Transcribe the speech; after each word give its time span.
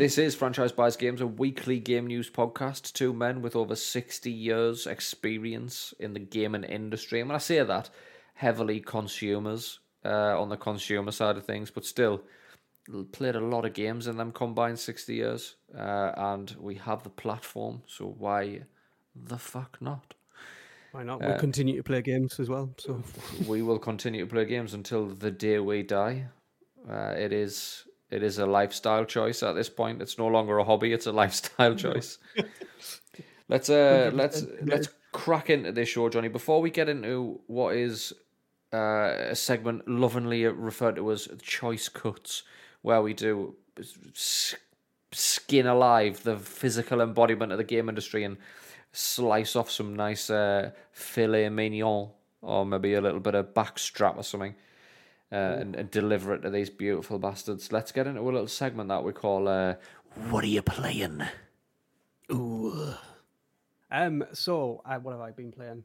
This 0.00 0.16
is 0.16 0.34
Franchise 0.34 0.72
Buys 0.72 0.96
Games, 0.96 1.20
a 1.20 1.26
weekly 1.26 1.78
game 1.78 2.06
news 2.06 2.30
podcast. 2.30 2.94
Two 2.94 3.12
men 3.12 3.42
with 3.42 3.54
over 3.54 3.76
60 3.76 4.30
years' 4.30 4.86
experience 4.86 5.92
in 5.98 6.14
the 6.14 6.20
gaming 6.20 6.64
industry. 6.64 7.20
And 7.20 7.28
when 7.28 7.36
I 7.36 7.38
say 7.38 7.62
that, 7.62 7.90
heavily 8.32 8.80
consumers 8.80 9.80
uh, 10.02 10.40
on 10.40 10.48
the 10.48 10.56
consumer 10.56 11.10
side 11.10 11.36
of 11.36 11.44
things, 11.44 11.70
but 11.70 11.84
still 11.84 12.22
played 13.12 13.36
a 13.36 13.40
lot 13.40 13.66
of 13.66 13.74
games 13.74 14.06
in 14.06 14.16
them 14.16 14.32
combined 14.32 14.78
60 14.78 15.14
years. 15.14 15.56
Uh, 15.76 16.12
and 16.16 16.56
we 16.58 16.76
have 16.76 17.02
the 17.02 17.10
platform, 17.10 17.82
so 17.86 18.06
why 18.06 18.62
the 19.14 19.36
fuck 19.36 19.76
not? 19.82 20.14
Why 20.92 21.02
not? 21.02 21.20
We'll 21.20 21.38
continue 21.38 21.76
to 21.76 21.82
play 21.82 22.00
games 22.00 22.40
as 22.40 22.48
well. 22.48 22.70
So 22.78 23.02
we 23.46 23.60
will 23.60 23.78
continue 23.78 24.24
to 24.24 24.30
play 24.32 24.46
games 24.46 24.72
until 24.72 25.08
the 25.08 25.30
day 25.30 25.58
we 25.58 25.82
die. 25.82 26.28
Uh, 26.90 27.12
it 27.18 27.34
is 27.34 27.84
it 28.10 28.22
is 28.22 28.38
a 28.38 28.46
lifestyle 28.46 29.04
choice 29.04 29.42
at 29.42 29.54
this 29.54 29.68
point. 29.68 30.02
It's 30.02 30.18
no 30.18 30.26
longer 30.26 30.58
a 30.58 30.64
hobby; 30.64 30.92
it's 30.92 31.06
a 31.06 31.12
lifestyle 31.22 31.74
choice. 31.74 32.18
let's 33.48 33.70
uh, 33.70 34.10
let's 34.12 34.44
let's 34.62 34.88
crack 35.12 35.50
into 35.50 35.72
this 35.72 35.88
show, 35.88 36.08
Johnny. 36.08 36.28
Before 36.28 36.60
we 36.60 36.70
get 36.70 36.88
into 36.88 37.40
what 37.46 37.76
is 37.76 38.12
uh, 38.72 39.12
a 39.30 39.36
segment 39.36 39.88
lovingly 39.88 40.44
referred 40.46 40.96
to 40.96 41.10
as 41.12 41.28
choice 41.42 41.88
cuts, 41.88 42.42
where 42.82 43.02
we 43.02 43.14
do 43.14 43.54
skin 45.12 45.66
alive 45.66 46.22
the 46.22 46.36
physical 46.36 47.00
embodiment 47.00 47.52
of 47.52 47.58
the 47.58 47.64
game 47.64 47.88
industry 47.88 48.24
and 48.24 48.36
slice 48.92 49.56
off 49.56 49.70
some 49.70 49.94
nice 49.94 50.30
uh, 50.30 50.70
filet 50.92 51.48
mignon 51.48 52.10
or 52.42 52.64
maybe 52.64 52.94
a 52.94 53.00
little 53.00 53.20
bit 53.20 53.34
of 53.34 53.54
backstrap 53.54 54.16
or 54.16 54.22
something. 54.22 54.54
Uh, 55.32 55.58
and, 55.60 55.76
and, 55.76 55.90
deliver 55.92 56.34
it 56.34 56.40
to 56.42 56.50
these 56.50 56.68
beautiful 56.70 57.16
bastards. 57.16 57.70
Let's 57.70 57.92
get 57.92 58.08
into 58.08 58.20
a 58.20 58.22
little 58.22 58.48
segment 58.48 58.88
that 58.88 59.04
we 59.04 59.12
call 59.12 59.46
uh, 59.46 59.74
"What 60.28 60.42
are 60.42 60.48
you 60.48 60.60
playing?" 60.60 61.22
Ooh. 62.32 62.94
Um. 63.92 64.24
So, 64.32 64.82
uh, 64.84 64.98
what 64.98 65.12
have 65.12 65.20
I 65.20 65.30
been 65.30 65.52
playing? 65.52 65.84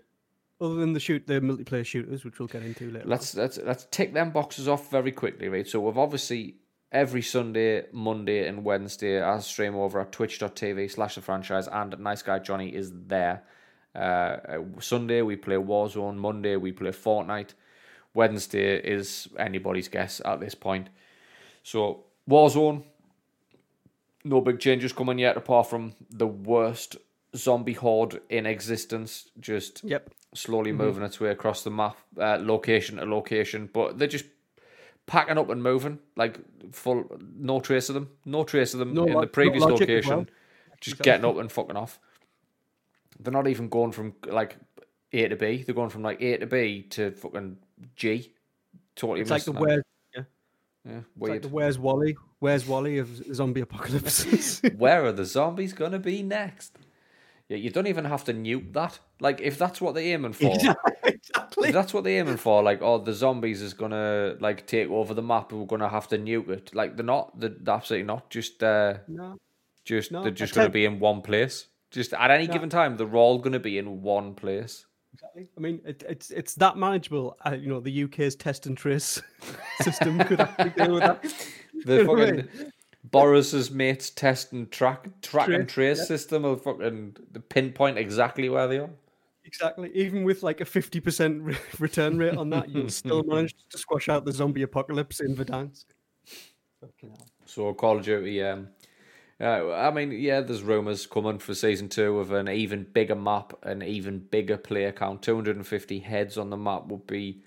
Other 0.60 0.76
than 0.76 0.94
the 0.94 1.00
shoot, 1.00 1.28
the 1.28 1.42
multiplayer 1.42 1.86
shooters, 1.86 2.23
which 2.26 2.40
we'll 2.40 2.48
get 2.48 2.64
into 2.64 2.90
later. 2.90 3.06
Let's 3.06 3.36
let's 3.36 3.58
let's 3.58 3.88
tick 3.92 4.14
them 4.14 4.32
boxes 4.32 4.68
off 4.68 4.90
very 4.90 5.12
quickly, 5.12 5.48
right? 5.48 5.68
So 5.68 5.80
we've 5.80 5.98
obviously 5.98 6.56
every 6.92 7.22
Sunday, 7.22 7.86
Monday, 7.92 8.48
and 8.48 8.64
Wednesday 8.64 9.22
I 9.22 9.38
stream 9.40 9.76
over 9.76 10.00
at 10.00 10.12
twitch.tv 10.12 10.90
slash 10.90 11.16
the 11.16 11.22
franchise, 11.22 11.68
and 11.68 12.00
Nice 12.00 12.22
Guy 12.22 12.40
Johnny 12.40 12.70
is 12.73 12.92
there. 13.08 13.44
Uh, 13.94 14.38
Sunday 14.80 15.22
we 15.22 15.36
play 15.36 15.56
Warzone. 15.56 16.16
Monday 16.16 16.56
we 16.56 16.72
play 16.72 16.92
Fortnite. 16.92 17.54
Wednesday 18.16 18.77
is 18.77 19.27
anybody's 19.38 19.88
guess 19.88 20.21
at 20.25 20.39
this 20.39 20.55
point. 20.55 20.89
So 21.61 22.05
Warzone, 22.27 22.83
no 24.23 24.41
big 24.41 24.59
changes 24.59 24.94
coming 24.94 25.19
yet, 25.19 25.38
apart 25.38 25.69
from 25.69 25.94
the 26.09 26.27
worst 26.27 26.97
zombie 27.36 27.73
horde 27.73 28.21
in 28.30 28.45
existence, 28.45 29.30
just 29.39 29.83
yep. 29.83 30.09
slowly 30.33 30.71
mm-hmm. 30.71 30.81
moving 30.81 31.03
its 31.03 31.19
way 31.19 31.30
across 31.30 31.63
the 31.63 31.69
map, 31.69 31.97
uh, 32.19 32.38
location 32.41 32.97
to 32.97 33.05
location. 33.05 33.69
But 33.71 33.99
they're 33.99 34.08
just 34.08 34.25
packing 35.05 35.38
up 35.38 35.49
and 35.49 35.61
moving, 35.61 35.99
like 36.16 36.39
full, 36.73 37.05
no 37.38 37.59
trace 37.59 37.89
of 37.89 37.95
them, 37.95 38.09
no 38.25 38.43
trace 38.43 38.73
of 38.73 38.80
them 38.80 38.93
no, 38.93 39.05
in 39.05 39.19
the 39.19 39.27
previous 39.27 39.63
location, 39.63 40.15
well. 40.15 40.25
just 40.80 40.99
exactly. 40.99 41.11
getting 41.11 41.25
up 41.25 41.37
and 41.37 41.52
fucking 41.52 41.77
off. 41.77 41.99
They're 43.20 43.33
not 43.33 43.48
even 43.48 43.70
going 43.70 43.92
from 43.92 44.14
like 44.25 44.58
A 45.15 45.27
to 45.30 45.36
B. 45.36 45.64
They're 45.64 45.76
going 45.76 45.89
from 45.89 46.03
like 46.03 46.21
A 46.21 46.37
to 46.37 46.45
B 46.45 46.83
to 46.92 47.11
fucking 47.11 47.58
G. 47.95 48.31
Totally 48.95 49.21
it's 49.21 49.30
like 49.30 49.43
the 49.43 49.52
where, 49.52 49.83
yeah, 50.15 50.23
yeah, 50.86 50.99
weird. 51.17 51.33
Like 51.33 51.42
the 51.42 51.48
where's 51.49 51.77
Wally? 51.77 52.15
Where's 52.39 52.65
Wally 52.65 52.98
of 52.98 53.09
zombie 53.33 53.61
apocalypse? 53.61 54.61
Where 54.77 55.05
are 55.05 55.11
the 55.11 55.25
zombies 55.25 55.73
gonna 55.73 55.99
be 55.99 56.23
next? 56.23 56.77
Yeah, 57.48 57.58
you 57.58 57.70
don't 57.70 57.87
even 57.87 58.05
have 58.05 58.23
to 58.25 58.33
nuke 58.33 58.73
that. 58.73 58.98
Like, 59.20 59.39
if 59.39 59.59
that's 59.59 59.80
what 59.80 59.93
they're 59.93 60.15
aiming 60.15 60.33
for, 60.33 60.52
exactly. 61.04 61.70
If 61.70 61.73
that's 61.73 61.93
what 61.93 62.04
they're 62.04 62.20
aiming 62.20 62.37
for, 62.37 62.64
like, 62.64 62.81
oh, 62.81 62.98
the 62.98 63.14
zombies 63.14 63.61
is 63.61 63.73
gonna 63.73 64.36
like 64.39 64.65
take 64.65 64.89
over 64.89 65.14
the 65.14 65.21
map, 65.21 65.52
we're 65.52 65.65
gonna 65.65 65.89
have 65.89 66.08
to 66.09 66.17
nuke 66.17 66.49
it. 66.49 66.73
Like, 66.73 66.95
they're 66.95 67.05
not. 67.05 67.39
They're 67.39 67.54
absolutely 67.67 68.08
not. 68.08 68.30
Just, 68.31 68.64
uh, 68.64 68.95
no, 69.08 69.37
just 69.83 70.11
no, 70.11 70.23
they're 70.23 70.31
just 70.31 70.55
gonna 70.55 70.70
be 70.70 70.86
in 70.86 70.99
one 70.99 71.21
place. 71.21 71.67
Just 71.92 72.14
at 72.14 72.31
any 72.31 72.48
no. 72.48 72.54
given 72.54 72.70
time, 72.70 72.98
they're 72.98 73.15
all 73.15 73.37
gonna 73.37 73.59
be 73.59 73.77
in 73.77 74.02
one 74.02 74.33
place. 74.33 74.86
Exactly. 75.15 75.49
I 75.58 75.61
mean, 75.61 75.80
it, 75.86 76.03
it's 76.09 76.30
it's 76.30 76.55
that 76.55 76.76
manageable. 76.76 77.37
Uh, 77.45 77.52
you 77.52 77.70
know, 77.70 77.80
the 77.80 78.03
UK's 78.03 78.36
test 78.36 78.65
and 78.65 78.77
trace 78.77 79.21
system 79.81 80.20
could 80.20 80.42
actually 80.42 80.71
deal 80.71 80.93
with 80.93 81.03
that. 81.03 81.23
The 81.86 82.05
fucking 82.05 82.71
Boris's 83.05 83.71
mates 83.71 84.09
test 84.09 84.52
and 84.52 84.70
track 84.70 85.08
track 85.21 85.45
trace, 85.45 85.59
and 85.59 85.70
trace 85.70 85.99
yeah. 85.99 86.04
system 86.04 86.43
will 86.43 86.58
fucking 86.58 87.15
pinpoint 87.48 87.98
exactly 87.98 88.49
where 88.49 88.67
they 88.67 88.80
are. 88.80 88.89
Exactly. 89.45 89.89
Even 89.93 90.25
with 90.25 90.43
like 90.43 90.59
a 90.59 90.65
fifty 90.65 90.99
percent 90.99 91.42
re- 91.42 91.58
return 91.80 92.17
rate 92.17 92.36
on 92.36 92.49
that, 92.49 92.67
you 92.67 92.89
still 92.89 93.23
manage 93.23 93.55
to 93.70 93.77
squash 93.77 94.09
out 94.09 94.25
the 94.25 94.33
zombie 94.33 94.64
apocalypse 94.64 95.21
in 95.21 95.33
Verdansk. 95.33 95.86
So 97.45 97.73
Call 97.73 97.99
of 97.99 98.04
Duty, 98.04 98.43
um, 98.43 98.67
uh, 99.40 99.73
I 99.73 99.92
mean, 99.92 100.12
yeah, 100.12 100.42
there's 100.42 100.64
rumours 100.64 101.06
coming 101.06 101.40
for 101.40 101.54
season 101.54 101.90
two 101.90 102.20
of 102.20 102.32
an 102.32 102.48
even 102.48 102.84
bigger 102.84 103.16
map, 103.16 103.54
an 103.64 103.84
even 103.84 104.20
bigger 104.20 104.58
player 104.58 104.92
count. 104.92 105.22
250 105.22 106.00
heads 106.00 106.38
on 106.38 106.50
the 106.50 106.58
map 106.58 106.88
would 106.88 107.06
be 107.06 107.44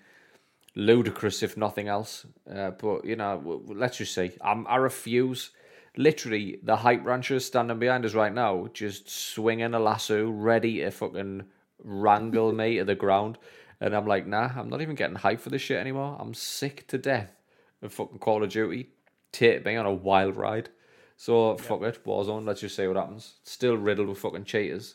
ludicrous 0.75 1.43
if 1.43 1.57
nothing 1.57 1.89
else. 1.89 2.27
Uh, 2.51 2.71
but 2.73 3.05
you 3.05 3.17
know, 3.17 3.63
let's 3.67 3.99
just 3.99 4.15
see. 4.15 4.33
I'm, 4.43 4.67
I 4.67 4.77
refuse. 4.77 5.51
Literally, 5.97 6.61
the 6.63 6.77
hype 6.77 7.05
ranchers 7.05 7.45
standing 7.45 7.79
behind 7.79 8.05
us 8.05 8.15
right 8.15 8.33
now, 8.33 8.69
just 8.73 9.09
swinging 9.11 9.75
a 9.75 9.81
lasso, 9.81 10.29
ready 10.29 10.81
to 10.81 10.91
fucking 10.91 11.45
wrangle 11.83 12.53
me 12.53 12.77
to 12.77 12.85
the 12.85 12.95
ground. 12.95 13.39
And 13.81 13.97
I'm 13.97 14.07
like, 14.07 14.27
nah, 14.27 14.51
I'm 14.57 14.69
not 14.69 14.83
even 14.83 14.95
getting 14.95 15.17
hype 15.17 15.41
for 15.41 15.51
this 15.51 15.63
shit 15.63 15.79
anymore. 15.79 16.17
I'm 16.21 16.35
sick 16.35 16.87
to 16.89 16.99
death 16.99 17.33
of 17.81 17.93
fucking 17.93 18.19
Call 18.19 18.45
of 18.45 18.51
Duty. 18.51 18.91
Take 19.33 19.65
me 19.65 19.77
on 19.77 19.87
a 19.87 19.93
wild 19.93 20.37
ride. 20.37 20.69
So 21.19 21.57
fuck 21.57 21.83
it, 21.83 22.05
Warzone. 22.05 22.47
Let's 22.47 22.61
just 22.61 22.77
see 22.77 22.87
what 22.87 22.97
happens. 22.97 23.35
Still 23.43 23.77
riddled 23.77 24.09
with 24.09 24.19
fucking 24.19 24.45
cheaters. 24.45 24.95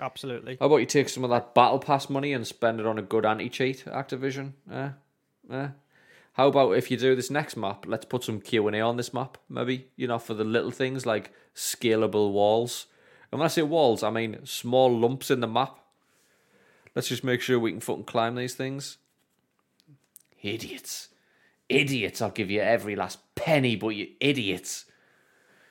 Absolutely. 0.00 0.58
How 0.60 0.66
about 0.66 0.76
you 0.76 0.86
take 0.86 1.08
some 1.08 1.24
of 1.24 1.30
that 1.30 1.54
battle 1.54 1.80
pass 1.80 2.08
money 2.08 2.32
and 2.32 2.46
spend 2.46 2.78
it 2.78 2.86
on 2.86 2.96
a 2.96 3.02
good 3.02 3.26
anti-cheat 3.26 3.84
Activision? 3.86 4.52
Eh? 4.70 4.90
Eh? 5.50 5.68
How 6.34 6.48
about 6.48 6.72
if 6.72 6.88
you 6.88 6.96
do 6.96 7.16
this 7.16 7.30
next 7.30 7.56
map, 7.56 7.84
let's 7.88 8.04
put 8.04 8.22
some 8.22 8.40
Q 8.40 8.68
and 8.68 8.76
A 8.76 8.80
on 8.80 8.96
this 8.96 9.12
map, 9.12 9.38
maybe 9.48 9.88
you 9.96 10.06
know 10.06 10.18
for 10.18 10.34
the 10.34 10.44
little 10.44 10.70
things 10.70 11.04
like 11.04 11.32
scalable 11.54 12.30
walls. 12.30 12.86
And 13.32 13.40
when 13.40 13.46
I 13.46 13.48
say 13.48 13.62
walls, 13.62 14.04
I 14.04 14.10
mean 14.10 14.38
small 14.44 14.96
lumps 14.96 15.32
in 15.32 15.40
the 15.40 15.48
map. 15.48 15.80
Let's 16.94 17.08
just 17.08 17.24
make 17.24 17.40
sure 17.40 17.58
we 17.58 17.72
can 17.72 17.80
fucking 17.80 18.04
climb 18.04 18.36
these 18.36 18.54
things. 18.54 18.98
Idiots 20.42 21.08
idiots. 21.68 22.22
I'll 22.22 22.30
give 22.30 22.50
you 22.50 22.60
every 22.60 22.96
last 22.96 23.18
penny, 23.34 23.76
but 23.76 23.88
you 23.88 24.08
idiots. 24.20 24.86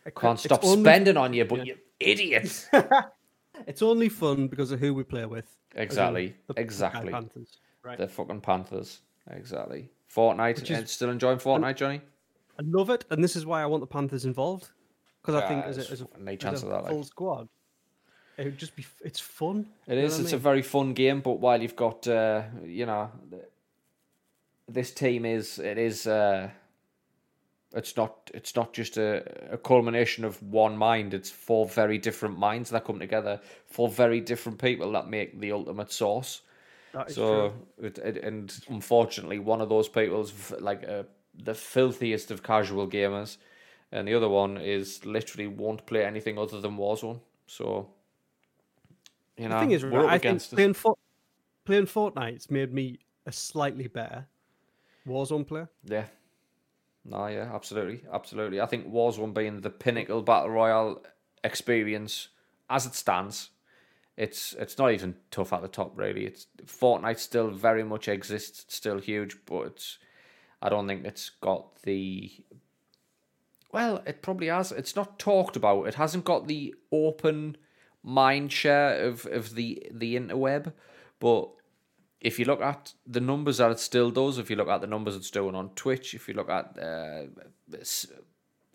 I 0.06 0.10
can't 0.10 0.40
stop 0.40 0.64
only... 0.64 0.84
spending 0.84 1.18
on 1.18 1.34
you, 1.34 1.46
but 1.46 1.60
yeah. 1.60 1.74
you 1.74 1.78
idiots. 2.00 2.68
it's 3.68 3.82
only 3.82 4.10
fun 4.10 4.48
because 4.48 4.72
of 4.72 4.80
who 4.80 4.94
we 4.94 5.04
play 5.04 5.26
with. 5.26 5.50
Exactly. 5.76 6.36
The 6.48 6.60
exactly. 6.60 7.12
Panthers. 7.12 7.58
Right. 7.84 7.98
The 7.98 8.08
fucking 8.08 8.42
Panthers. 8.42 9.02
Exactly. 9.30 9.90
Fortnite. 10.14 10.70
Is... 10.70 10.92
still 10.92 11.10
enjoying 11.10 11.38
Fortnite, 11.38 11.78
Johnny? 11.78 12.02
I 12.60 12.64
love 12.66 12.90
it, 12.90 13.06
and 13.10 13.24
this 13.24 13.36
is 13.36 13.46
why 13.46 13.64
I 13.64 13.66
want 13.66 13.82
the 13.82 13.88
Panthers 13.88 14.26
involved. 14.26 14.70
Because 15.22 15.42
I 15.42 15.48
think 15.48 15.66
as 15.66 15.78
a, 15.78 15.92
as 15.92 16.02
a, 16.02 16.48
as 16.48 16.64
a 16.64 16.66
that, 16.68 16.88
full 16.88 16.98
like. 16.98 17.06
squad, 17.06 17.48
it 18.38 18.46
would 18.46 18.58
just 18.58 18.76
be 18.76 18.86
it's 19.04 19.20
fun. 19.20 19.68
It 19.88 19.98
is. 19.98 20.20
It's 20.20 20.30
I 20.30 20.36
mean? 20.36 20.36
a 20.36 20.38
very 20.40 20.62
fun 20.62 20.94
game, 20.94 21.22
but 21.22 21.40
while 21.40 21.62
you've 21.62 21.78
got 21.78 22.06
uh, 22.08 22.44
you 22.66 22.86
know 22.86 23.10
this 24.68 24.92
team 24.92 25.26
is 25.26 25.60
it 25.60 25.78
is 25.78 26.08
uh, 26.08 26.50
it's 27.74 27.98
not 27.98 28.32
it's 28.34 28.56
not 28.56 28.74
just 28.74 28.98
a, 28.98 29.54
a 29.54 29.58
culmination 29.58 30.24
of 30.24 30.42
one 30.44 30.78
mind. 30.78 31.14
It's 31.14 31.30
four 31.30 31.66
very 31.66 31.98
different 31.98 32.38
minds 32.38 32.70
that 32.70 32.86
come 32.86 33.00
together, 33.00 33.40
four 33.66 33.90
very 33.90 34.22
different 34.22 34.60
people 34.60 34.92
that 34.94 35.10
make 35.10 35.40
the 35.40 35.52
ultimate 35.52 35.92
source. 35.92 36.42
so, 37.08 37.54
it, 37.82 37.98
it, 37.98 38.18
and 38.18 38.56
unfortunately, 38.70 39.40
one 39.40 39.62
of 39.62 39.70
those 39.70 39.90
people 39.90 40.22
is 40.22 40.52
like 40.60 40.88
uh, 40.88 41.04
the 41.44 41.56
filthiest 41.56 42.30
of 42.30 42.44
casual 42.44 42.88
gamers, 42.88 43.38
and 43.92 44.08
the 44.08 44.14
other 44.14 44.30
one 44.30 44.58
is 44.58 45.04
literally 45.04 45.48
won't 45.48 45.86
play 45.88 46.06
anything 46.06 46.38
other 46.38 46.62
than 46.62 46.78
Warzone. 46.78 47.20
So, 47.48 47.90
you 49.38 49.50
know, 49.50 49.56
the 49.56 49.60
thing 49.62 49.72
is, 49.72 49.84
right, 49.84 50.06
I 50.06 50.18
think 50.20 50.48
playing, 50.50 50.76
for, 50.76 50.96
playing 51.66 51.88
Fortnite's 51.88 52.52
made 52.52 52.72
me 52.72 53.00
a 53.26 53.32
slightly 53.32 53.88
better 53.88 54.28
Warzone 55.08 55.48
player. 55.48 55.70
Yeah. 55.84 56.06
No, 57.06 57.28
yeah, 57.28 57.52
absolutely, 57.54 58.04
absolutely. 58.12 58.62
I 58.62 58.66
think 58.66 58.90
Warzone 58.90 59.34
being 59.34 59.62
the 59.62 59.70
pinnacle 59.70 60.22
battle 60.22 60.50
royale 60.50 61.04
experience 61.44 62.30
as 62.70 62.86
it 62.86 62.96
stands, 62.96 63.50
it's 64.16 64.54
it's 64.54 64.78
not 64.78 64.92
even 64.92 65.16
tough 65.32 65.52
at 65.54 65.62
the 65.62 65.68
top 65.68 65.98
really. 65.98 66.26
It's 66.26 66.48
Fortnite 66.66 67.20
still 67.20 67.50
very 67.52 67.84
much 67.84 68.08
exists, 68.08 68.66
still 68.74 69.00
huge, 69.00 69.38
but 69.46 69.98
I 70.62 70.70
don't 70.70 70.88
think 70.88 71.06
it's 71.06 71.30
got 71.30 71.82
the 71.82 72.32
Well, 73.72 74.02
it 74.06 74.22
probably 74.22 74.48
has. 74.48 74.72
It's 74.72 74.96
not 74.96 75.20
talked 75.20 75.56
about. 75.56 75.88
It 75.88 75.96
hasn't 75.96 76.26
got 76.26 76.48
the 76.48 76.74
open 76.92 77.58
mind 78.02 78.52
share 78.52 79.04
of, 79.06 79.26
of 79.26 79.56
the 79.56 79.86
the 79.92 80.16
interweb. 80.16 80.72
But 81.20 81.50
if 82.24 82.40
you 82.40 82.46
look 82.46 82.62
at 82.62 82.94
the 83.06 83.20
numbers 83.20 83.58
that 83.58 83.70
it 83.70 83.80
still 83.80 84.10
does, 84.10 84.38
if 84.38 84.50
you 84.50 84.56
look 84.56 84.70
at 84.70 84.82
the 84.82 84.88
numbers 84.88 85.16
it's 85.16 85.30
doing 85.30 85.56
on 85.56 85.70
Twitch, 85.76 86.14
if 86.14 86.28
you 86.28 86.34
look 86.34 86.50
at 86.50 86.78
uh, 86.82 87.26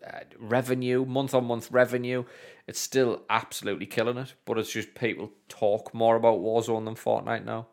uh, 0.07 0.19
revenue, 0.37 1.03
month 1.03 1.33
on 1.33 1.45
month 1.45 1.71
revenue, 1.71 2.23
it's 2.67 2.79
still 2.79 3.23
absolutely 3.29 3.87
killing 3.87 4.17
it. 4.17 4.35
But 4.45 4.59
it's 4.59 4.71
just 4.71 4.93
people 4.93 5.31
talk 5.49 5.93
more 5.95 6.15
about 6.15 6.39
Warzone 6.39 6.85
than 6.85 6.93
Fortnite 6.93 7.43
now. 7.43 7.67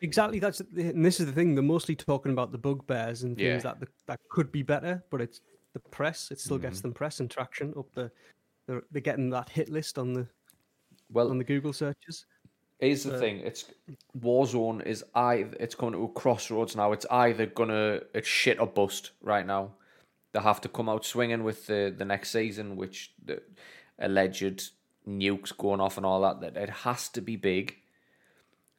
Exactly. 0.00 0.38
That's 0.38 0.60
and 0.60 1.04
this 1.04 1.20
is 1.20 1.26
the 1.26 1.32
thing. 1.32 1.54
They're 1.54 1.62
mostly 1.62 1.94
talking 1.94 2.32
about 2.32 2.50
the 2.50 2.58
bugbears 2.58 3.22
and 3.22 3.36
things 3.36 3.64
yeah. 3.64 3.74
that 3.80 3.88
that 4.06 4.20
could 4.30 4.50
be 4.50 4.62
better, 4.62 5.04
but 5.10 5.20
it's 5.20 5.42
the 5.74 5.80
press. 5.80 6.30
It 6.30 6.40
still 6.40 6.56
mm-hmm. 6.56 6.66
gets 6.66 6.80
them 6.80 6.94
press 6.94 7.20
and 7.20 7.30
traction 7.30 7.74
up 7.76 7.92
the. 7.92 8.10
They're, 8.66 8.82
they're 8.90 9.02
getting 9.02 9.30
that 9.30 9.48
hit 9.48 9.70
list 9.70 9.98
on 9.98 10.12
the 10.12 10.26
well 11.10 11.30
on 11.30 11.38
the 11.38 11.44
Google 11.44 11.72
searches. 11.72 12.26
Here's 12.78 13.02
the 13.02 13.18
thing: 13.18 13.40
it's 13.40 13.64
Warzone 14.18 14.86
is 14.86 15.04
either 15.14 15.56
it's 15.58 15.74
coming 15.74 15.94
to 15.94 16.04
a 16.04 16.08
crossroads 16.08 16.76
now. 16.76 16.92
It's 16.92 17.06
either 17.10 17.46
gonna 17.46 18.00
it's 18.14 18.28
shit 18.28 18.60
or 18.60 18.66
bust 18.66 19.10
right 19.20 19.46
now. 19.46 19.72
They 20.32 20.40
have 20.40 20.60
to 20.60 20.68
come 20.68 20.88
out 20.88 21.04
swinging 21.04 21.42
with 21.42 21.66
the 21.66 21.92
the 21.96 22.04
next 22.04 22.30
season, 22.30 22.76
which 22.76 23.12
the 23.24 23.42
alleged 23.98 24.70
nukes 25.08 25.56
going 25.56 25.80
off 25.80 25.96
and 25.96 26.06
all 26.06 26.20
that. 26.20 26.40
That 26.40 26.56
it 26.56 26.70
has 26.70 27.08
to 27.10 27.20
be 27.20 27.34
big 27.34 27.76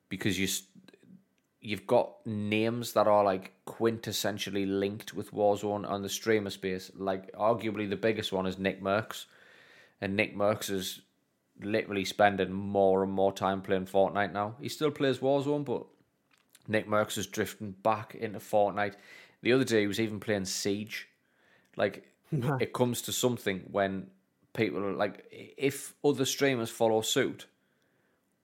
because 0.08 0.40
you 0.40 0.48
you've 1.62 1.88
got 1.88 2.26
names 2.26 2.94
that 2.94 3.08
are 3.08 3.24
like 3.26 3.54
quintessentially 3.68 4.66
linked 4.66 5.14
with 5.14 5.34
Warzone 5.34 5.90
on 5.90 6.04
the 6.04 6.10
streamer 6.10 6.52
space. 6.52 6.90
Like 6.96 7.34
arguably 7.34 7.90
the 7.90 7.98
biggest 7.98 8.32
one 8.32 8.46
is 8.46 8.56
NICKMERCS, 8.56 9.26
and 10.00 10.18
NICKMERCS 10.18 10.70
is 10.70 11.02
literally 11.62 12.06
spending 12.06 12.52
more 12.52 13.04
and 13.04 13.12
more 13.12 13.34
time 13.34 13.62
playing 13.62 13.86
Fortnite 13.86 14.34
now. 14.34 14.56
He 14.62 14.70
still 14.70 14.92
plays 14.92 15.20
Warzone, 15.20 15.66
but 15.66 15.86
NICKMERCS 16.70 17.18
is 17.18 17.28
drifting 17.28 17.72
back 17.84 18.16
into 18.16 18.40
Fortnite. 18.40 18.96
The 19.42 19.54
other 19.54 19.64
day 19.64 19.82
he 19.82 19.88
was 19.88 20.00
even 20.00 20.20
playing 20.20 20.46
Siege. 20.46 21.08
Like 21.76 22.08
it 22.32 22.74
comes 22.74 23.02
to 23.04 23.12
something 23.12 23.62
when 23.72 24.08
people 24.54 24.84
are 24.84 24.94
like, 24.94 25.26
if 25.32 25.94
other 26.04 26.26
streamers 26.26 26.70
follow 26.70 27.02
suit, 27.02 27.46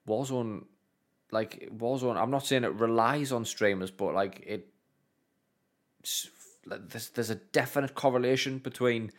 Warzone, 0.06 0.64
like 1.30 1.68
Warzone. 1.76 2.16
I'm 2.16 2.30
not 2.30 2.46
saying 2.46 2.64
it 2.64 2.72
relies 2.74 3.32
on 3.32 3.44
streamers, 3.44 3.90
but 3.90 4.14
like 4.14 4.42
it, 4.46 4.68
there's 6.66 7.08
there's 7.10 7.30
a 7.30 7.34
definite 7.34 7.94
correlation 7.94 8.58
between 8.58 9.10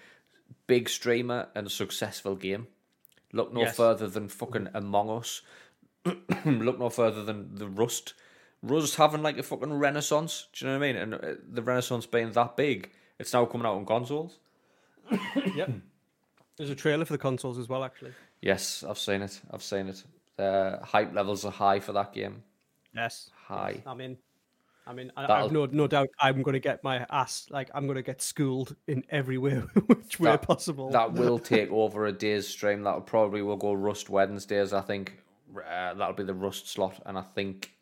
big 0.68 0.90
streamer 0.90 1.50
and 1.56 1.68
a 1.68 1.70
successful 1.70 2.36
game. 2.36 2.68
Look 3.34 3.54
no 3.54 3.62
yes. 3.62 3.76
further 3.76 4.08
than 4.08 4.30
fucking 4.30 4.70
Among 4.74 5.10
Us. 5.10 5.42
Look 6.46 6.80
no 6.80 6.90
further 6.90 7.24
than 7.24 7.56
the 7.56 7.68
Rust. 7.68 8.14
Rust 8.64 8.96
having 8.96 9.22
like 9.22 9.38
a 9.38 9.44
fucking 9.44 9.74
renaissance. 9.74 10.48
Do 10.54 10.66
you 10.66 10.72
know 10.72 10.80
what 10.80 10.86
I 10.86 10.94
mean? 10.94 11.02
And 11.02 11.14
uh, 11.14 11.34
the 11.48 11.62
renaissance 11.62 12.06
being 12.06 12.32
that 12.32 12.56
big, 12.56 12.92
it's 13.20 13.34
now 13.34 13.46
coming 13.46 13.68
out 13.68 13.76
on 13.76 13.86
consoles. 13.86 14.40
yep. 15.56 15.72
There's 16.58 16.70
a 16.70 16.76
trailer 16.76 17.06
for 17.06 17.14
the 17.14 17.20
consoles 17.20 17.58
as 17.58 17.70
well, 17.70 17.84
actually. 17.84 18.14
Yes, 18.42 18.84
I've 18.88 18.98
seen 18.98 19.22
it. 19.22 19.40
I've 19.52 19.64
seen 19.64 19.88
it. 19.88 20.04
The 20.38 20.80
hype 20.84 21.14
levels 21.14 21.46
are 21.46 21.52
high 21.52 21.80
for 21.80 21.94
that 21.94 22.14
game. 22.14 22.44
Yes. 22.96 23.30
High. 23.46 23.74
Yes. 23.76 23.84
I 23.86 23.94
mean, 23.94 24.18
I 24.88 24.94
mean, 24.94 25.12
I, 25.18 25.42
have 25.42 25.52
no 25.52 25.66
no 25.66 25.86
doubt 25.86 26.08
I'm 26.18 26.42
going 26.42 26.54
to 26.54 26.62
get 26.62 26.82
my 26.82 27.06
ass 27.10 27.48
like 27.50 27.70
I'm 27.74 27.88
going 27.88 27.98
to 27.98 28.02
get 28.02 28.22
schooled 28.22 28.76
in 28.88 29.04
every 29.10 29.38
way 29.38 29.56
which 29.88 30.18
way 30.20 30.32
that, 30.32 30.44
possible. 30.44 30.90
That 30.90 31.12
will 31.12 31.40
take 31.54 31.70
over 31.72 32.06
a 32.06 32.14
day's 32.14 32.48
stream. 32.48 32.84
That 32.84 33.06
probably 33.06 33.42
will 33.42 33.58
go 33.58 33.74
Rust 33.74 34.10
Wednesdays. 34.10 34.72
I 34.72 34.82
think 34.82 35.18
uh, 35.58 35.94
that'll 35.94 36.14
be 36.14 36.24
the 36.24 36.34
Rust 36.34 36.70
slot, 36.70 37.02
and 37.06 37.18
I 37.18 37.22
think 37.22 37.74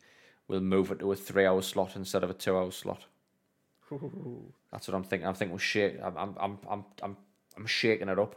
we'll 0.48 0.60
move 0.60 0.90
it 0.90 0.98
to 0.98 1.12
a 1.12 1.16
three-hour 1.16 1.62
slot 1.62 1.94
instead 1.94 2.24
of 2.24 2.30
a 2.30 2.34
two-hour 2.34 2.72
slot. 2.72 3.04
Ooh. 3.92 4.52
That's 4.72 4.88
what 4.88 4.96
I'm 4.96 5.04
thinking. 5.04 5.28
I 5.28 5.32
think 5.32 5.52
we'll 5.52 5.58
shake. 5.58 5.98
I'm 6.02 6.36
I'm 6.38 6.58
I'm 6.68 6.84
I'm 7.00 7.16
I'm 7.56 7.66
shaking 7.66 8.08
it 8.08 8.18
up. 8.18 8.34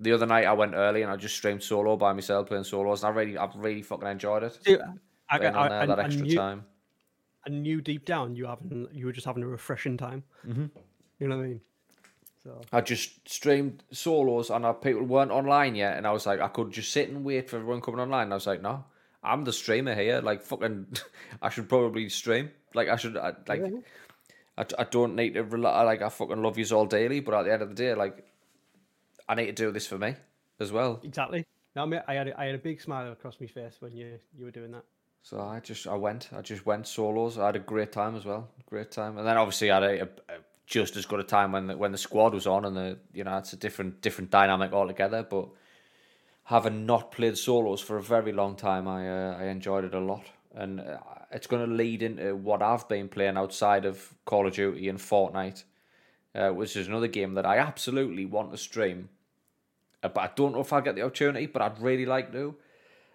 The 0.00 0.12
other 0.12 0.26
night 0.26 0.44
I 0.44 0.52
went 0.52 0.74
early 0.74 1.02
and 1.02 1.10
I 1.10 1.16
just 1.16 1.36
streamed 1.36 1.62
solo 1.62 1.96
by 1.96 2.12
myself 2.12 2.48
playing 2.48 2.64
solos, 2.64 3.04
and 3.04 3.12
I 3.12 3.16
really 3.16 3.38
I've 3.38 3.54
really 3.54 3.82
fucking 3.82 4.08
enjoyed 4.08 4.42
it. 4.42 4.58
Dude, 4.64 4.80
I, 5.30 5.38
got 5.38 5.54
I, 5.54 5.86
that 5.86 5.98
extra 6.00 6.26
you, 6.26 6.36
time 6.36 6.64
and 7.46 7.62
knew 7.62 7.80
deep 7.80 8.04
down 8.04 8.34
you 8.34 8.46
having 8.46 8.88
you 8.92 9.06
were 9.06 9.12
just 9.12 9.26
having 9.26 9.42
a 9.42 9.46
refreshing 9.46 9.96
time. 9.96 10.24
Mm-hmm. 10.46 10.66
You 11.18 11.28
know 11.28 11.36
what 11.36 11.44
I 11.44 11.48
mean? 11.48 11.60
So 12.42 12.60
I 12.72 12.80
just 12.80 13.28
streamed 13.28 13.82
solos, 13.92 14.50
and 14.50 14.64
our 14.64 14.74
people 14.74 15.02
weren't 15.02 15.30
online 15.30 15.74
yet, 15.74 15.96
and 15.96 16.06
I 16.06 16.12
was 16.12 16.26
like, 16.26 16.40
I 16.40 16.48
could 16.48 16.70
just 16.70 16.92
sit 16.92 17.08
and 17.08 17.24
wait 17.24 17.50
for 17.50 17.56
everyone 17.56 17.80
coming 17.80 18.00
online. 18.00 18.24
And 18.24 18.32
I 18.32 18.36
was 18.36 18.46
like, 18.46 18.62
no, 18.62 18.84
I'm 19.22 19.44
the 19.44 19.52
streamer 19.52 19.94
here. 19.94 20.20
Like 20.20 20.42
fucking, 20.42 20.86
I 21.42 21.50
should 21.50 21.68
probably 21.68 22.08
stream. 22.08 22.50
Like 22.74 22.88
I 22.88 22.96
should, 22.96 23.16
I, 23.16 23.32
like. 23.46 23.62
Yeah. 23.62 23.80
I, 24.56 24.64
I 24.76 24.84
don't 24.84 25.14
need 25.14 25.34
to 25.34 25.44
rely, 25.44 25.82
like 25.82 26.02
I 26.02 26.08
fucking 26.08 26.42
love 26.42 26.58
yous 26.58 26.72
all 26.72 26.84
daily, 26.84 27.20
but 27.20 27.32
at 27.32 27.44
the 27.44 27.52
end 27.52 27.62
of 27.62 27.68
the 27.68 27.74
day, 27.76 27.94
like 27.94 28.26
I 29.28 29.36
need 29.36 29.46
to 29.46 29.52
do 29.52 29.70
this 29.70 29.86
for 29.86 29.98
me 29.98 30.16
as 30.58 30.72
well. 30.72 31.00
Exactly. 31.04 31.46
No, 31.76 31.82
I, 31.82 31.86
mean, 31.86 32.00
I 32.08 32.14
had 32.14 32.28
a, 32.28 32.40
I 32.40 32.46
had 32.46 32.54
a 32.56 32.58
big 32.58 32.80
smile 32.80 33.12
across 33.12 33.36
my 33.40 33.46
face 33.46 33.76
when 33.78 33.96
you 33.96 34.18
you 34.36 34.44
were 34.44 34.50
doing 34.50 34.72
that. 34.72 34.84
So 35.28 35.42
I 35.42 35.60
just 35.60 35.86
I 35.86 35.94
went 35.94 36.30
I 36.34 36.40
just 36.40 36.64
went 36.64 36.86
solos. 36.86 37.36
I 37.36 37.46
had 37.46 37.56
a 37.56 37.58
great 37.58 37.92
time 37.92 38.16
as 38.16 38.24
well, 38.24 38.48
great 38.64 38.90
time. 38.90 39.18
And 39.18 39.26
then 39.26 39.36
obviously 39.36 39.70
I 39.70 39.74
had 39.74 39.82
a, 39.82 40.02
a, 40.02 40.04
a 40.04 40.38
just 40.64 40.96
as 40.96 41.04
good 41.04 41.20
a 41.20 41.22
time 41.22 41.52
when 41.52 41.66
the, 41.66 41.76
when 41.76 41.92
the 41.92 41.98
squad 41.98 42.32
was 42.32 42.46
on, 42.46 42.64
and 42.64 42.74
the 42.74 42.98
you 43.12 43.24
know 43.24 43.36
it's 43.36 43.52
a 43.52 43.56
different 43.56 44.00
different 44.00 44.30
dynamic 44.30 44.72
altogether. 44.72 45.22
But 45.22 45.48
having 46.44 46.86
not 46.86 47.12
played 47.12 47.36
solos 47.36 47.82
for 47.82 47.98
a 47.98 48.02
very 48.02 48.32
long 48.32 48.56
time, 48.56 48.88
I 48.88 49.06
uh, 49.06 49.36
I 49.38 49.44
enjoyed 49.48 49.84
it 49.84 49.92
a 49.92 50.00
lot, 50.00 50.24
and 50.54 50.80
uh, 50.80 50.96
it's 51.30 51.46
going 51.46 51.68
to 51.68 51.74
lead 51.74 52.02
into 52.02 52.34
what 52.34 52.62
I've 52.62 52.88
been 52.88 53.10
playing 53.10 53.36
outside 53.36 53.84
of 53.84 54.14
Call 54.24 54.46
of 54.46 54.54
Duty 54.54 54.88
and 54.88 54.98
Fortnite, 54.98 55.64
uh, 56.34 56.48
which 56.52 56.74
is 56.74 56.88
another 56.88 57.06
game 57.06 57.34
that 57.34 57.44
I 57.44 57.58
absolutely 57.58 58.24
want 58.24 58.50
to 58.52 58.56
stream. 58.56 59.10
Uh, 60.02 60.08
but 60.08 60.20
I 60.22 60.30
don't 60.34 60.54
know 60.54 60.60
if 60.60 60.72
I'll 60.72 60.80
get 60.80 60.94
the 60.94 61.02
opportunity, 61.02 61.44
but 61.44 61.60
I'd 61.60 61.82
really 61.82 62.06
like 62.06 62.32
to. 62.32 62.54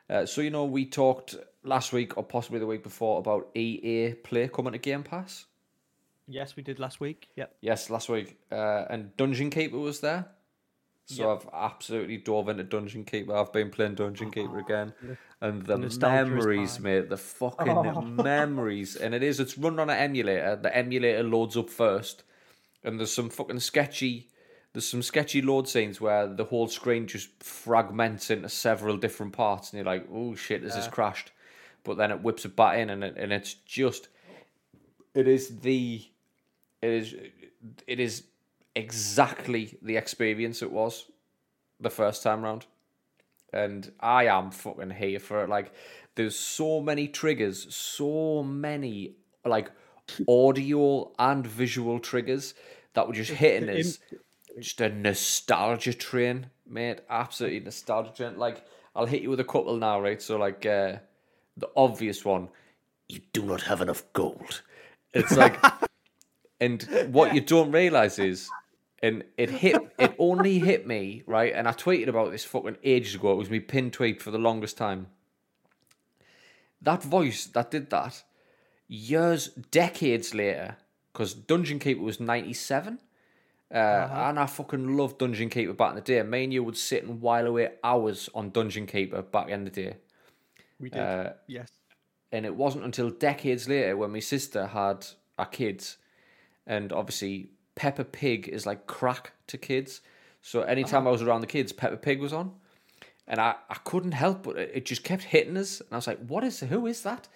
Uh, 0.08 0.26
so 0.28 0.42
you 0.42 0.52
know, 0.52 0.66
we 0.66 0.86
talked 0.86 1.38
last 1.64 1.94
week 1.94 2.18
or 2.18 2.24
possibly 2.24 2.60
the 2.60 2.66
week 2.66 2.84
before 2.84 3.20
about 3.20 3.50
EA 3.56 4.14
Play 4.14 4.48
coming 4.48 4.74
to 4.74 4.80
Game 4.80 5.04
Pass. 5.04 5.46
Yes, 6.28 6.56
we 6.56 6.64
did 6.64 6.80
last 6.80 7.00
week. 7.00 7.28
Yep. 7.36 7.56
Yes, 7.62 7.90
last 7.90 8.10
week. 8.10 8.38
Uh, 8.52 8.86
and 8.90 9.16
Dungeon 9.18 9.50
Keeper 9.50 9.78
was 9.78 10.00
there. 10.00 10.28
So 11.06 11.30
yep. 11.30 11.44
I've 11.54 11.72
absolutely 11.72 12.18
dove 12.18 12.48
into 12.48 12.64
Dungeon 12.64 13.04
Keeper. 13.04 13.36
I've 13.36 13.52
been 13.52 13.70
playing 13.70 13.96
Dungeon 13.96 14.32
Keeper 14.32 14.60
again. 14.60 14.94
And 15.42 15.66
the 15.66 15.78
memories, 16.00 16.80
mate, 16.80 17.10
the 17.10 17.18
fucking 17.18 17.70
oh. 17.70 18.02
memories. 18.02 18.96
And 18.96 19.14
it 19.14 19.22
is, 19.22 19.42
it's 19.42 19.58
run 19.58 19.80
on 19.80 19.90
an 19.90 19.98
emulator. 19.98 20.56
The 20.56 20.76
emulator 20.76 21.24
loads 21.24 21.58
up 21.58 21.70
first. 21.70 22.24
And 22.86 23.00
there's 23.00 23.12
some 23.12 23.30
fucking 23.30 23.60
sketchy 23.60 24.30
there's 24.74 24.90
some 24.90 25.04
sketchy 25.04 25.42
load 25.42 25.70
scenes 25.70 26.02
where 26.02 26.28
the 26.28 26.46
whole 26.46 26.68
screen 26.68 27.06
just 27.06 27.30
fragments 27.44 28.32
into 28.32 28.50
several 28.50 28.98
different 28.98 29.34
parts, 29.34 29.72
and 29.72 29.78
you're 29.78 29.86
like, 29.86 30.08
"Oh 30.12 30.36
shit, 30.36 30.64
this 30.64 30.74
yeah. 30.74 30.82
has 30.82 30.88
crashed." 30.88 31.32
But 31.84 31.98
then 31.98 32.12
it 32.12 32.22
whips 32.22 32.46
it 32.46 32.56
back 32.56 32.78
in, 32.78 32.90
and 32.90 33.04
it, 33.04 33.16
and 33.18 33.32
it's 33.32 33.54
just, 33.54 34.08
it 35.14 35.28
is 35.28 35.60
the, 35.60 36.04
it 36.82 36.90
is, 36.90 37.16
it 37.88 38.00
is 38.00 38.24
exactly 38.76 39.78
the 39.82 39.98
experience 39.98 40.62
it 40.62 40.72
was 40.72 41.06
the 41.80 41.90
first 41.90 42.24
time 42.24 42.42
round, 42.42 42.66
and 43.52 43.92
I 44.00 44.26
am 44.26 44.52
fucking 44.52 44.92
here 44.92 45.20
for 45.20 45.44
it. 45.44 45.50
Like, 45.50 45.74
there's 46.16 46.36
so 46.36 46.82
many 46.82 47.08
triggers, 47.08 47.74
so 47.74 48.44
many 48.44 49.16
like 49.46 49.72
audio 50.28 51.12
and 51.20 51.46
visual 51.46 52.00
triggers 52.00 52.54
that 52.94 53.08
were 53.08 53.14
just 53.14 53.32
hitting 53.32 53.70
us. 53.70 54.00
Just 54.60 54.82
a 54.82 54.90
nostalgia 54.90 55.94
train, 55.94 56.48
mate. 56.68 57.00
Absolutely 57.10 57.62
nostalgia 57.62 58.14
train. 58.16 58.38
Like, 58.38 58.64
I'll 58.96 59.08
hit 59.08 59.24
you 59.24 59.32
with 59.32 59.40
a 59.40 59.44
couple 59.44 59.76
now, 59.78 60.00
right? 60.00 60.22
So, 60.22 60.38
like, 60.38 60.64
uh, 60.66 60.98
the 61.58 61.70
obvious 61.76 62.26
one, 62.26 62.50
you 63.08 63.22
do 63.32 63.44
not 63.44 63.62
have 63.64 63.82
enough 63.82 64.04
gold. 64.14 64.62
It's 65.14 65.36
like, 65.36 65.58
and 66.60 66.84
what 67.12 67.36
you 67.36 67.42
don't 67.42 67.72
realize 67.72 68.20
is, 68.20 68.50
and 69.02 69.24
it 69.38 69.50
hit, 69.50 69.76
it 70.00 70.16
only 70.18 70.60
hit 70.60 70.88
me 70.88 71.24
right. 71.28 71.54
And 71.54 71.68
I 71.68 71.74
tweeted 71.74 72.08
about 72.08 72.32
this 72.32 72.46
fucking 72.46 72.78
ages 72.84 73.16
ago. 73.16 73.34
It 73.34 73.38
was 73.38 73.50
me 73.50 73.60
pinned 73.60 73.94
tweet 73.94 74.22
for 74.22 74.32
the 74.32 74.38
longest 74.38 74.78
time. 74.78 75.08
That 76.82 77.04
voice 77.04 77.46
that 77.48 77.72
did 77.72 77.90
that, 77.92 78.24
years, 78.88 79.48
decades 79.48 80.34
later, 80.34 80.78
because 81.12 81.34
Dungeon 81.34 81.80
Keeper 81.80 82.02
was 82.02 82.20
ninety 82.20 82.54
seven. 82.54 83.00
Uh, 83.74 83.78
uh-huh. 83.78 84.30
And 84.30 84.40
I 84.40 84.46
fucking 84.46 84.96
loved 84.96 85.18
Dungeon 85.18 85.50
Keeper 85.50 85.74
back 85.74 85.90
in 85.92 85.96
the 85.96 86.02
day. 86.02 86.22
Me 86.22 86.44
and 86.44 86.54
you 86.54 86.64
would 86.64 86.78
sit 86.78 87.04
and 87.04 87.22
while 87.22 87.48
away 87.48 87.72
hours 87.84 88.30
on 88.36 88.52
Dungeon 88.52 88.86
Keeper 88.86 89.24
back 89.24 89.50
in 89.50 89.64
the 89.64 89.72
day. 89.72 89.96
We 90.80 90.90
did. 90.90 91.00
Uh, 91.00 91.34
yes. 91.48 91.72
And 92.32 92.46
it 92.46 92.56
wasn't 92.56 92.86
until 92.86 93.10
decades 93.10 93.70
later 93.70 93.96
when 93.96 94.12
my 94.12 94.20
sister 94.20 94.68
had 94.68 95.06
our 95.38 95.46
kids, 95.46 95.98
and 96.66 96.92
obviously 96.92 97.50
Peppa 97.76 98.04
Pig 98.04 98.48
is 98.48 98.66
like 98.66 98.88
crack 98.88 99.34
to 99.48 99.58
kids. 99.58 100.02
So 100.42 100.62
anytime 100.62 101.02
uh-huh. 101.02 101.10
I 101.10 101.12
was 101.12 101.22
around 101.22 101.42
the 101.42 101.48
kids, 101.48 101.72
Peppa 101.72 101.98
Pig 101.98 102.20
was 102.20 102.34
on, 102.34 102.54
and 103.28 103.40
I, 103.40 103.56
I 103.70 103.76
couldn't 103.84 104.14
help 104.14 104.44
but 104.44 104.58
it 104.58 104.86
just 104.86 105.04
kept 105.04 105.24
hitting 105.24 105.58
us, 105.58 105.80
and 105.80 105.90
I 105.92 105.96
was 105.96 106.08
like, 106.08 106.26
"What 106.26 106.44
is? 106.44 106.60
Who 106.62 106.88
is 106.88 107.04
that?" 107.04 107.28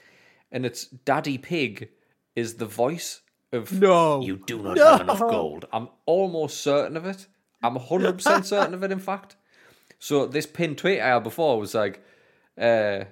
And 0.52 0.66
it's 0.66 0.86
Daddy 0.86 1.38
Pig, 1.38 1.90
is 2.38 2.54
the 2.54 2.66
voice 2.66 3.22
of 3.52 3.72
no. 3.74 4.22
You 4.22 4.38
do 4.38 4.62
not 4.62 4.78
no. 4.78 4.92
have 4.92 5.02
enough 5.02 5.20
gold. 5.20 5.66
I'm 5.74 5.90
almost 6.06 6.62
certain 6.62 6.96
of 6.96 7.06
it. 7.06 7.28
I'm 7.64 7.74
100 7.74 8.14
percent 8.14 8.46
certain 8.46 8.76
of 8.76 8.84
it. 8.84 8.92
In 8.92 9.00
fact, 9.00 9.36
so 9.98 10.28
this 10.28 10.46
pinned 10.46 10.78
tweet 10.78 11.02
I 11.02 11.08
had 11.08 11.24
before 11.24 11.60
was 11.60 11.74
like, 11.74 12.04
uh, 12.58 13.06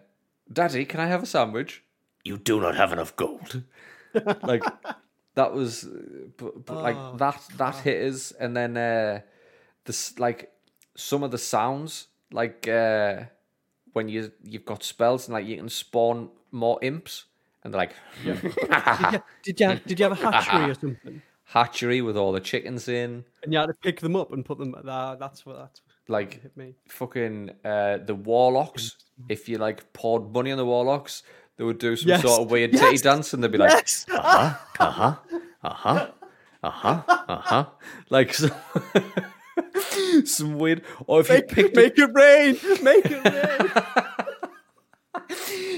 "Daddy, 0.51 0.85
can 0.85 0.99
I 0.99 1.07
have 1.07 1.23
a 1.23 1.25
sandwich?" 1.25 1.83
You 2.23 2.37
do 2.37 2.59
not 2.59 2.75
have 2.75 2.91
enough 2.91 3.15
gold. 3.15 3.63
like 4.43 4.63
that 5.35 5.53
was, 5.53 5.87
but, 6.37 6.65
but 6.65 6.77
oh, 6.77 6.81
like 6.81 7.17
that 7.17 7.41
that 7.57 7.75
hit 7.77 8.13
us, 8.13 8.31
and 8.31 8.55
then 8.55 8.77
uh, 8.77 9.21
this 9.83 10.17
like 10.17 10.51
some 10.95 11.23
of 11.23 11.31
the 11.31 11.37
sounds 11.37 12.07
like 12.31 12.67
uh, 12.67 13.23
when 13.93 14.09
you 14.09 14.31
you've 14.43 14.65
got 14.65 14.83
spells 14.83 15.27
and 15.27 15.33
like 15.33 15.45
you 15.45 15.57
can 15.57 15.69
spawn 15.69 16.29
more 16.51 16.79
imps, 16.81 17.25
and 17.63 17.73
they're 17.73 17.79
like, 17.79 17.93
yeah. 18.23 18.39
did, 18.41 19.11
you, 19.13 19.21
did 19.43 19.59
you 19.59 19.79
did 19.87 19.99
you 19.99 20.09
have 20.09 20.19
a 20.19 20.31
hatchery 20.31 20.71
or 20.71 20.73
something? 20.73 21.21
Hatchery 21.47 22.01
with 22.01 22.17
all 22.17 22.31
the 22.31 22.39
chickens 22.39 22.87
in, 22.87 23.23
and 23.43 23.53
you 23.53 23.59
had 23.59 23.67
to 23.67 23.75
pick 23.75 23.99
them 23.99 24.15
up 24.15 24.33
and 24.33 24.43
put 24.43 24.57
them. 24.57 24.73
Uh, 24.73 25.15
that's 25.15 25.45
what 25.45 25.57
that's 25.59 25.81
like 26.07 26.41
hit 26.41 26.57
me. 26.57 26.73
Fucking 26.87 27.51
uh, 27.63 27.97
the 27.97 28.15
warlocks. 28.15 28.95
If 29.29 29.47
you 29.49 29.57
like 29.57 29.93
poured 29.93 30.33
money 30.33 30.51
on 30.51 30.57
the 30.57 30.65
warlocks, 30.65 31.23
they 31.57 31.63
would 31.63 31.77
do 31.77 31.95
some 31.95 32.09
yes. 32.09 32.21
sort 32.21 32.41
of 32.41 32.51
weird 32.51 32.73
yes. 32.73 32.81
titty 32.81 32.97
dance, 32.97 33.33
and 33.33 33.43
they'd 33.43 33.51
be 33.51 33.57
like, 33.57 33.71
yes. 33.71 34.05
uh 34.11 34.21
huh, 34.21 34.55
uh 34.79 34.91
huh, 34.91 35.15
uh 35.63 35.69
huh, 35.69 36.07
uh 36.63 36.69
huh, 36.69 37.01
uh 37.27 37.37
huh, 37.37 37.65
like. 38.09 38.33
So 38.33 38.49
some 40.25 40.57
weird. 40.57 40.83
Or 41.07 41.21
if 41.21 41.29
make, 41.29 41.49
you 41.49 41.55
picked 41.55 41.75
make 41.75 41.97
it 41.97 42.11
rain, 42.13 42.57
make 42.83 43.05
it 43.05 43.23
rain. 43.23 44.03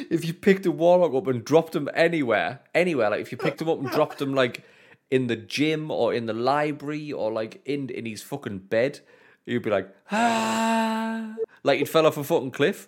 if 0.09 0.25
you 0.25 0.33
picked 0.33 0.65
a 0.65 0.71
warlock 0.71 1.13
up 1.13 1.27
and 1.27 1.43
dropped 1.43 1.73
them 1.73 1.89
anywhere, 1.93 2.61
anywhere, 2.73 3.09
like 3.09 3.21
if 3.21 3.31
you 3.31 3.37
picked 3.37 3.59
them 3.59 3.69
up 3.69 3.79
and 3.79 3.89
dropped 3.89 4.17
them 4.19 4.33
like 4.33 4.63
in 5.11 5.27
the 5.27 5.35
gym 5.35 5.91
or 5.91 6.13
in 6.13 6.25
the 6.25 6.33
library 6.33 7.11
or 7.11 7.31
like 7.31 7.61
in 7.65 7.89
in 7.89 8.05
his 8.05 8.21
fucking 8.21 8.59
bed, 8.59 8.99
you'd 9.45 9.63
be 9.63 9.69
like, 9.69 9.89
ah, 10.11 11.35
like 11.63 11.79
he 11.79 11.85
fell 11.85 12.05
off 12.05 12.17
a 12.17 12.23
fucking 12.23 12.51
cliff. 12.51 12.87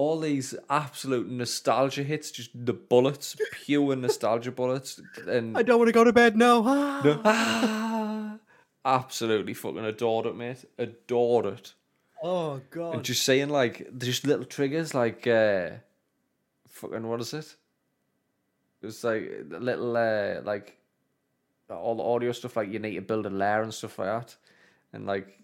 All 0.00 0.18
these 0.18 0.54
absolute 0.70 1.28
nostalgia 1.28 2.02
hits, 2.02 2.30
just 2.30 2.50
the 2.54 2.72
bullets, 2.72 3.36
pure 3.52 3.94
nostalgia 3.94 4.50
bullets. 4.50 4.98
And 5.28 5.54
I 5.58 5.62
don't 5.62 5.76
want 5.76 5.88
to 5.88 5.92
go 5.92 6.04
to 6.04 6.12
bed 6.12 6.38
now. 6.38 6.62
No. 7.02 7.20
Ah. 7.22 8.38
Absolutely 8.86 9.52
fucking 9.52 9.84
adored 9.84 10.24
it, 10.24 10.34
mate. 10.34 10.64
Adored 10.78 11.44
it. 11.44 11.74
Oh 12.22 12.62
god. 12.70 12.94
And 12.94 13.04
just 13.04 13.24
saying 13.24 13.50
like 13.50 13.98
just 13.98 14.26
little 14.26 14.46
triggers 14.46 14.94
like 14.94 15.26
uh 15.26 15.68
fucking 16.68 17.06
what 17.06 17.20
is 17.20 17.34
it? 17.34 17.54
It's 18.80 19.04
like 19.04 19.30
little 19.50 19.94
uh 19.98 20.40
like 20.44 20.78
all 21.68 21.96
the 21.96 22.02
audio 22.02 22.32
stuff 22.32 22.56
like 22.56 22.72
you 22.72 22.78
need 22.78 22.94
to 22.94 23.02
build 23.02 23.26
a 23.26 23.30
lair 23.30 23.62
and 23.62 23.74
stuff 23.74 23.98
like 23.98 24.08
that 24.08 24.36
and 24.92 25.06
like 25.06 25.38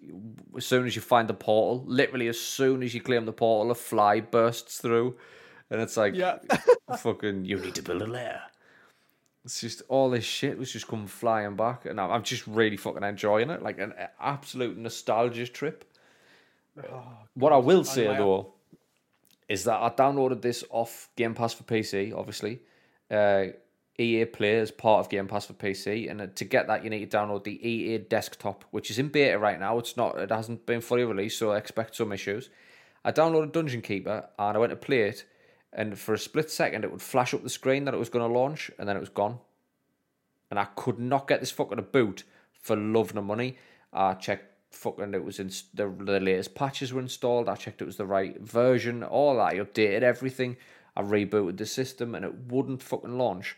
as 0.57 0.67
soon 0.67 0.87
as 0.87 0.97
you 0.97 1.03
find 1.03 1.29
the 1.29 1.35
portal, 1.35 1.85
literally 1.87 2.29
as 2.29 2.41
soon 2.41 2.83
as 2.83 2.95
you 2.95 3.01
claim 3.01 3.25
the 3.25 3.33
portal, 3.33 3.71
a 3.71 3.75
fly 3.75 4.21
bursts 4.21 4.79
through, 4.79 5.17
and 5.71 5.81
it's 5.81 5.97
like, 5.97 6.15
yeah, 6.15 6.39
fucking, 6.99 7.45
you 7.45 7.59
need 7.59 7.75
to 7.75 7.83
build 7.83 8.03
a 8.03 8.07
lair. 8.07 8.43
It's 9.45 9.61
just 9.61 9.83
all 9.89 10.11
this 10.11 10.25
shit 10.25 10.59
was 10.59 10.73
just 10.73 10.89
coming 10.89 11.07
flying 11.07 11.55
back, 11.55 11.87
and 11.87 12.01
I'm 12.01 12.23
just 12.25 12.47
really 12.47 12.77
fucking 12.77 13.05
enjoying 13.05 13.51
it, 13.51 13.63
like 13.63 13.79
an 13.79 13.95
absolute 14.21 14.77
nostalgia 14.77 15.47
trip. 15.47 15.85
Oh, 16.91 17.05
what 17.35 17.53
I 17.53 17.57
will 17.57 17.85
say 17.85 18.05
though 18.05 18.53
is 19.49 19.65
that 19.65 19.81
I 19.81 19.91
downloaded 19.91 20.43
this 20.43 20.65
off 20.71 21.09
Game 21.17 21.35
Pass 21.35 21.55
for 21.55 21.63
PC, 21.63 22.13
obviously. 22.15 22.61
Uh, 23.11 23.47
EA 23.99 24.27
Play 24.27 24.59
as 24.59 24.71
part 24.71 25.01
of 25.01 25.11
Game 25.11 25.27
Pass 25.27 25.47
for 25.47 25.55
PC, 25.55 26.11
and 26.11 26.21
uh, 26.21 26.27
to 26.35 26.45
get 26.45 26.67
that, 26.67 26.85
you 26.85 26.91
need 26.91 27.11
to 27.11 27.17
download 27.17 27.45
the 27.45 27.67
EA 27.67 27.99
Desktop, 27.99 28.65
which 28.71 28.91
is 28.91 28.99
in 28.99 29.09
beta 29.09 29.39
right 29.39 29.59
now. 29.59 29.79
It's 29.79 29.97
not, 29.97 30.19
it 30.19 30.31
hasn't 30.31 30.67
been 30.67 30.81
fully 30.81 31.05
released, 31.05 31.39
so 31.39 31.53
I 31.53 31.59
expect 31.59 31.97
some 31.97 32.13
issues. 32.13 32.51
I 33.05 33.13
downloaded 33.13 33.53
Dungeon 33.53 33.83
Keeper 33.83 34.29
and 34.39 34.57
I 34.57 34.61
went 34.61 34.71
to 34.71 34.77
play 34.77 35.03
it, 35.03 35.25
and 35.73 35.99
for 35.99 36.15
a 36.15 36.19
split 36.19 36.51
second, 36.51 36.85
it 36.85 36.91
would 36.91 37.03
flash 37.03 37.33
up 37.33 37.43
the 37.43 37.49
screen 37.49 37.85
that 37.85 37.95
it 37.95 37.99
was 37.99 38.09
going 38.09 38.27
to 38.27 38.39
launch, 38.39 38.71
and 38.79 38.89
then 38.89 38.97
it 38.97 39.01
was 39.01 39.09
gone. 39.09 39.39
And 40.51 40.59
I 40.59 40.65
could 40.77 40.99
not 40.99 41.27
get 41.27 41.41
this 41.41 41.51
fucking 41.51 41.77
to 41.77 41.83
boot 41.83 42.25
for 42.61 42.77
love 42.77 43.15
nor 43.15 43.25
money. 43.25 43.57
I 43.93 44.15
checked 44.15 44.57
fucking 44.73 45.15
it 45.15 45.25
was 45.25 45.39
in 45.41 45.51
the, 45.75 45.89
the 45.89 46.21
latest 46.21 46.55
patches 46.55 46.93
were 46.93 47.01
installed. 47.01 47.49
I 47.49 47.57
checked 47.57 47.81
it 47.81 47.87
was 47.87 47.97
the 47.97 48.07
right 48.07 48.39
version, 48.41 49.03
all 49.03 49.37
that. 49.37 49.55
I 49.55 49.55
updated 49.57 50.03
everything. 50.03 50.57
I 50.95 51.03
rebooted 51.03 51.57
the 51.57 51.67
system 51.67 52.15
and 52.15 52.25
it 52.25 52.35
wouldn't 52.49 52.83
fucking 52.83 53.19
launch. 53.19 53.57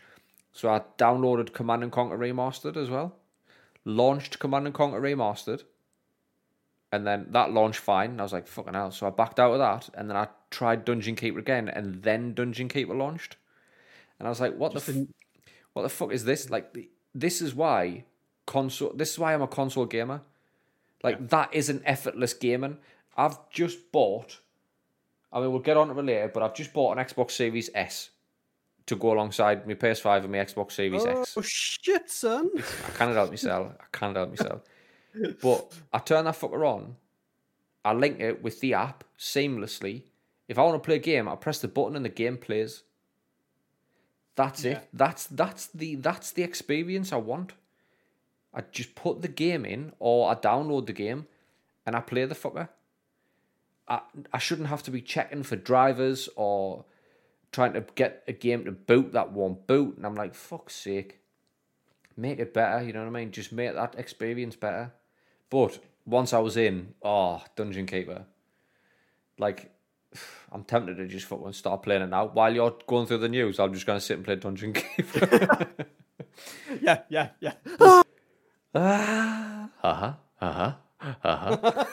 So 0.51 0.69
I 0.69 0.81
downloaded 0.97 1.53
Command 1.53 1.83
and 1.83 1.91
Conquer 1.91 2.17
Remastered 2.17 2.75
as 2.75 2.89
well, 2.89 3.15
launched 3.85 4.39
Command 4.39 4.65
and 4.65 4.75
Conquer 4.75 4.99
Remastered, 5.01 5.63
and 6.91 7.05
then 7.05 7.27
that 7.29 7.51
launched 7.51 7.79
fine. 7.79 8.19
I 8.19 8.23
was 8.23 8.33
like, 8.33 8.47
fucking 8.47 8.73
hell. 8.73 8.91
So 8.91 9.07
I 9.07 9.11
backed 9.11 9.39
out 9.39 9.53
of 9.53 9.59
that, 9.59 9.89
and 9.93 10.09
then 10.09 10.17
I 10.17 10.27
tried 10.49 10.85
Dungeon 10.85 11.15
Keeper 11.15 11.39
again, 11.39 11.69
and 11.69 12.01
then 12.03 12.33
Dungeon 12.33 12.67
Keeper 12.67 12.95
launched. 12.95 13.37
And 14.17 14.27
I 14.27 14.29
was 14.29 14.41
like, 14.41 14.55
what 14.55 14.73
Just 14.73 14.87
the, 14.87 15.01
f- 15.01 15.51
what 15.73 15.83
the 15.83 15.89
fuck 15.89 16.11
is 16.11 16.25
this? 16.25 16.49
Like, 16.49 16.89
this 17.13 17.41
is 17.41 17.55
why 17.55 18.05
console. 18.45 18.91
This 18.93 19.11
is 19.11 19.19
why 19.19 19.33
I'm 19.33 19.41
a 19.41 19.47
console 19.47 19.85
gamer. 19.85 20.21
Like 21.03 21.17
yeah. 21.19 21.27
that 21.29 21.53
is 21.53 21.69
an 21.69 21.81
effortless 21.85 22.33
gaming. 22.33 22.77
I've 23.15 23.37
just 23.49 23.91
bought. 23.91 24.39
I 25.31 25.39
mean, 25.39 25.51
we'll 25.51 25.61
get 25.61 25.77
on 25.77 25.87
to 25.89 25.99
it 25.99 26.05
later, 26.05 26.31
but 26.33 26.41
I've 26.41 26.55
just 26.55 26.73
bought 26.73 26.97
an 26.97 27.05
Xbox 27.05 27.31
Series 27.31 27.69
S 27.75 28.09
to 28.89 28.95
go 28.95 29.13
alongside 29.13 29.67
my 29.67 29.75
PS5 29.75 30.23
and 30.23 30.31
my 30.31 30.39
Xbox 30.39 30.73
Series 30.73 31.05
oh, 31.05 31.21
X. 31.21 31.35
Oh 31.37 31.43
shit, 31.45 32.09
son! 32.09 32.49
I 32.57 32.97
can't 32.97 33.13
help 33.13 33.29
myself. 33.29 33.73
I 33.79 33.97
can't 33.97 34.15
help 34.15 34.29
myself. 34.29 34.61
but 35.41 35.71
I 35.93 35.99
turn 35.99 36.25
that 36.25 36.35
fucker 36.35 36.67
on. 36.67 36.95
I 37.85 37.93
link 37.93 38.19
it 38.19 38.43
with 38.43 38.59
the 38.59 38.73
app 38.73 39.03
seamlessly. 39.17 40.03
If 40.47 40.57
I 40.57 40.63
want 40.63 40.81
to 40.81 40.85
play 40.85 40.95
a 40.95 40.99
game, 40.99 41.29
I 41.29 41.35
press 41.35 41.59
the 41.59 41.67
button 41.67 41.95
and 41.95 42.03
the 42.03 42.09
game 42.09 42.37
plays. 42.37 42.83
That's 44.35 44.63
yeah. 44.63 44.71
it. 44.71 44.87
That's 44.91 45.27
that's 45.27 45.67
the 45.67 45.95
that's 45.95 46.31
the 46.31 46.43
experience 46.43 47.13
I 47.13 47.17
want. 47.17 47.53
I 48.53 48.61
just 48.71 48.95
put 48.95 49.21
the 49.21 49.27
game 49.27 49.65
in, 49.65 49.93
or 49.99 50.31
I 50.31 50.35
download 50.35 50.87
the 50.87 50.93
game, 50.93 51.27
and 51.85 51.95
I 51.95 52.01
play 52.01 52.25
the 52.25 52.35
fucker. 52.35 52.69
I 53.87 54.01
I 54.33 54.39
shouldn't 54.39 54.69
have 54.69 54.81
to 54.83 54.91
be 54.91 55.01
checking 55.01 55.43
for 55.43 55.55
drivers 55.55 56.27
or 56.35 56.85
trying 57.51 57.73
to 57.73 57.83
get 57.95 58.23
a 58.27 58.33
game 58.33 58.65
to 58.65 58.71
boot 58.71 59.13
that 59.13 59.31
won't 59.31 59.67
boot. 59.67 59.97
And 59.97 60.05
I'm 60.05 60.15
like, 60.15 60.35
fuck's 60.35 60.75
sake. 60.75 61.19
Make 62.15 62.39
it 62.39 62.53
better, 62.53 62.83
you 62.83 62.93
know 62.93 62.99
what 62.99 63.07
I 63.07 63.11
mean? 63.11 63.31
Just 63.31 63.51
make 63.51 63.73
that 63.73 63.95
experience 63.97 64.55
better. 64.55 64.93
But 65.49 65.79
once 66.05 66.33
I 66.33 66.39
was 66.39 66.57
in, 66.57 66.93
oh, 67.01 67.41
Dungeon 67.55 67.85
Keeper. 67.85 68.25
Like, 69.37 69.71
I'm 70.51 70.63
tempted 70.63 70.97
to 70.97 71.07
just 71.07 71.27
fucking 71.27 71.53
start 71.53 71.83
playing 71.83 72.01
it 72.01 72.09
now. 72.09 72.25
While 72.25 72.53
you're 72.53 72.75
going 72.87 73.07
through 73.07 73.19
the 73.19 73.29
news, 73.29 73.59
I'm 73.59 73.73
just 73.73 73.85
going 73.85 73.99
to 73.99 74.05
sit 74.05 74.17
and 74.17 74.25
play 74.25 74.35
Dungeon 74.35 74.73
Keeper. 74.73 75.67
yeah, 76.81 77.01
yeah, 77.09 77.29
yeah. 77.39 77.53
ah, 78.75 79.69
uh 79.83 79.93
huh, 79.93 80.13
uh 80.41 80.51
huh, 80.51 80.73
uh 81.23 81.55
huh. 81.55 81.85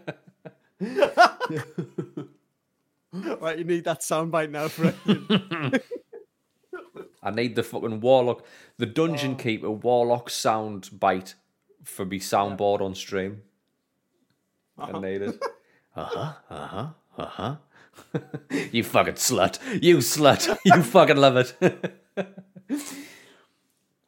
right, 3.40 3.58
you 3.58 3.64
need 3.64 3.84
that 3.84 4.00
soundbite 4.00 4.50
now 4.50 4.68
for. 4.68 4.92
I 7.22 7.30
need 7.30 7.54
the 7.54 7.62
fucking 7.62 8.00
warlock, 8.00 8.44
the 8.76 8.86
dungeon 8.86 9.32
oh. 9.32 9.42
keeper 9.42 9.70
warlock 9.70 10.28
sound 10.28 10.90
bite 10.98 11.34
for 11.84 12.04
me 12.04 12.18
soundboard 12.18 12.80
on 12.80 12.94
stream. 12.94 13.42
Uh-huh. 14.76 14.98
I 14.98 15.00
need 15.00 15.22
it. 15.22 15.42
Uh 15.96 16.04
huh. 16.06 16.32
Uh 16.50 16.66
huh. 16.66 16.88
Uh 17.16 17.24
huh. 17.24 17.56
you 18.72 18.82
fucking 18.82 19.14
slut. 19.14 19.60
You 19.80 19.98
slut. 19.98 20.58
You 20.64 20.82
fucking 20.82 21.16
love 21.16 21.36
it. 21.36 21.54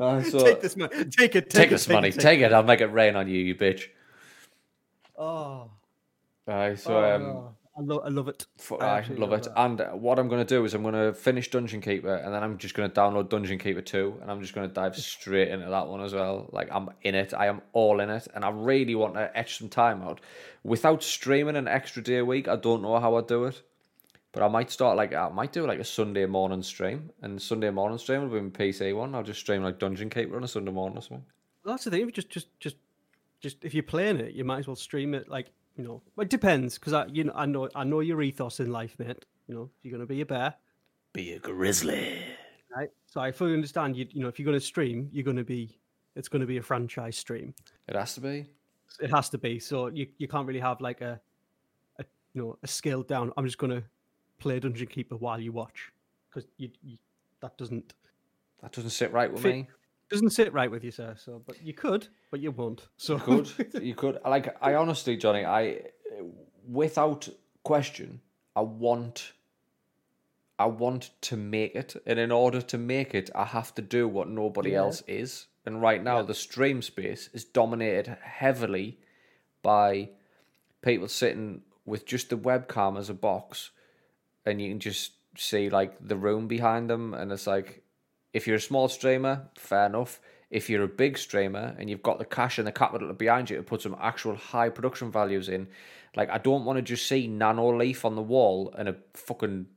uh, 0.01 0.21
so, 0.25 0.41
take 0.41 0.63
this 0.63 0.77
money. 0.77 1.05
Take 1.05 1.37
it. 1.37 1.49
Take, 1.49 1.51
take 1.51 1.67
it, 1.69 1.71
this 1.71 1.89
money. 1.89 2.09
It, 2.09 2.15
take, 2.15 2.23
take 2.23 2.41
it. 2.41 2.53
I'll 2.53 2.65
make 2.65 2.81
it 2.81 2.89
rain 2.89 3.15
on 3.15 3.29
you, 3.29 3.39
you 3.39 3.55
bitch. 3.55 3.85
Oh. 5.17 5.71
Uh, 6.49 6.75
so 6.75 6.97
oh, 6.97 7.15
um, 7.15 7.23
no. 7.23 7.56
I, 7.77 7.83
lo- 7.83 8.03
I 8.05 8.09
love 8.09 8.29
it. 8.29 8.47
I, 8.71 8.75
I 8.75 9.01
love, 9.09 9.19
love 9.19 9.33
it. 9.35 9.49
And 9.55 9.81
what 10.01 10.19
I'm 10.19 10.29
going 10.29 10.45
to 10.45 10.49
do 10.49 10.65
is 10.65 10.73
I'm 10.73 10.83
going 10.83 10.95
to 10.95 11.13
finish 11.13 11.51
Dungeon 11.51 11.83
Keeper 11.83 12.15
and 12.15 12.33
then 12.33 12.43
I'm 12.43 12.57
just 12.57 12.75
going 12.75 12.91
to 12.91 12.95
download 12.95 13.29
Dungeon 13.29 13.59
Keeper 13.59 13.83
2 13.83 14.21
and 14.23 14.31
I'm 14.31 14.41
just 14.41 14.55
going 14.55 14.67
to 14.67 14.73
dive 14.75 14.97
straight 14.97 15.49
into 15.49 15.69
that 15.69 15.87
one 15.87 16.01
as 16.01 16.15
well. 16.15 16.49
Like, 16.53 16.69
I'm 16.73 16.89
in 17.03 17.15
it. 17.15 17.35
I 17.35 17.47
am 17.47 17.61
all 17.75 18.01
in 18.01 18.09
it. 18.09 18.29
And 18.35 18.45
I 18.45 18.51
really 18.51 18.95
want 18.95 19.15
to 19.15 19.31
etch 19.37 19.59
some 19.59 19.69
time 19.69 20.03
out. 20.03 20.21
Without 20.65 21.03
streaming 21.03 21.57
an 21.57 21.69
extra 21.69 22.03
day 22.03 22.19
a 22.19 22.25
week, 22.25 22.49
I 22.49 22.57
don't 22.57 22.81
know 22.81 22.99
how 22.99 23.17
I'd 23.17 23.27
do 23.27 23.45
it. 23.45 23.61
But 24.33 24.43
I 24.43 24.49
might 24.49 24.71
start 24.71 24.97
like, 24.97 25.15
I 25.15 25.29
might 25.29 25.53
do 25.53 25.67
like 25.67 25.79
a 25.79 25.85
Sunday 25.85 26.25
morning 26.25 26.63
stream. 26.63 27.11
And 27.21 27.41
Sunday 27.41 27.71
morning 27.71 27.99
stream 27.99 28.23
will 28.23 28.29
be 28.29 28.41
my 28.41 28.51
PC 28.51 28.97
one. 28.97 29.15
I'll 29.15 29.23
just 29.23 29.41
stream 29.41 29.63
like 29.63 29.79
Dungeon 29.79 30.09
Keeper 30.09 30.37
on 30.37 30.45
a 30.45 30.49
Sunday 30.49 30.73
morning 30.73 30.97
or 30.97 31.03
something. 31.03 31.27
that's 31.65 31.85
the 31.85 31.91
thing. 31.91 32.11
Just, 32.11 32.31
just, 32.31 32.59
just, 32.59 32.77
just 33.41 33.63
if 33.65 33.75
you're 33.75 33.83
playing 33.83 34.19
it, 34.19 34.33
you 34.33 34.45
might 34.45 34.61
as 34.61 34.67
well 34.67 34.77
stream 34.77 35.15
it. 35.15 35.29
Like 35.29 35.51
you 35.77 35.85
know, 35.85 36.03
it 36.19 36.31
depends 36.31 36.79
because 36.79 36.93
I, 36.93 37.07
you 37.07 37.25
know, 37.25 37.33
I 37.35 37.47
know, 37.47 37.69
I 37.75 37.85
know 37.85 38.01
your 38.01 38.23
ethos 38.23 38.61
in 38.61 38.71
life, 38.71 38.97
mate. 38.99 39.25
You 39.47 39.55
know, 39.55 39.71
if 39.79 39.85
you're 39.85 39.93
gonna 39.93 40.07
be 40.07 40.21
a 40.23 40.27
bear, 40.27 40.55
be 41.13 41.33
a 41.33 41.39
grizzly. 41.39 42.19
Right. 42.75 42.89
So 43.07 43.21
I 43.21 43.31
fully 43.31 43.55
understand. 43.55 43.97
You, 43.97 44.07
you 44.11 44.21
know, 44.23 44.29
if 44.29 44.39
you're 44.39 44.47
gonna 44.47 44.61
stream, 44.61 45.09
you're 45.13 45.25
gonna 45.25 45.45
be, 45.45 45.79
it's 46.15 46.29
gonna 46.29 46.47
be 46.47 46.57
a 46.57 46.63
franchise 46.63 47.17
stream. 47.17 47.55
It 47.89 47.95
has 47.95 48.15
to 48.15 48.21
be. 48.21 48.47
It 49.01 49.11
has 49.11 49.29
to 49.31 49.39
be. 49.39 49.59
So 49.59 49.89
you, 49.89 50.07
you 50.19 50.29
can't 50.29 50.47
really 50.47 50.61
have 50.61 50.81
like 50.81 51.01
a, 51.01 51.21
a 51.99 52.05
you 52.33 52.43
know, 52.43 52.59
a 52.63 52.67
scaled 52.67 53.09
down. 53.09 53.33
I'm 53.37 53.45
just 53.45 53.59
gonna 53.59 53.83
play 54.39 54.59
Dungeon 54.59 54.87
Keeper 54.87 55.17
while 55.17 55.41
you 55.41 55.53
watch 55.53 55.93
because 56.29 56.49
you, 56.57 56.71
you, 56.83 56.97
that 57.41 57.57
doesn't. 57.59 57.95
That 58.63 58.73
doesn't 58.73 58.91
sit 58.91 59.13
right 59.13 59.31
with 59.31 59.43
fit, 59.43 59.55
me 59.55 59.69
doesn't 60.09 60.31
sit 60.31 60.53
right 60.53 60.71
with 60.71 60.85
you, 60.85 60.91
sir. 60.91 61.15
So, 61.19 61.43
but 61.47 61.63
you 61.63 61.73
could, 61.73 62.09
but 62.31 62.41
you 62.41 62.51
won't. 62.51 62.89
So 62.97 63.15
you 63.15 63.21
could, 63.21 63.51
you 63.83 63.95
could. 63.95 64.19
Like 64.25 64.57
I 64.61 64.75
honestly, 64.75 65.17
Johnny, 65.17 65.45
I 65.45 65.81
without 66.67 67.29
question, 67.63 68.21
I 68.55 68.61
want, 68.61 69.33
I 70.59 70.67
want 70.67 71.11
to 71.23 71.37
make 71.37 71.75
it, 71.75 71.97
and 72.07 72.19
in 72.19 72.31
order 72.31 72.61
to 72.63 72.79
make 72.79 73.15
it, 73.15 73.31
I 73.35 73.45
have 73.45 73.75
to 73.75 73.83
do 73.83 74.09
what 74.09 74.29
nobody 74.29 74.71
yeah. 74.71 74.79
else 74.79 75.03
is. 75.07 75.47
And 75.65 75.83
right 75.83 76.03
now, 76.03 76.19
yeah. 76.19 76.27
the 76.27 76.35
stream 76.35 76.81
space 76.81 77.29
is 77.33 77.45
dominated 77.45 78.17
heavily 78.23 78.99
by 79.63 80.11
people 80.81 81.09
sitting 81.09 81.63
with 81.85 82.07
just 82.07 82.31
the 82.31 82.39
webcam 82.39 82.99
as 82.99 83.11
a 83.11 83.15
box, 83.15 83.71
and 84.45 84.63
you 84.63 84.69
can 84.69 84.81
just 84.81 85.13
see 85.37 85.69
like 85.69 85.97
the 86.01 86.17
room 86.17 86.47
behind 86.47 86.89
them, 86.89 87.15
and 87.15 87.33
it's 87.33 87.47
like 87.47 87.83
if 88.37 88.47
you're 88.47 88.57
a 88.57 88.61
small 88.61 88.87
streamer, 88.89 89.49
fair 89.57 89.87
enough. 89.87 90.21
If 90.51 90.69
you're 90.69 90.83
a 90.83 90.89
big 90.89 91.17
streamer 91.17 91.75
and 91.79 91.89
you've 91.89 92.03
got 92.03 92.19
the 92.19 92.27
cash 92.27 92.59
and 92.59 92.67
the 92.67 92.73
capital 92.73 93.11
behind 93.15 93.49
you 93.49 93.57
to 93.57 93.63
put 93.63 93.81
some 93.81 93.97
actual 93.99 94.37
high 94.37 94.69
production 94.69 95.11
values 95.11 95.49
in, 95.49 95.69
like 96.15 96.29
I 96.29 96.37
don't 96.37 96.67
want 96.67 96.77
to 96.77 96.83
just 96.83 97.07
see 97.07 97.27
Nanoleaf 97.27 98.05
on 98.05 98.15
the 98.15 98.23
wall 98.23 98.75
and 98.77 98.91
a 98.91 98.97
fucking 99.15 99.69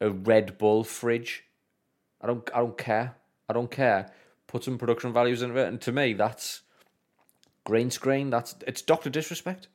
a 0.00 0.08
Red 0.08 0.56
Bull 0.56 0.82
fridge. 0.82 1.44
I 2.22 2.26
don't 2.26 2.48
I 2.54 2.60
don't 2.60 2.78
care. 2.78 3.16
I 3.50 3.52
don't 3.52 3.70
care. 3.70 4.10
Put 4.46 4.64
some 4.64 4.78
production 4.78 5.12
values 5.12 5.42
into 5.42 5.58
it, 5.58 5.68
and 5.68 5.78
to 5.82 5.92
me 5.92 6.14
that's 6.14 6.62
green 7.64 7.90
screen. 7.90 8.30
That's 8.30 8.54
it's 8.66 8.80
Doctor 8.80 9.10
Disrespect. 9.10 9.68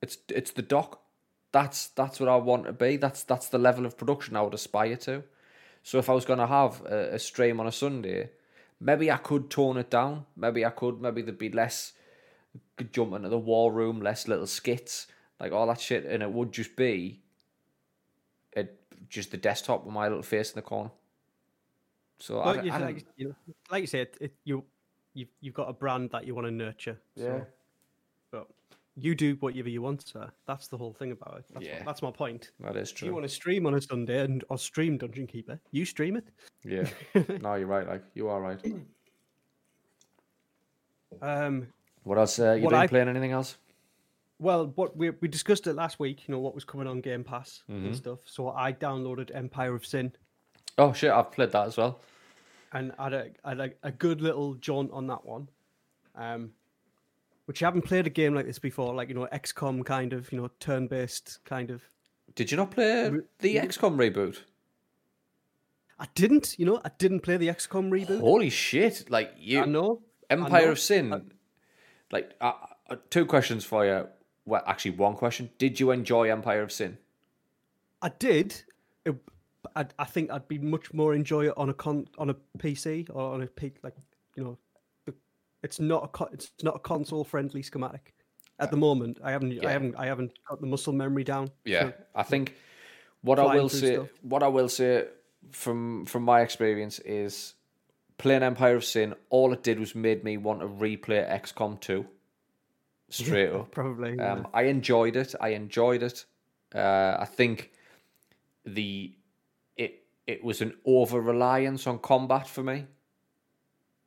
It's 0.00 0.16
it's 0.30 0.52
the 0.52 0.62
doc. 0.62 1.02
That's 1.52 1.88
that's 1.88 2.20
what 2.20 2.30
I 2.30 2.36
want 2.36 2.64
to 2.64 2.72
be. 2.72 2.96
That's 2.96 3.22
that's 3.22 3.50
the 3.50 3.58
level 3.58 3.84
of 3.84 3.98
production 3.98 4.34
I 4.34 4.40
would 4.40 4.54
aspire 4.54 4.96
to. 4.96 5.24
So 5.84 5.98
if 5.98 6.08
I 6.08 6.14
was 6.14 6.24
going 6.24 6.38
to 6.38 6.46
have 6.46 6.82
a, 6.86 7.14
a 7.14 7.18
stream 7.18 7.60
on 7.60 7.66
a 7.66 7.72
Sunday, 7.72 8.30
maybe 8.80 9.12
I 9.12 9.18
could 9.18 9.50
tone 9.50 9.76
it 9.76 9.90
down. 9.90 10.24
Maybe 10.34 10.64
I 10.64 10.70
could. 10.70 11.00
Maybe 11.00 11.20
there'd 11.22 11.38
be 11.38 11.50
less 11.50 11.92
jump 12.90 13.14
into 13.14 13.28
the 13.28 13.38
war 13.38 13.70
room, 13.70 14.00
less 14.00 14.26
little 14.26 14.46
skits, 14.46 15.06
like 15.38 15.52
all 15.52 15.66
that 15.66 15.80
shit, 15.80 16.06
and 16.06 16.22
it 16.22 16.32
would 16.32 16.52
just 16.52 16.74
be 16.74 17.20
it 18.52 18.80
just 19.10 19.30
the 19.30 19.36
desktop 19.36 19.84
with 19.84 19.92
my 19.92 20.08
little 20.08 20.22
face 20.22 20.50
in 20.50 20.56
the 20.56 20.62
corner. 20.62 20.90
So 22.18 22.36
well, 22.36 22.60
I, 22.60 22.68
I 22.68 22.78
like, 22.78 23.04
you 23.16 23.28
know, 23.28 23.34
like 23.70 23.82
you 23.82 23.86
said, 23.86 24.08
it, 24.20 24.32
you 24.44 24.64
you've 25.12 25.28
you've 25.42 25.54
got 25.54 25.68
a 25.68 25.74
brand 25.74 26.10
that 26.12 26.26
you 26.26 26.34
want 26.34 26.46
to 26.46 26.50
nurture. 26.50 26.98
So. 27.16 27.22
Yeah 27.22 27.40
you 28.96 29.14
do 29.14 29.36
whatever 29.40 29.68
you 29.68 29.82
want, 29.82 30.06
sir. 30.06 30.30
That's 30.46 30.68
the 30.68 30.78
whole 30.78 30.92
thing 30.92 31.12
about 31.12 31.38
it. 31.38 31.44
That's, 31.52 31.66
yeah. 31.66 31.76
what, 31.78 31.86
that's 31.86 32.02
my 32.02 32.10
point. 32.10 32.52
That 32.60 32.76
is 32.76 32.92
true. 32.92 33.06
If 33.06 33.10
you 33.10 33.14
want 33.14 33.24
to 33.24 33.34
stream 33.34 33.66
on 33.66 33.74
a 33.74 33.80
Sunday 33.80 34.20
and 34.20 34.44
or 34.48 34.58
stream 34.58 34.98
Dungeon 34.98 35.26
Keeper, 35.26 35.58
you 35.72 35.84
stream 35.84 36.16
it. 36.16 36.28
Yeah. 36.64 36.88
no, 37.40 37.54
you're 37.54 37.66
right. 37.66 37.86
Like 37.86 38.04
you 38.14 38.28
are 38.28 38.40
right. 38.40 38.60
Um. 41.20 41.66
What 42.04 42.18
else? 42.18 42.38
Uh, 42.38 42.52
you 42.52 42.68
been 42.68 42.74
I, 42.74 42.86
playing 42.86 43.08
anything 43.08 43.32
else? 43.32 43.56
Well, 44.38 44.72
what 44.74 44.96
we 44.96 45.10
we 45.10 45.28
discussed 45.28 45.66
it 45.66 45.74
last 45.74 45.98
week. 45.98 46.28
You 46.28 46.32
know 46.32 46.40
what 46.40 46.54
was 46.54 46.64
coming 46.64 46.86
on 46.86 47.00
Game 47.00 47.24
Pass 47.24 47.62
mm-hmm. 47.70 47.86
and 47.86 47.96
stuff. 47.96 48.20
So 48.26 48.50
I 48.50 48.72
downloaded 48.72 49.34
Empire 49.34 49.74
of 49.74 49.86
Sin. 49.86 50.12
Oh 50.78 50.92
shit! 50.92 51.10
I've 51.10 51.32
played 51.32 51.52
that 51.52 51.66
as 51.66 51.76
well. 51.76 52.00
And 52.72 52.92
I 52.98 53.04
had 53.04 53.12
a, 53.12 53.30
I 53.44 53.48
had 53.50 53.60
a, 53.60 53.70
a 53.84 53.92
good 53.92 54.20
little 54.20 54.54
jaunt 54.54 54.90
on 54.92 55.06
that 55.06 55.24
one. 55.24 55.48
Um, 56.16 56.50
which 57.46 57.60
you 57.60 57.64
haven't 57.66 57.82
played 57.82 58.06
a 58.06 58.10
game 58.10 58.34
like 58.34 58.46
this 58.46 58.58
before, 58.58 58.94
like 58.94 59.08
you 59.08 59.14
know 59.14 59.28
XCOM 59.32 59.84
kind 59.84 60.12
of, 60.12 60.30
you 60.32 60.40
know, 60.40 60.50
turn-based 60.60 61.40
kind 61.44 61.70
of. 61.70 61.82
Did 62.34 62.50
you 62.50 62.56
not 62.56 62.70
play 62.70 63.10
the 63.40 63.56
XCOM 63.56 63.96
reboot? 63.96 64.40
I 65.98 66.06
didn't. 66.14 66.58
You 66.58 66.66
know, 66.66 66.80
I 66.84 66.90
didn't 66.98 67.20
play 67.20 67.36
the 67.36 67.48
XCOM 67.48 67.90
reboot. 67.90 68.20
Holy 68.20 68.50
shit! 68.50 69.10
Like 69.10 69.32
you, 69.38 69.62
I 69.62 69.66
know. 69.66 70.02
Empire 70.30 70.62
I 70.62 70.64
know. 70.64 70.72
of 70.72 70.80
Sin. 70.80 71.12
I... 71.12 71.20
Like 72.10 72.32
uh, 72.40 72.52
uh, 72.90 72.96
two 73.10 73.26
questions 73.26 73.64
for 73.64 73.84
you. 73.84 74.08
Well, 74.46 74.62
actually, 74.66 74.92
one 74.92 75.14
question. 75.14 75.50
Did 75.58 75.80
you 75.80 75.90
enjoy 75.90 76.30
Empire 76.30 76.62
of 76.62 76.72
Sin? 76.72 76.98
I 78.02 78.10
did. 78.10 78.62
It, 79.04 79.16
I, 79.74 79.86
I 79.98 80.04
think 80.04 80.30
I'd 80.30 80.48
be 80.48 80.58
much 80.58 80.92
more 80.92 81.14
enjoy 81.14 81.46
it 81.46 81.54
on 81.56 81.68
a 81.68 81.74
con 81.74 82.06
on 82.18 82.30
a 82.30 82.36
PC 82.58 83.08
or 83.12 83.34
on 83.34 83.42
a 83.42 83.46
P, 83.46 83.72
like 83.82 83.94
you 84.36 84.44
know 84.44 84.58
it's 85.64 85.80
not 85.80 86.04
a 86.04 86.08
co- 86.08 86.28
it's 86.32 86.52
not 86.62 86.76
a 86.76 86.78
console 86.78 87.24
friendly 87.24 87.62
schematic 87.62 88.14
at 88.58 88.70
the 88.70 88.76
moment. 88.76 89.18
I 89.24 89.32
haven't 89.32 89.52
yeah. 89.52 89.68
I 89.68 89.72
haven't 89.72 89.96
I 89.96 90.06
haven't 90.06 90.32
got 90.48 90.60
the 90.60 90.66
muscle 90.66 90.92
memory 90.92 91.24
down. 91.24 91.50
Yeah, 91.64 91.92
I 92.14 92.22
think 92.22 92.54
what 93.22 93.38
I 93.38 93.56
will 93.56 93.68
say 93.68 93.94
stuff. 93.94 94.08
what 94.22 94.42
I 94.42 94.48
will 94.48 94.68
say 94.68 95.06
from 95.50 96.06
from 96.06 96.22
my 96.22 96.42
experience 96.42 96.98
is 97.00 97.54
playing 98.18 98.42
Empire 98.42 98.76
of 98.76 98.84
Sin. 98.84 99.14
All 99.30 99.52
it 99.52 99.62
did 99.62 99.80
was 99.80 99.94
made 99.94 100.22
me 100.22 100.36
want 100.36 100.60
to 100.60 100.66
replay 100.66 101.28
XCOM 101.28 101.80
two. 101.80 102.06
Straight 103.08 103.50
yeah, 103.50 103.58
up, 103.60 103.70
probably. 103.70 104.16
Yeah. 104.16 104.32
Um, 104.32 104.48
I 104.52 104.64
enjoyed 104.64 105.16
it. 105.16 105.34
I 105.40 105.48
enjoyed 105.48 106.02
it. 106.02 106.24
Uh, 106.74 107.16
I 107.18 107.24
think 107.24 107.72
the 108.66 109.12
it 109.76 110.04
it 110.26 110.44
was 110.44 110.60
an 110.60 110.74
over 110.84 111.20
reliance 111.20 111.86
on 111.86 111.98
combat 111.98 112.46
for 112.46 112.62
me. 112.62 112.86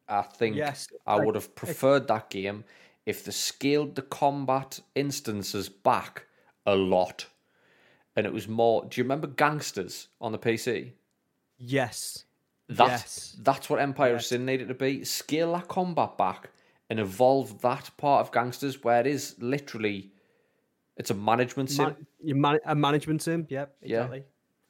I 0.10 0.22
think 0.22 0.56
yes, 0.56 0.88
I 1.06 1.18
would 1.18 1.36
have 1.36 1.56
preferred 1.56 2.08
that 2.08 2.30
game 2.30 2.64
if 3.06 3.24
they 3.24 3.32
scaled 3.32 3.96
the 3.96 4.02
combat 4.02 4.80
instances 4.96 5.70
back 5.70 6.26
a 6.66 6.76
lot. 6.76 7.26
And 8.16 8.26
it 8.26 8.34
was 8.34 8.48
more. 8.48 8.86
Do 8.86 9.00
you 9.00 9.04
remember 9.04 9.28
Gangsters 9.28 10.08
on 10.20 10.32
the 10.32 10.40
PC? 10.40 10.92
Yes. 11.58 12.26
That's, 12.68 12.90
yes. 12.90 13.38
That's 13.44 13.70
what 13.70 13.80
Empire 13.80 14.14
yes. 14.14 14.24
of 14.24 14.26
Sin 14.26 14.46
needed 14.46 14.68
to 14.68 14.74
be. 14.74 15.04
Scale 15.06 15.54
that 15.54 15.68
combat 15.68 16.18
back 16.18 16.50
and 16.90 17.00
evolve 17.00 17.62
that 17.62 17.90
part 17.98 18.26
of 18.26 18.32
Gangsters 18.32 18.84
where 18.84 19.00
it 19.00 19.08
is 19.08 19.36
literally. 19.40 20.12
It's 20.98 21.12
a 21.12 21.14
management 21.14 21.70
sim. 21.70 21.96
Man, 22.24 22.42
man, 22.42 22.60
a 22.66 22.76
management 22.76 23.22
sim, 23.22 23.46
yep, 23.50 23.76
exactly. 23.82 24.18
Yeah. 24.18 24.24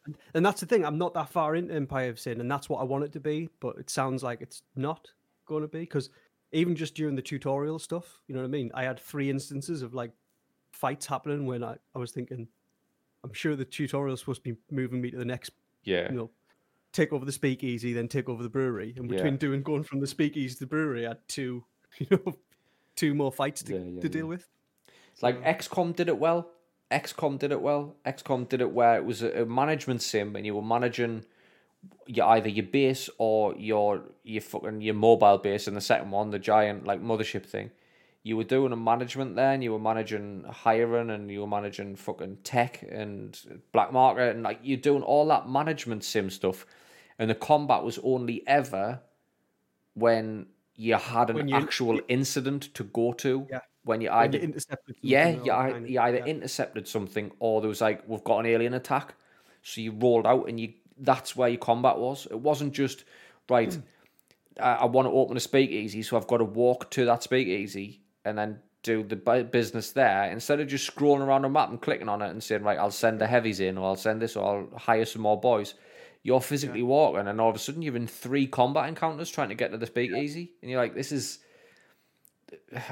And, 0.05 0.17
and 0.33 0.45
that's 0.45 0.59
the 0.59 0.65
thing. 0.65 0.85
I'm 0.85 0.97
not 0.97 1.13
that 1.13 1.29
far 1.29 1.55
into 1.55 1.73
Empire 1.73 2.09
of 2.09 2.19
Sin, 2.19 2.41
and 2.41 2.51
that's 2.51 2.69
what 2.69 2.81
I 2.81 2.83
want 2.83 3.05
it 3.05 3.13
to 3.13 3.19
be. 3.19 3.49
But 3.61 3.77
it 3.77 3.89
sounds 3.89 4.23
like 4.23 4.41
it's 4.41 4.61
not 4.75 5.09
going 5.47 5.63
to 5.63 5.67
be 5.67 5.79
because 5.79 6.09
even 6.51 6.75
just 6.75 6.95
during 6.95 7.15
the 7.15 7.21
tutorial 7.21 7.79
stuff, 7.79 8.21
you 8.27 8.35
know 8.35 8.41
what 8.41 8.47
I 8.47 8.51
mean? 8.51 8.71
I 8.73 8.83
had 8.83 8.99
three 8.99 9.29
instances 9.29 9.81
of 9.81 9.93
like 9.93 10.11
fights 10.71 11.05
happening 11.05 11.45
when 11.45 11.63
I, 11.63 11.75
I 11.95 11.99
was 11.99 12.11
thinking, 12.11 12.47
I'm 13.23 13.33
sure 13.33 13.55
the 13.55 13.65
tutorial 13.65 14.13
is 14.13 14.21
supposed 14.21 14.43
to 14.43 14.53
be 14.53 14.59
moving 14.71 15.01
me 15.01 15.11
to 15.11 15.17
the 15.17 15.25
next, 15.25 15.51
yeah, 15.83 16.09
you 16.09 16.17
know, 16.17 16.29
take 16.93 17.11
over 17.11 17.25
the 17.25 17.31
speakeasy, 17.31 17.93
then 17.93 18.07
take 18.07 18.29
over 18.29 18.43
the 18.43 18.49
brewery. 18.49 18.93
And 18.97 19.09
between 19.09 19.33
yeah. 19.33 19.39
doing 19.39 19.63
going 19.63 19.83
from 19.83 19.99
the 19.99 20.07
speakeasy 20.07 20.53
to 20.53 20.59
the 20.61 20.67
brewery, 20.67 21.05
I 21.05 21.09
had 21.09 21.27
two, 21.27 21.63
you 21.97 22.07
know, 22.11 22.35
two 22.95 23.13
more 23.13 23.31
fights 23.31 23.63
to, 23.63 23.73
yeah, 23.73 23.79
yeah, 23.79 24.01
to 24.01 24.09
deal 24.09 24.27
with. 24.27 24.47
It's 25.13 25.23
like 25.23 25.43
XCOM 25.43 25.95
did 25.95 26.09
it 26.09 26.17
well. 26.17 26.51
XCOM 26.91 27.39
did 27.39 27.51
it 27.51 27.59
well. 27.59 27.95
XCOM 28.05 28.47
did 28.47 28.61
it 28.61 28.71
where 28.71 28.95
it 28.95 29.03
was 29.03 29.23
a 29.23 29.45
management 29.45 30.01
sim 30.01 30.35
and 30.35 30.45
you 30.45 30.55
were 30.55 30.61
managing 30.61 31.25
your 32.05 32.25
either 32.27 32.49
your 32.49 32.65
base 32.65 33.09
or 33.17 33.55
your 33.57 34.03
your 34.23 34.41
fucking 34.41 34.81
your 34.81 34.95
mobile 34.95 35.37
base 35.37 35.67
and 35.67 35.75
the 35.75 35.81
second 35.81 36.11
one, 36.11 36.31
the 36.31 36.39
giant 36.39 36.85
like 36.85 37.01
mothership 37.01 37.45
thing. 37.45 37.71
You 38.23 38.35
were 38.35 38.43
doing 38.43 38.73
a 38.73 38.75
management 38.75 39.35
there, 39.35 39.53
and 39.53 39.63
you 39.63 39.71
were 39.71 39.79
managing 39.79 40.43
hiring, 40.49 41.09
and 41.09 41.31
you 41.31 41.41
were 41.41 41.47
managing 41.47 41.95
fucking 41.95 42.39
tech 42.43 42.83
and 42.89 43.39
black 43.71 43.93
market, 43.93 44.35
and 44.35 44.43
like 44.43 44.59
you're 44.63 44.77
doing 44.77 45.03
all 45.03 45.27
that 45.27 45.47
management 45.47 46.03
sim 46.03 46.29
stuff. 46.29 46.65
And 47.19 47.29
the 47.29 47.35
combat 47.35 47.83
was 47.83 47.99
only 48.03 48.43
ever 48.45 48.99
when 49.93 50.47
you 50.75 50.95
had 50.95 51.29
an 51.29 51.47
you, 51.47 51.55
actual 51.55 51.99
incident 52.07 52.73
to 52.75 52.83
go 52.83 53.13
to. 53.13 53.47
Yeah. 53.49 53.59
When 53.83 54.01
you 54.01 54.09
either 54.11 54.39
when 54.39 54.49
you 54.49 54.59
yeah, 55.01 55.29
you, 55.29 55.51
either, 55.51 55.87
you 55.87 55.99
either 55.99 56.17
yeah. 56.17 56.25
intercepted 56.25 56.87
something 56.87 57.31
or 57.39 57.61
there 57.61 57.69
was 57.69 57.79
like 57.79 58.03
we've 58.07 58.23
got 58.23 58.39
an 58.39 58.45
alien 58.45 58.73
attack, 58.73 59.15
so 59.61 59.79
you 59.79 59.91
rolled 59.91 60.27
out 60.27 60.49
and 60.49 60.59
you 60.59 60.73
that's 60.99 61.35
where 61.35 61.49
your 61.49 61.59
combat 61.59 61.97
was. 61.97 62.27
It 62.29 62.39
wasn't 62.39 62.73
just 62.73 63.03
right. 63.49 63.69
Mm. 63.69 63.83
I, 64.59 64.73
I 64.73 64.85
want 64.85 65.07
to 65.07 65.11
open 65.11 65.37
a 65.37 65.39
speakeasy, 65.39 66.01
so 66.03 66.17
I've 66.17 66.27
got 66.27 66.37
to 66.37 66.45
walk 66.45 66.89
to 66.91 67.05
that 67.05 67.23
speakeasy 67.23 68.01
and 68.25 68.37
then 68.37 68.59
do 68.83 69.03
the 69.03 69.15
business 69.15 69.91
there 69.91 70.31
instead 70.31 70.59
of 70.59 70.67
just 70.67 70.95
scrolling 70.95 71.19
around 71.19 71.41
the 71.41 71.49
map 71.49 71.69
and 71.69 71.81
clicking 71.81 72.09
on 72.09 72.21
it 72.21 72.29
and 72.29 72.41
saying 72.43 72.63
right, 72.63 72.79
I'll 72.79 72.91
send 72.91 73.19
the 73.19 73.27
heavies 73.27 73.59
in, 73.59 73.77
or 73.77 73.87
I'll 73.87 73.95
send 73.95 74.21
this, 74.21 74.35
or 74.35 74.67
I'll 74.71 74.79
hire 74.79 75.05
some 75.05 75.23
more 75.23 75.39
boys. 75.39 75.73
You're 76.23 76.41
physically 76.41 76.79
yeah. 76.79 76.85
walking, 76.85 77.27
and 77.27 77.39
all 77.39 77.49
of 77.49 77.55
a 77.55 77.59
sudden 77.59 77.81
you're 77.81 77.95
in 77.95 78.07
three 78.07 78.47
combat 78.47 78.89
encounters 78.89 79.29
trying 79.29 79.49
to 79.49 79.55
get 79.55 79.71
to 79.71 79.77
the 79.77 79.87
speakeasy, 79.87 80.51
and 80.61 80.71
you're 80.71 80.81
like, 80.81 80.95
this 80.95 81.11
is 81.11 81.39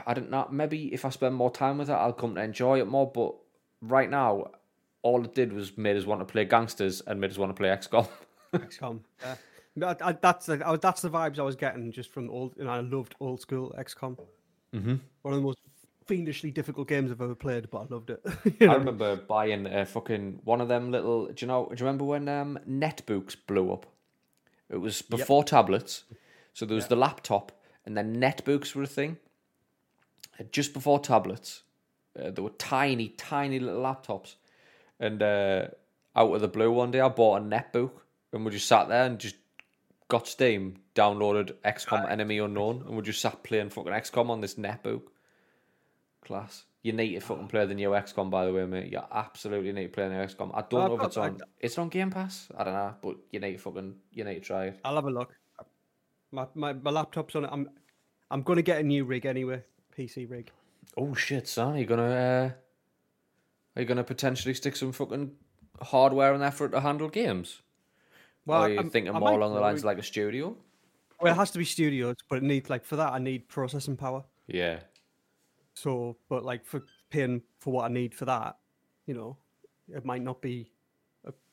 I 0.05 0.13
don't 0.13 0.29
know. 0.29 0.47
Maybe 0.51 0.93
if 0.93 1.05
I 1.05 1.09
spend 1.09 1.35
more 1.35 1.51
time 1.51 1.77
with 1.77 1.89
it, 1.89 1.93
I'll 1.93 2.13
come 2.13 2.35
to 2.35 2.41
enjoy 2.41 2.79
it 2.79 2.87
more. 2.87 3.09
But 3.11 3.35
right 3.81 4.09
now, 4.09 4.51
all 5.05 5.23
it 5.23 5.35
did 5.35 5.53
was 5.53 5.77
made 5.77 5.95
us 5.95 6.05
want 6.05 6.19
to 6.19 6.25
play 6.25 6.43
gangsters 6.45 6.99
and 7.05 7.21
made 7.21 7.29
us 7.29 7.37
want 7.37 7.51
to 7.51 7.53
play 7.53 7.69
XCOM. 7.69 8.07
XCOM. 8.53 9.01
Yeah. 9.21 9.35
I, 10.01 10.09
I, 10.09 10.11
that's 10.13 10.47
the 10.47 10.67
I, 10.67 10.75
that's 10.77 11.01
the 11.01 11.09
vibes 11.09 11.37
I 11.37 11.43
was 11.43 11.55
getting 11.55 11.91
just 11.91 12.11
from 12.11 12.29
old. 12.31 12.57
And 12.57 12.67
I 12.67 12.79
loved 12.79 13.13
old 13.19 13.39
school 13.39 13.75
XCOM. 13.77 14.17
Mm-hmm. 14.73 14.95
One 15.21 15.33
of 15.33 15.39
the 15.39 15.45
most 15.45 15.59
fiendishly 16.07 16.49
difficult 16.49 16.87
games 16.87 17.11
I've 17.11 17.21
ever 17.21 17.35
played, 17.35 17.69
but 17.69 17.79
I 17.79 17.85
loved 17.93 18.09
it. 18.09 18.25
you 18.59 18.67
know? 18.67 18.73
I 18.73 18.77
remember 18.77 19.15
buying 19.15 19.67
a 19.67 19.85
fucking 19.85 20.41
one 20.43 20.59
of 20.59 20.69
them 20.69 20.91
little. 20.91 21.27
Do 21.27 21.35
you 21.37 21.47
know? 21.47 21.67
Do 21.67 21.75
you 21.75 21.85
remember 21.85 22.05
when 22.05 22.27
um, 22.27 22.57
netbooks 22.67 23.35
blew 23.45 23.71
up? 23.71 23.85
It 24.71 24.77
was 24.77 25.03
before 25.03 25.41
yep. 25.41 25.47
tablets, 25.47 26.05
so 26.53 26.65
there 26.65 26.75
was 26.75 26.87
the 26.87 26.95
laptop, 26.95 27.51
and 27.85 27.95
then 27.95 28.15
netbooks 28.15 28.73
were 28.73 28.81
a 28.81 28.87
thing. 28.87 29.17
Just 30.51 30.73
before 30.73 30.99
tablets, 30.99 31.61
uh, 32.19 32.31
there 32.31 32.43
were 32.43 32.49
tiny, 32.57 33.09
tiny 33.09 33.59
little 33.59 33.83
laptops, 33.83 34.35
and 34.99 35.21
uh, 35.21 35.67
out 36.15 36.33
of 36.33 36.41
the 36.41 36.47
blue 36.47 36.71
one 36.71 36.91
day, 36.91 37.01
I 37.01 37.09
bought 37.09 37.41
a 37.41 37.43
netbook, 37.43 37.91
and 38.31 38.45
we 38.45 38.51
just 38.51 38.67
sat 38.67 38.87
there 38.87 39.05
and 39.05 39.19
just 39.19 39.35
got 40.07 40.27
Steam, 40.27 40.77
downloaded 40.93 41.53
XCOM 41.65 42.09
Enemy 42.09 42.39
Unknown, 42.39 42.83
and 42.87 42.95
we 42.95 43.01
just 43.01 43.21
sat 43.21 43.43
playing 43.43 43.69
fucking 43.69 43.91
XCOM 43.91 44.29
on 44.29 44.41
this 44.41 44.55
netbook. 44.55 45.03
Class. 46.23 46.65
You 46.81 46.93
need 46.93 47.13
to 47.15 47.19
fucking 47.19 47.47
play 47.47 47.65
the 47.65 47.73
new 47.73 47.89
XCOM, 47.89 48.29
by 48.29 48.45
the 48.45 48.53
way, 48.53 48.65
mate. 48.65 48.91
You 48.91 49.01
absolutely 49.11 49.71
need 49.71 49.87
to 49.87 49.89
play 49.89 50.07
the 50.07 50.13
new 50.15 50.21
XCOM. 50.21 50.51
I 50.53 50.63
don't 50.69 50.89
know 50.89 50.99
if 50.99 51.07
it's 51.07 51.17
on. 51.17 51.39
It's 51.59 51.77
on 51.77 51.89
Game 51.89 52.11
Pass. 52.11 52.47
I 52.55 52.63
don't 52.63 52.73
know, 52.73 52.93
but 53.01 53.15
you 53.31 53.39
need 53.39 53.53
to 53.53 53.57
fucking 53.57 53.95
you 54.11 54.23
need 54.23 54.35
to 54.35 54.39
try 54.39 54.65
it. 54.65 54.79
I'll 54.85 54.95
have 54.95 55.05
a 55.05 55.09
look. 55.09 55.33
My 56.31 56.45
my, 56.53 56.73
my 56.73 56.91
laptop's 56.91 57.35
on 57.35 57.45
it. 57.45 57.49
I'm 57.51 57.69
I'm 58.29 58.43
gonna 58.43 58.61
get 58.61 58.79
a 58.79 58.83
new 58.83 59.03
rig 59.03 59.25
anyway. 59.25 59.63
PC 59.97 60.29
rig. 60.29 60.51
Oh 60.97 61.13
shit, 61.15 61.47
son! 61.47 61.73
Are 61.73 61.79
you 61.79 61.85
gonna 61.85 62.03
uh, 62.03 62.51
are 63.75 63.81
you 63.81 63.87
gonna 63.87 64.03
potentially 64.03 64.53
stick 64.53 64.75
some 64.75 64.91
fucking 64.91 65.31
hardware 65.81 66.33
in 66.33 66.39
there 66.39 66.51
for 66.51 66.65
it 66.65 66.71
to 66.71 66.79
handle 66.79 67.09
games? 67.09 67.61
Well, 68.45 68.61
or 68.61 68.65
are 68.65 68.69
you 68.69 68.79
I'm, 68.79 68.89
thinking 68.89 69.15
I 69.15 69.19
more 69.19 69.31
along 69.31 69.53
the 69.53 69.59
lines 69.59 69.81
of 69.81 69.85
like 69.85 69.97
a 69.97 70.03
studio? 70.03 70.55
Well, 71.19 71.33
it 71.33 71.35
has 71.35 71.51
to 71.51 71.57
be 71.57 71.65
studios, 71.65 72.15
but 72.29 72.37
it 72.37 72.43
needs 72.43 72.69
like 72.69 72.85
for 72.85 72.95
that 72.97 73.13
I 73.13 73.19
need 73.19 73.47
processing 73.47 73.97
power. 73.97 74.23
Yeah. 74.47 74.79
So, 75.73 76.17
but 76.29 76.45
like 76.45 76.65
for 76.65 76.83
paying 77.09 77.41
for 77.59 77.73
what 77.73 77.85
I 77.85 77.93
need 77.93 78.13
for 78.13 78.25
that, 78.25 78.57
you 79.07 79.13
know, 79.13 79.37
it 79.89 80.05
might 80.05 80.21
not 80.21 80.41
be 80.41 80.71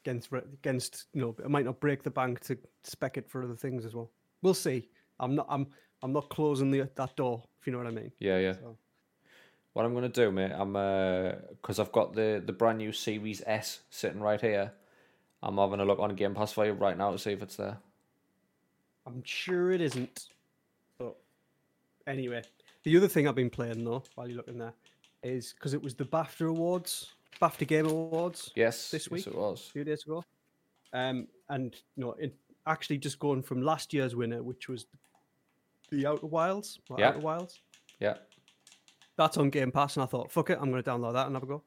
against 0.05 0.31
against 0.33 1.07
you 1.13 1.21
know, 1.21 1.37
it 1.43 1.51
might 1.51 1.65
not 1.65 1.81
break 1.81 2.03
the 2.03 2.11
bank 2.11 2.41
to 2.41 2.59
spec 2.83 3.17
it 3.17 3.29
for 3.29 3.43
other 3.43 3.57
things 3.57 3.85
as 3.85 3.95
well. 3.95 4.11
We'll 4.43 4.55
see. 4.55 4.89
I'm 5.19 5.35
not. 5.35 5.47
I'm. 5.49 5.67
I'm 6.05 6.13
not 6.13 6.29
closing 6.31 6.71
the 6.71 6.89
that 6.97 7.17
door. 7.17 7.45
If 7.61 7.67
you 7.67 7.73
know 7.73 7.79
what 7.79 7.87
I 7.87 7.93
mean. 7.93 8.11
Yeah, 8.19 8.39
yeah. 8.39 8.55
So. 8.55 8.77
What 9.73 9.87
I'm 9.87 9.95
gonna 9.95 10.09
do, 10.09 10.31
mate, 10.31 10.53
I'm 10.53 10.77
uh, 10.77 11.33
because 11.51 11.79
I've 11.79 11.93
got 11.93 12.15
the 12.15 12.43
the 12.45 12.53
brand 12.53 12.79
new 12.79 12.93
Series 12.93 13.43
S 13.47 13.81
sitting 13.91 14.21
right 14.21 14.41
here. 14.41 14.73
I'm 15.43 15.57
having 15.57 15.81
a 15.81 15.85
look 15.85 15.99
on 15.99 16.15
Game 16.15 16.35
Pass 16.35 16.53
for 16.53 16.67
you 16.67 16.73
right 16.73 16.97
now 16.97 17.11
to 17.11 17.19
see 17.19 17.33
if 17.33 17.43
it's 17.43 17.57
there. 17.57 17.79
I'm 19.07 19.23
sure 19.25 19.73
it 19.73 19.81
isn't. 19.81 20.29
But 20.99 21.17
anyway, 22.07 22.43
the 22.85 22.97
other 22.97 23.09
thing 23.09 23.27
I've 23.27 23.35
been 23.35 23.51
playing 23.51 23.85
though, 23.85 24.03
while 24.15 24.29
you're 24.29 24.37
looking 24.37 24.59
there, 24.59 24.75
is 25.23 25.55
because 25.55 25.75
it 25.75 25.83
was 25.83 25.95
the 25.95 26.05
BAFTA 26.05 26.49
Awards, 26.49 27.15
BAFTA 27.41 27.67
Game 27.67 27.87
Awards. 27.87 28.51
Yes, 28.55 28.91
this 28.91 29.11
week 29.11 29.25
yes, 29.25 29.35
it 29.35 29.39
was 29.39 29.67
a 29.69 29.73
few 29.73 29.85
days 29.85 30.05
ago. 30.05 30.23
Um, 30.93 31.27
and 31.49 31.75
you 31.97 32.05
know, 32.05 32.13
it 32.19 32.35
actually 32.67 32.99
just 32.99 33.19
going 33.19 33.43
from 33.43 33.63
last 33.63 33.95
year's 33.95 34.15
winner, 34.15 34.43
which 34.43 34.69
was 34.69 34.87
the 35.91 36.07
Outer 36.07 36.27
Wilds. 36.27 36.79
Yeah. 36.99 37.09
Outer 37.09 37.21
Wilds. 37.21 37.61
Yeah. 38.01 38.17
That's 39.17 39.37
on 39.37 39.51
Game 39.51 39.73
Pass, 39.73 39.97
and 39.97 40.03
I 40.03 40.07
thought, 40.07 40.33
fuck 40.33 40.51
it, 40.51 40.59
I'm 40.61 40.71
going 40.71 40.83
to 40.83 40.91
download 40.91 41.13
that 41.15 41.27
and 41.27 41.37
have 41.37 41.43
a 41.43 41.47
go. 41.47 41.63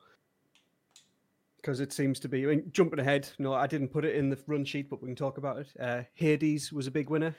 Because 1.58 1.80
it 1.80 1.94
seems 1.94 2.20
to 2.20 2.30
be, 2.30 2.44
I 2.44 2.48
mean, 2.48 2.70
jumping 2.72 3.00
ahead. 3.00 3.28
No, 3.40 3.54
I 3.54 3.66
didn't 3.66 3.88
put 3.88 4.06
it 4.06 4.16
in 4.16 4.30
the 4.30 4.38
run 4.46 4.66
sheet, 4.66 4.90
but 4.90 5.02
we 5.02 5.08
can 5.08 5.16
talk 5.16 5.38
about 5.38 5.58
it. 5.58 5.68
Uh, 5.80 6.04
Hades 6.14 6.72
was 6.72 6.86
a 6.86 6.92
big 6.92 7.10
winner. 7.10 7.36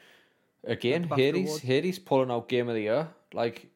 Again, 0.65 1.05
Hades, 1.05 1.61
Hades 1.61 2.01
pulling 2.01 2.31
out 2.33 2.49
Game 2.49 2.69
of 2.69 2.75
the 2.75 2.81
Year. 2.81 3.09
Like 3.33 3.69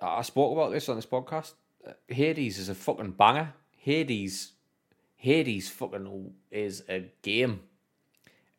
I 0.00 0.22
spoke 0.22 0.52
about 0.52 0.70
this 0.70 0.88
on 0.88 0.94
this 0.94 1.06
podcast. 1.06 1.54
Uh, 1.84 1.94
Hades 2.06 2.58
is 2.58 2.68
a 2.68 2.76
fucking 2.76 3.12
banger. 3.12 3.54
Hades, 3.76 4.52
Hades, 5.16 5.68
fucking 5.68 6.32
is 6.52 6.84
a 6.88 7.10
game, 7.22 7.62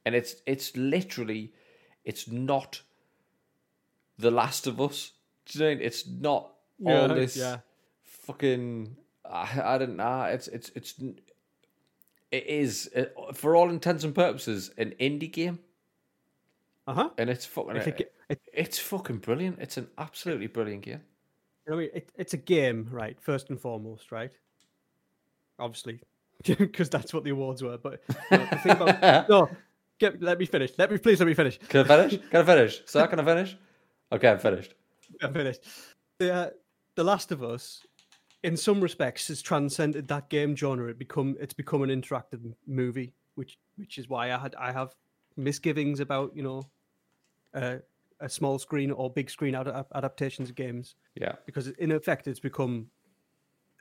and 0.06 0.14
it's 0.14 0.36
it's 0.46 0.76
literally, 0.76 1.54
it's 2.04 2.28
not 2.28 2.82
the 4.18 4.32
Last 4.32 4.68
of 4.68 4.82
Us. 4.82 5.14
Do 5.46 5.60
you 5.60 5.66
know? 5.66 5.82
It's 5.82 6.06
not 6.06 6.52
yeah, 6.80 7.02
all 7.02 7.08
this 7.10 7.38
yeah. 7.38 7.58
fucking. 8.04 8.96
I, 9.30 9.62
I 9.64 9.78
don't 9.78 9.98
know. 9.98 10.24
It's 10.24 10.48
it's 10.48 10.72
it's 10.76 10.96
it 12.32 12.48
is 12.48 12.90
for 13.34 13.56
all 13.56 13.70
intents 13.70 14.04
and 14.04 14.14
purposes 14.14 14.72
an 14.78 14.94
indie 15.00 15.32
game. 15.32 15.60
Uh 16.88 16.94
huh. 16.94 17.10
And 17.18 17.30
it's 17.30 17.46
fucking. 17.46 17.76
It, 17.76 18.16
it, 18.30 18.42
it's 18.54 18.80
fucking 18.80 19.18
brilliant. 19.18 19.60
It's 19.60 19.78
an 19.78 19.88
absolutely 19.98 20.48
brilliant 20.48 20.84
game. 20.84 21.02
I 21.72 21.76
mean, 21.76 21.90
it, 21.94 22.12
it's 22.16 22.34
a 22.34 22.38
game, 22.38 22.88
right? 22.92 23.20
First 23.22 23.50
and 23.50 23.60
foremost, 23.60 24.12
right? 24.12 24.32
Obviously, 25.60 26.00
because 26.44 26.90
that's 26.90 27.14
what 27.14 27.24
the 27.24 27.32
awards 27.32 27.62
were. 27.62 27.78
But 27.78 28.02
you 28.32 28.38
know, 28.38 28.48
the 28.50 28.58
thing 28.58 28.72
about 28.72 29.30
no, 29.30 29.50
get, 30.00 30.22
let 30.22 30.40
me 30.40 30.46
finish. 30.46 30.72
Let 30.78 30.92
me 30.92 30.98
please 30.98 31.20
let 31.20 31.28
me 31.28 31.34
finish. 31.34 31.60
Can 31.68 31.82
I 31.82 31.84
finish? 31.84 32.22
Can 32.30 32.42
I 32.42 32.44
finish? 32.44 32.82
Sir, 32.86 33.08
can 33.08 33.20
I 33.20 33.26
finish? 33.26 33.58
Okay, 34.12 34.30
I'm 34.30 34.40
finished. 34.40 34.74
I'm 35.22 35.34
finished. 35.34 35.62
The 36.20 36.34
uh, 36.34 36.50
The 37.00 37.06
Last 37.06 37.32
of 37.32 37.42
Us, 37.42 37.82
in 38.44 38.58
some 38.58 38.82
respects, 38.82 39.30
has 39.30 39.42
transcended 39.42 40.10
that 40.10 40.28
game 40.28 40.54
genre. 40.54 40.90
It 40.90 41.00
become 41.00 41.38
it's 41.40 41.54
become 41.54 41.82
an 41.82 41.90
interactive 41.90 42.42
movie, 42.68 43.14
which 43.36 43.58
which 43.78 43.98
is 43.98 44.10
why 44.10 44.34
I 44.34 44.38
had 44.38 44.54
I 44.56 44.74
have 44.74 44.94
misgivings 45.38 46.02
about 46.02 46.36
you 46.36 46.44
know 46.44 46.64
uh, 47.54 47.78
a 48.20 48.28
small 48.28 48.60
screen 48.60 48.92
or 48.92 49.10
big 49.10 49.30
screen 49.30 49.56
ad- 49.56 49.86
adaptations 49.96 50.50
of 50.50 50.56
games. 50.56 50.96
Yeah, 51.16 51.36
because 51.46 51.70
in 51.70 51.94
effect, 51.94 52.28
it's 52.28 52.42
become 52.42 52.88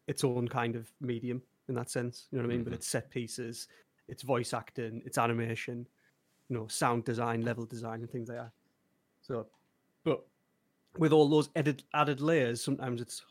its 0.07 0.23
own 0.23 0.47
kind 0.47 0.77
of 0.77 0.89
medium 1.01 1.43
in 1.69 1.75
that 1.75 1.91
sense. 1.91 2.29
You 2.31 2.39
know 2.39 2.43
what 2.45 2.51
I 2.51 2.53
mean? 2.53 2.61
Mm-hmm. 2.61 2.71
But 2.71 2.77
it's 2.77 2.87
set 2.87 3.11
pieces, 3.11 3.67
it's 4.07 4.23
voice 4.23 4.55
acting, 4.55 5.03
it's 5.05 5.19
animation, 5.19 5.89
you 6.49 6.57
know, 6.57 6.69
sound 6.69 7.05
design, 7.05 7.43
level 7.43 7.67
design, 7.67 7.99
and 7.99 8.09
things 8.09 8.29
like 8.29 8.39
that. 8.39 8.53
So 9.23 9.49
with 10.99 11.13
all 11.13 11.29
those 11.29 11.51
added 11.57 11.83
added 11.95 12.21
layers, 12.21 12.63
sometimes 12.63 13.01
it's 13.01 13.23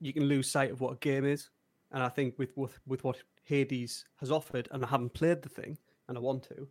you 0.00 0.12
can 0.12 0.24
lose 0.24 0.50
sight 0.50 0.70
of 0.70 0.80
what 0.80 0.92
a 0.92 0.96
game 0.96 1.24
is. 1.24 1.50
And 1.92 2.02
I 2.02 2.08
think 2.08 2.38
with 2.38 2.56
with, 2.56 2.78
with 2.86 3.04
what 3.04 3.16
Hades 3.44 4.04
has 4.20 4.30
offered, 4.30 4.68
and 4.72 4.84
I 4.84 4.88
haven't 4.88 5.14
played 5.14 5.42
the 5.42 5.48
thing, 5.48 5.78
and 6.08 6.16
I 6.16 6.20
want 6.20 6.42
to, 6.44 6.66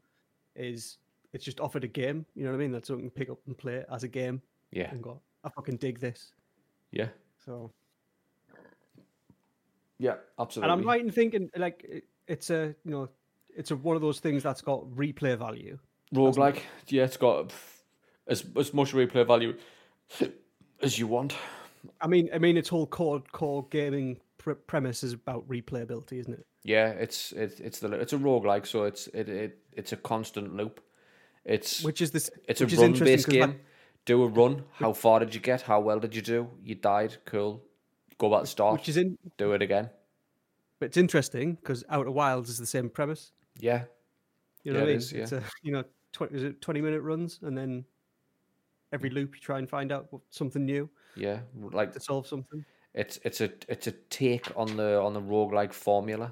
is 0.55 0.97
it's 1.31 1.45
just 1.45 1.59
offered 1.59 1.83
a 1.83 1.87
game. 1.87 2.25
You 2.35 2.43
know 2.43 2.51
what 2.51 2.57
I 2.57 2.59
mean? 2.59 2.71
That's 2.71 2.87
something 2.87 3.05
to 3.05 3.11
pick 3.11 3.29
up 3.29 3.39
and 3.47 3.57
play 3.57 3.83
as 3.91 4.03
a 4.03 4.07
game. 4.07 4.41
Yeah. 4.71 4.89
And 4.91 5.01
go, 5.01 5.21
I 5.43 5.49
fucking 5.49 5.77
dig 5.77 5.99
this. 5.99 6.31
Yeah. 6.91 7.07
So. 7.45 7.71
Yeah, 9.99 10.15
absolutely. 10.39 10.71
And 10.71 10.81
I'm 10.81 10.87
right 10.87 10.99
in 10.99 11.11
thinking 11.11 11.49
like 11.55 12.03
it's 12.27 12.49
a 12.49 12.75
you 12.83 12.91
know 12.91 13.09
it's 13.55 13.71
a, 13.71 13.75
one 13.75 13.95
of 13.95 14.01
those 14.01 14.19
things 14.19 14.43
that's 14.43 14.61
got 14.61 14.83
replay 14.91 15.37
value. 15.37 15.77
Roguelike, 16.13 16.59
yeah, 16.87 17.03
it's 17.03 17.17
got 17.17 17.51
as 18.27 18.45
as 18.57 18.73
much 18.73 18.93
replay 18.93 19.25
value 19.25 19.55
as 20.81 20.99
you 20.99 21.07
want. 21.07 21.35
I 22.01 22.07
mean, 22.07 22.29
I 22.33 22.37
mean, 22.37 22.57
its 22.57 22.71
all 22.71 22.87
core 22.87 23.21
core 23.31 23.65
gaming 23.69 24.19
pr- 24.37 24.53
premise 24.53 25.03
is 25.03 25.13
about 25.13 25.47
replayability, 25.47 26.13
isn't 26.13 26.33
it? 26.33 26.45
Yeah, 26.63 26.89
it's 26.89 27.31
it's 27.33 27.59
it's 27.59 27.79
the 27.79 27.91
it's 27.93 28.13
a 28.13 28.17
roguelike, 28.17 28.65
so 28.65 28.83
it's 28.83 29.07
it, 29.07 29.29
it 29.29 29.57
it's 29.73 29.91
a 29.91 29.97
constant 29.97 30.55
loop. 30.55 30.81
It's 31.45 31.83
which 31.83 32.01
is 32.01 32.11
this. 32.11 32.29
It's 32.47 32.61
a 32.61 32.67
run 32.67 32.93
based 32.93 33.27
game. 33.27 33.41
Like, 33.41 33.65
do 34.05 34.23
a 34.23 34.27
run. 34.27 34.63
How 34.73 34.93
far 34.93 35.19
did 35.19 35.33
you 35.33 35.41
get? 35.41 35.61
How 35.61 35.79
well 35.79 35.99
did 35.99 36.15
you 36.15 36.21
do? 36.21 36.49
You 36.63 36.75
died. 36.75 37.17
Cool. 37.25 37.61
Go 38.17 38.29
back 38.29 38.41
to 38.41 38.47
start. 38.47 38.73
Which 38.73 38.89
is 38.89 38.97
in. 38.97 39.17
Do 39.37 39.53
it 39.53 39.61
again. 39.61 39.89
But 40.79 40.87
it's 40.87 40.97
interesting 40.97 41.55
because 41.55 41.83
Outer 41.89 42.11
Wilds 42.11 42.49
is 42.49 42.57
the 42.57 42.65
same 42.65 42.89
premise. 42.89 43.31
Yeah. 43.59 43.83
You 44.63 44.71
know 44.71 44.79
yeah, 44.79 44.83
what 44.83 44.89
I 44.89 44.91
mean? 44.91 44.97
Is, 44.97 45.11
yeah. 45.11 45.21
It's 45.23 45.31
a 45.33 45.43
you 45.61 45.71
know 45.73 45.83
twenty 46.13 46.35
is 46.35 46.43
it 46.43 46.61
twenty 46.61 46.81
minute 46.81 47.01
runs 47.01 47.39
and 47.41 47.57
then 47.57 47.85
every 48.93 49.09
loop 49.09 49.35
you 49.35 49.41
try 49.41 49.57
and 49.59 49.69
find 49.69 49.91
out 49.91 50.07
something 50.29 50.63
new. 50.63 50.89
Yeah, 51.15 51.39
like 51.59 51.91
to 51.93 51.99
solve 51.99 52.27
something. 52.27 52.63
It's 52.93 53.19
it's 53.23 53.41
a 53.41 53.51
it's 53.67 53.87
a 53.87 53.91
take 53.91 54.47
on 54.55 54.77
the 54.77 55.01
on 55.01 55.13
the 55.13 55.21
roguelike 55.21 55.73
formula. 55.73 56.31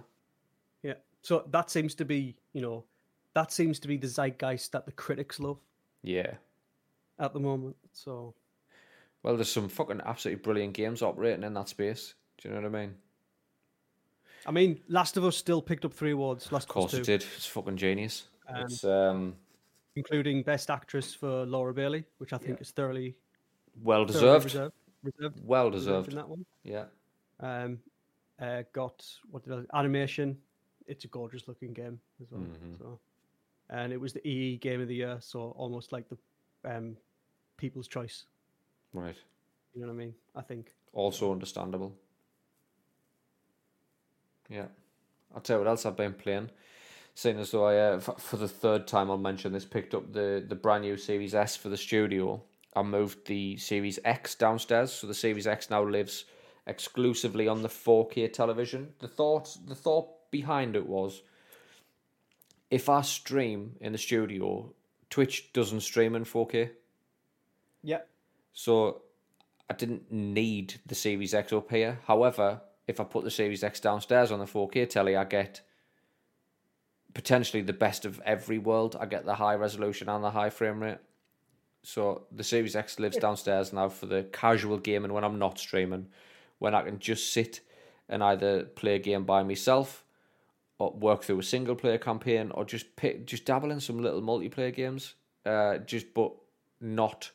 Yeah. 0.83 0.93
So 1.21 1.43
that 1.51 1.69
seems 1.71 1.95
to 1.95 2.05
be, 2.05 2.37
you 2.53 2.61
know, 2.61 2.85
that 3.33 3.51
seems 3.51 3.79
to 3.79 3.87
be 3.87 3.97
the 3.97 4.07
zeitgeist 4.07 4.71
that 4.71 4.85
the 4.85 4.91
critics 4.91 5.39
love. 5.39 5.59
Yeah. 6.03 6.35
At 7.19 7.33
the 7.33 7.39
moment. 7.39 7.75
So 7.93 8.35
Well, 9.23 9.35
there's 9.35 9.51
some 9.51 9.69
fucking 9.69 10.01
absolutely 10.05 10.41
brilliant 10.41 10.73
games 10.73 11.01
operating 11.01 11.43
in 11.43 11.53
that 11.55 11.69
space. 11.69 12.13
Do 12.37 12.49
you 12.49 12.55
know 12.55 12.61
what 12.61 12.75
I 12.75 12.81
mean? 12.81 12.95
I 14.45 14.51
mean, 14.51 14.79
Last 14.87 15.17
of 15.17 15.25
Us 15.25 15.37
still 15.37 15.61
picked 15.61 15.85
up 15.85 15.93
three 15.93 16.11
awards. 16.11 16.51
Last 16.51 16.63
of 16.63 16.69
course 16.69 16.93
it 16.93 17.03
did. 17.03 17.23
It's 17.35 17.45
fucking 17.45 17.77
genius. 17.77 18.23
Um, 18.47 18.63
it's 18.63 18.83
um 18.83 19.35
including 19.95 20.43
Best 20.43 20.69
Actress 20.69 21.13
for 21.13 21.45
Laura 21.45 21.73
Bailey, 21.73 22.05
which 22.17 22.33
I 22.33 22.37
think 22.37 22.57
yeah. 22.57 22.61
is 22.61 22.71
thoroughly 22.71 23.15
Well 23.83 24.05
deserved. 24.05 24.45
Reserve, 24.45 24.71
reserve, 25.03 25.33
well 25.43 25.69
deserved 25.69 26.09
in 26.09 26.15
that 26.15 26.29
one. 26.29 26.45
Yeah. 26.63 26.85
Um, 27.39 27.79
uh, 28.41 28.63
got 28.73 29.05
what 29.29 29.43
did 29.43 29.53
I, 29.53 29.77
animation. 29.77 30.37
It's 30.87 31.05
a 31.05 31.07
gorgeous 31.07 31.47
looking 31.47 31.73
game 31.73 31.99
as 32.21 32.27
well. 32.31 32.41
Mm-hmm. 32.41 32.77
So, 32.77 32.99
and 33.69 33.93
it 33.93 33.99
was 33.99 34.13
the 34.13 34.27
EE 34.27 34.57
Game 34.57 34.81
of 34.81 34.87
the 34.87 34.95
Year, 34.95 35.17
so 35.21 35.53
almost 35.57 35.91
like 35.91 36.05
the 36.09 36.17
um, 36.69 36.97
People's 37.57 37.87
Choice. 37.87 38.25
Right. 38.93 39.15
You 39.73 39.81
know 39.81 39.87
what 39.87 39.93
I 39.93 39.97
mean? 39.97 40.13
I 40.35 40.41
think. 40.41 40.73
Also 40.93 41.31
understandable. 41.31 41.93
Yeah. 44.49 44.65
I'll 45.33 45.41
tell 45.41 45.57
you 45.57 45.63
what 45.63 45.69
else 45.69 45.85
I've 45.85 45.95
been 45.95 46.13
playing. 46.13 46.49
Seeing 47.13 47.39
as 47.39 47.51
though 47.51 47.65
I, 47.65 47.77
uh, 47.77 47.99
for 47.99 48.37
the 48.37 48.47
third 48.47 48.87
time 48.87 49.11
I'll 49.11 49.17
mention 49.17 49.53
this, 49.53 49.65
picked 49.65 49.93
up 49.93 50.13
the, 50.13 50.43
the 50.47 50.55
brand 50.55 50.83
new 50.83 50.97
Series 50.97 51.35
S 51.35 51.55
for 51.55 51.69
the 51.69 51.77
studio. 51.77 52.41
I 52.75 52.83
moved 52.83 53.27
the 53.27 53.57
Series 53.57 53.99
X 54.05 54.35
downstairs, 54.35 54.93
so 54.93 55.07
the 55.07 55.13
Series 55.13 55.45
X 55.45 55.69
now 55.69 55.83
lives 55.83 56.25
exclusively 56.67 57.47
on 57.47 57.61
the 57.61 57.67
4K 57.67 58.31
television. 58.31 58.93
The 58.99 59.07
thought, 59.07 59.57
the 59.67 59.75
thought 59.75 60.31
behind 60.31 60.75
it 60.75 60.87
was, 60.87 61.21
if 62.69 62.87
I 62.87 63.01
stream 63.01 63.75
in 63.81 63.91
the 63.91 63.97
studio, 63.97 64.71
Twitch 65.09 65.51
doesn't 65.51 65.81
stream 65.81 66.15
in 66.15 66.23
4K. 66.23 66.69
Yeah. 67.83 67.99
So 68.53 69.01
I 69.69 69.73
didn't 69.73 70.11
need 70.11 70.79
the 70.85 70.95
Series 70.95 71.33
X 71.33 71.51
up 71.51 71.69
here. 71.69 71.99
However, 72.07 72.61
if 72.87 72.99
I 72.99 73.03
put 73.03 73.25
the 73.25 73.31
Series 73.31 73.63
X 73.63 73.79
downstairs 73.79 74.31
on 74.31 74.39
the 74.39 74.45
4K 74.45 74.89
telly, 74.89 75.15
I 75.15 75.25
get 75.25 75.61
potentially 77.13 77.61
the 77.61 77.73
best 77.73 78.05
of 78.05 78.21
every 78.25 78.57
world. 78.57 78.95
I 78.99 79.05
get 79.05 79.25
the 79.25 79.35
high 79.35 79.55
resolution 79.55 80.09
and 80.09 80.23
the 80.23 80.31
high 80.31 80.49
frame 80.49 80.81
rate. 80.81 80.97
So 81.83 82.23
the 82.31 82.43
Series 82.43 82.75
X 82.75 82.99
lives 82.99 83.17
downstairs 83.17 83.73
now 83.73 83.89
for 83.89 84.05
the 84.05 84.23
casual 84.31 84.77
gaming 84.77 85.13
when 85.13 85.23
I'm 85.23 85.39
not 85.39 85.57
streaming, 85.57 86.07
when 86.59 86.75
I 86.75 86.83
can 86.83 86.99
just 86.99 87.33
sit 87.33 87.61
and 88.07 88.23
either 88.23 88.63
play 88.63 88.95
a 88.95 88.99
game 88.99 89.23
by 89.23 89.41
myself, 89.41 90.03
or 90.77 90.91
work 90.91 91.23
through 91.23 91.39
a 91.39 91.43
single 91.43 91.75
player 91.75 91.97
campaign, 91.97 92.51
or 92.51 92.65
just 92.65 92.95
pick, 92.95 93.25
just 93.25 93.45
dabble 93.45 93.71
in 93.71 93.79
some 93.79 93.99
little 93.99 94.21
multiplayer 94.21 94.73
games. 94.73 95.15
Uh, 95.45 95.77
just 95.77 96.13
but 96.13 96.33
not, 96.79 97.31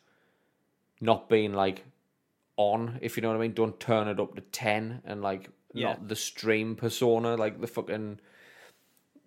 not 1.00 1.28
being 1.28 1.52
like 1.52 1.84
on, 2.56 2.98
if 3.00 3.16
you 3.16 3.22
know 3.22 3.28
what 3.28 3.36
I 3.36 3.40
mean. 3.40 3.52
Don't 3.52 3.80
turn 3.80 4.06
it 4.06 4.20
up 4.20 4.36
to 4.36 4.42
ten 4.42 5.02
and 5.04 5.22
like 5.22 5.50
yeah. 5.72 5.88
not 5.88 6.08
the 6.08 6.16
stream 6.16 6.76
persona, 6.76 7.36
like 7.36 7.60
the 7.60 7.66
fucking 7.66 8.20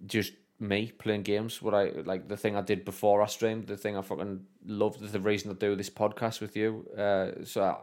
just 0.06 0.34
me 0.60 0.92
playing 0.98 1.24
games. 1.24 1.62
What 1.62 1.74
I 1.74 1.92
like 2.06 2.28
the 2.28 2.38
thing 2.38 2.56
I 2.56 2.62
did 2.62 2.86
before 2.86 3.22
I 3.22 3.28
streamed, 3.28 3.68
the 3.68 3.78
thing 3.78 3.98
I 3.98 4.02
fucking 4.02 4.46
loved, 4.66 5.00
the 5.02 5.20
reason 5.20 5.52
I 5.52 5.54
do 5.54 5.76
this 5.76 5.90
podcast 5.90 6.42
with 6.42 6.56
you. 6.56 6.86
Uh, 6.98 7.44
so 7.46 7.64
I 7.64 7.78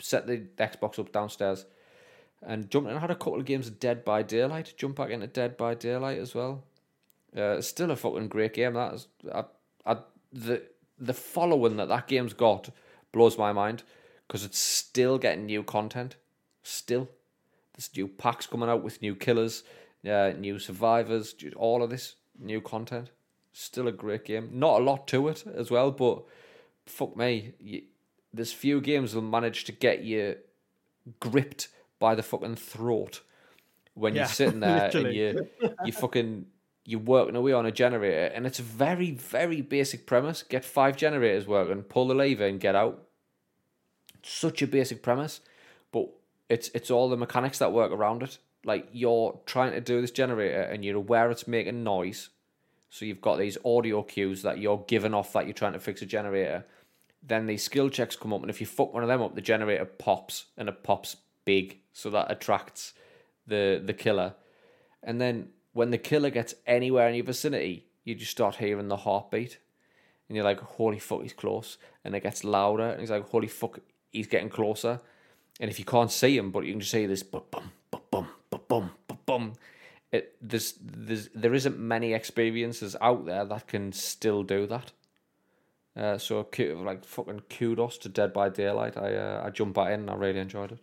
set 0.00 0.26
the 0.26 0.38
Xbox 0.58 0.98
up 0.98 1.12
downstairs 1.12 1.66
and 2.42 2.70
jumped 2.70 2.88
and 2.88 2.98
I 2.98 3.00
had 3.00 3.10
a 3.10 3.14
couple 3.14 3.38
of 3.38 3.44
games 3.44 3.66
of 3.68 3.80
Dead 3.80 4.04
by 4.04 4.22
Daylight. 4.22 4.74
Jump 4.76 4.96
back 4.96 5.10
into 5.10 5.26
Dead 5.26 5.56
by 5.56 5.74
Daylight 5.74 6.18
as 6.18 6.34
well. 6.34 6.64
Uh, 7.36 7.60
still 7.60 7.90
a 7.90 7.96
fucking 7.96 8.28
great 8.28 8.54
game. 8.54 8.74
That 8.74 8.94
is, 8.94 9.08
I, 9.32 9.44
I, 9.84 9.98
the 10.32 10.62
the 10.98 11.14
following 11.14 11.76
that 11.76 11.88
that 11.88 12.08
game's 12.08 12.32
got 12.32 12.70
blows 13.12 13.36
my 13.36 13.52
mind 13.52 13.82
because 14.26 14.44
it's 14.44 14.58
still 14.58 15.18
getting 15.18 15.46
new 15.46 15.62
content. 15.62 16.16
Still, 16.62 17.08
there's 17.74 17.90
new 17.94 18.08
packs 18.08 18.46
coming 18.46 18.68
out 18.68 18.82
with 18.82 19.02
new 19.02 19.14
killers 19.14 19.62
uh, 20.06 20.32
new 20.38 20.58
survivors, 20.58 21.34
all 21.56 21.82
of 21.82 21.90
this 21.90 22.16
new 22.38 22.60
content. 22.60 23.10
Still 23.52 23.88
a 23.88 23.92
great 23.92 24.24
game. 24.24 24.50
Not 24.52 24.80
a 24.80 24.84
lot 24.84 25.06
to 25.08 25.28
it 25.28 25.44
as 25.46 25.70
well, 25.70 25.90
but 25.90 26.22
fuck 26.84 27.16
me, 27.16 27.54
you, 27.60 27.82
there's 28.32 28.52
few 28.52 28.80
games 28.80 29.12
that 29.12 29.22
manage 29.22 29.64
to 29.64 29.72
get 29.72 30.02
you 30.02 30.36
gripped 31.20 31.68
by 31.98 32.14
the 32.14 32.22
fucking 32.22 32.56
throat 32.56 33.22
when 33.94 34.14
yeah, 34.14 34.22
you're 34.22 34.28
sitting 34.40 34.60
there 34.60 34.90
and 34.92 35.14
you 35.14 35.48
you 35.84 35.92
fucking 35.92 36.46
you're 36.84 37.00
working 37.00 37.34
away 37.34 37.52
on 37.52 37.66
a 37.66 37.72
generator. 37.72 38.26
And 38.34 38.46
it's 38.46 38.58
a 38.58 38.62
very 38.62 39.10
very 39.12 39.62
basic 39.62 40.06
premise. 40.06 40.42
Get 40.42 40.64
five 40.64 40.96
generators 40.96 41.46
working 41.46 41.82
pull 41.82 42.08
the 42.08 42.14
lever 42.14 42.46
and 42.46 42.60
get 42.60 42.74
out. 42.74 43.02
Such 44.22 44.60
a 44.60 44.66
basic 44.66 45.02
premise 45.02 45.40
but 45.96 46.10
it's 46.48 46.68
it's 46.74 46.90
all 46.90 47.08
the 47.08 47.16
mechanics 47.16 47.58
that 47.58 47.72
work 47.72 47.90
around 47.90 48.22
it 48.22 48.38
like 48.66 48.88
you're 48.92 49.40
trying 49.46 49.72
to 49.72 49.80
do 49.80 50.00
this 50.00 50.10
generator 50.10 50.60
and 50.60 50.84
you're 50.84 50.96
aware 50.96 51.30
it's 51.30 51.46
making 51.46 51.84
noise. 51.84 52.28
So 52.90 53.04
you've 53.04 53.20
got 53.20 53.38
these 53.38 53.56
audio 53.64 54.02
cues 54.02 54.42
that 54.42 54.58
you're 54.58 54.84
giving 54.88 55.14
off 55.14 55.32
that 55.32 55.46
you're 55.46 55.54
trying 55.54 55.74
to 55.74 55.80
fix 55.80 56.02
a 56.02 56.06
generator. 56.06 56.66
Then 57.22 57.46
these 57.46 57.62
skill 57.62 57.88
checks 57.88 58.16
come 58.16 58.32
up, 58.32 58.42
and 58.42 58.50
if 58.50 58.60
you 58.60 58.66
fuck 58.66 58.92
one 58.92 59.02
of 59.02 59.08
them 59.08 59.22
up, 59.22 59.34
the 59.34 59.40
generator 59.40 59.84
pops 59.84 60.46
and 60.56 60.68
it 60.68 60.82
pops 60.82 61.16
big, 61.44 61.78
so 61.92 62.10
that 62.10 62.30
attracts 62.30 62.92
the 63.46 63.82
the 63.84 63.94
killer. 63.94 64.34
And 65.02 65.20
then 65.20 65.50
when 65.72 65.90
the 65.90 65.98
killer 65.98 66.30
gets 66.30 66.54
anywhere 66.66 67.08
in 67.08 67.14
your 67.14 67.24
vicinity, 67.24 67.86
you 68.04 68.14
just 68.14 68.30
start 68.30 68.56
hearing 68.56 68.88
the 68.88 68.96
heartbeat, 68.98 69.58
and 70.28 70.36
you're 70.36 70.44
like, 70.44 70.60
"Holy 70.60 70.98
fuck, 70.98 71.22
he's 71.22 71.32
close!" 71.32 71.78
And 72.04 72.14
it 72.14 72.22
gets 72.22 72.44
louder, 72.44 72.90
and 72.90 73.00
he's 73.00 73.10
like, 73.10 73.28
"Holy 73.28 73.48
fuck, 73.48 73.80
he's 74.10 74.28
getting 74.28 74.48
closer." 74.48 75.00
And 75.58 75.70
if 75.70 75.78
you 75.78 75.84
can't 75.84 76.12
see 76.12 76.36
him, 76.36 76.50
but 76.50 76.64
you 76.64 76.72
can 76.72 76.80
just 76.80 76.92
see 76.92 77.06
this 77.06 77.22
bum 77.22 77.44
bum 77.50 77.65
boom, 78.68 78.90
boom. 79.26 79.54
It 80.12 80.36
there's 80.40 80.74
there's 80.80 81.28
there 81.34 81.54
isn't 81.54 81.78
many 81.78 82.14
experiences 82.14 82.96
out 83.00 83.26
there 83.26 83.44
that 83.44 83.66
can 83.66 83.92
still 83.92 84.42
do 84.42 84.66
that. 84.66 84.92
Uh, 85.96 86.18
so 86.18 86.46
like 86.58 87.04
fucking 87.04 87.42
kudos 87.48 87.98
to 87.98 88.08
Dead 88.08 88.32
by 88.32 88.48
Daylight. 88.48 88.96
I 88.96 89.14
uh, 89.14 89.42
I 89.44 89.50
jumped 89.50 89.74
back 89.74 89.88
in 89.88 90.00
and 90.00 90.10
I 90.10 90.14
really 90.14 90.40
enjoyed 90.40 90.72
it. 90.72 90.78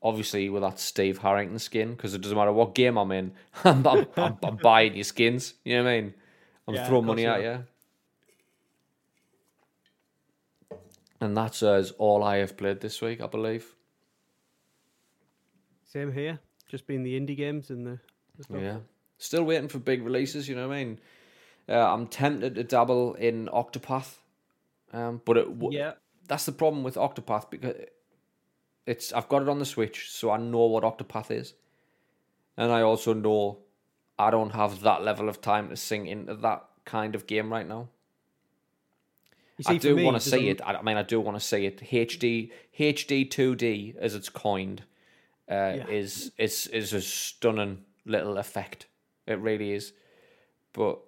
Obviously 0.00 0.48
with 0.48 0.62
that 0.62 0.78
Steve 0.78 1.18
Harrington 1.18 1.58
skin, 1.58 1.90
because 1.90 2.14
it 2.14 2.20
doesn't 2.20 2.36
matter 2.36 2.52
what 2.52 2.74
game 2.74 2.96
I'm 2.96 3.10
in, 3.10 3.32
I'm, 3.64 3.84
I'm, 3.86 4.06
I'm, 4.16 4.38
I'm, 4.44 4.56
buying 4.56 4.94
your 4.94 5.04
skins. 5.04 5.54
You 5.64 5.78
know 5.78 5.84
what 5.84 5.90
I 5.90 6.00
mean? 6.00 6.14
I'm 6.68 6.74
yeah, 6.74 6.86
throwing 6.86 7.06
money 7.06 7.26
at 7.26 7.42
you. 7.42 7.64
And 11.20 11.36
that's 11.36 11.64
uh, 11.64 11.84
all 11.98 12.22
I 12.22 12.36
have 12.36 12.56
played 12.56 12.80
this 12.80 13.02
week, 13.02 13.20
I 13.20 13.26
believe. 13.26 13.74
Same 15.84 16.12
here 16.12 16.38
just 16.68 16.86
being 16.86 17.02
the 17.02 17.18
indie 17.18 17.36
games 17.36 17.70
and 17.70 17.86
the, 17.86 17.98
the 18.48 18.60
yeah. 18.60 18.76
Still 19.18 19.42
waiting 19.42 19.68
for 19.68 19.78
big 19.78 20.02
releases. 20.02 20.48
You 20.48 20.54
know 20.54 20.68
what 20.68 20.76
I 20.76 20.84
mean? 20.84 21.00
Uh, 21.68 21.92
I'm 21.92 22.06
tempted 22.06 22.54
to 22.54 22.64
dabble 22.64 23.14
in 23.14 23.48
Octopath, 23.48 24.16
um, 24.92 25.20
but 25.24 25.36
it 25.36 25.58
w- 25.58 25.76
yeah, 25.76 25.94
that's 26.28 26.46
the 26.46 26.52
problem 26.52 26.82
with 26.82 26.94
Octopath 26.94 27.50
because 27.50 27.74
it's 28.86 29.12
I've 29.12 29.28
got 29.28 29.42
it 29.42 29.48
on 29.48 29.58
the 29.58 29.66
Switch, 29.66 30.10
so 30.10 30.30
I 30.30 30.38
know 30.38 30.66
what 30.66 30.84
Octopath 30.84 31.30
is, 31.30 31.54
and 32.56 32.72
I 32.72 32.82
also 32.82 33.12
know 33.12 33.58
I 34.18 34.30
don't 34.30 34.50
have 34.50 34.80
that 34.80 35.02
level 35.02 35.28
of 35.28 35.40
time 35.40 35.68
to 35.68 35.76
sink 35.76 36.08
into 36.08 36.34
that 36.36 36.64
kind 36.84 37.14
of 37.14 37.26
game 37.26 37.52
right 37.52 37.68
now. 37.68 37.88
See, 39.60 39.74
I 39.74 39.76
do 39.76 39.96
want 39.96 40.20
to 40.20 40.26
see 40.26 40.48
it. 40.48 40.60
I 40.64 40.80
mean, 40.82 40.96
I 40.96 41.02
do 41.02 41.20
want 41.20 41.36
to 41.36 41.44
see 41.44 41.66
it. 41.66 41.80
HD 41.80 42.50
HD 42.78 43.28
two 43.28 43.56
D 43.56 43.94
as 43.98 44.14
it's 44.14 44.28
coined 44.28 44.84
uh, 45.50 45.74
yeah. 45.76 45.88
is 45.88 46.32
is 46.38 46.66
is 46.68 46.92
a 46.92 47.00
stunning 47.00 47.84
little 48.04 48.38
effect. 48.38 48.86
It 49.26 49.38
really 49.38 49.72
is. 49.72 49.92
But 50.72 51.00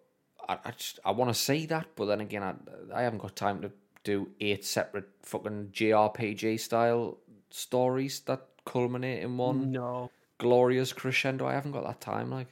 I, 0.48 0.58
I 0.64 0.70
just 0.72 0.98
I 1.04 1.10
want 1.10 1.30
to 1.30 1.38
say 1.38 1.66
that, 1.66 1.88
but 1.96 2.06
then 2.06 2.20
again, 2.20 2.42
I 2.42 2.54
I 2.94 3.02
haven't 3.02 3.20
got 3.20 3.36
time 3.36 3.62
to 3.62 3.72
do 4.02 4.30
eight 4.40 4.64
separate 4.64 5.08
fucking 5.22 5.70
JRPG 5.72 6.58
style 6.60 7.18
stories 7.50 8.20
that 8.20 8.46
culminate 8.64 9.22
in 9.22 9.36
one 9.36 9.72
no 9.72 10.10
glorious 10.40 10.92
crescendo. 10.92 11.46
I 11.46 11.52
haven't 11.54 11.72
got 11.72 11.84
that 11.84 12.00
time. 12.00 12.30
Like, 12.30 12.48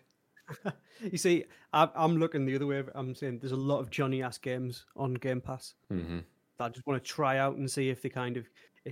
you 1.02 1.18
see, 1.18 1.44
I, 1.72 1.88
I'm 1.96 2.18
looking 2.18 2.44
the 2.44 2.54
other 2.54 2.66
way. 2.66 2.84
I'm 2.94 3.14
saying 3.14 3.40
there's 3.40 3.52
a 3.52 3.56
lot 3.56 3.80
of 3.80 3.90
Johnny 3.90 4.22
ass 4.22 4.38
games 4.38 4.84
on 4.94 5.14
Game 5.14 5.40
Pass. 5.40 5.74
Mm-hmm. 5.92 6.18
I 6.60 6.68
just 6.68 6.86
want 6.86 7.02
to 7.02 7.08
try 7.08 7.38
out 7.38 7.56
and 7.56 7.70
see 7.70 7.88
if 7.88 8.02
they 8.02 8.08
kind 8.08 8.36
of 8.36 8.48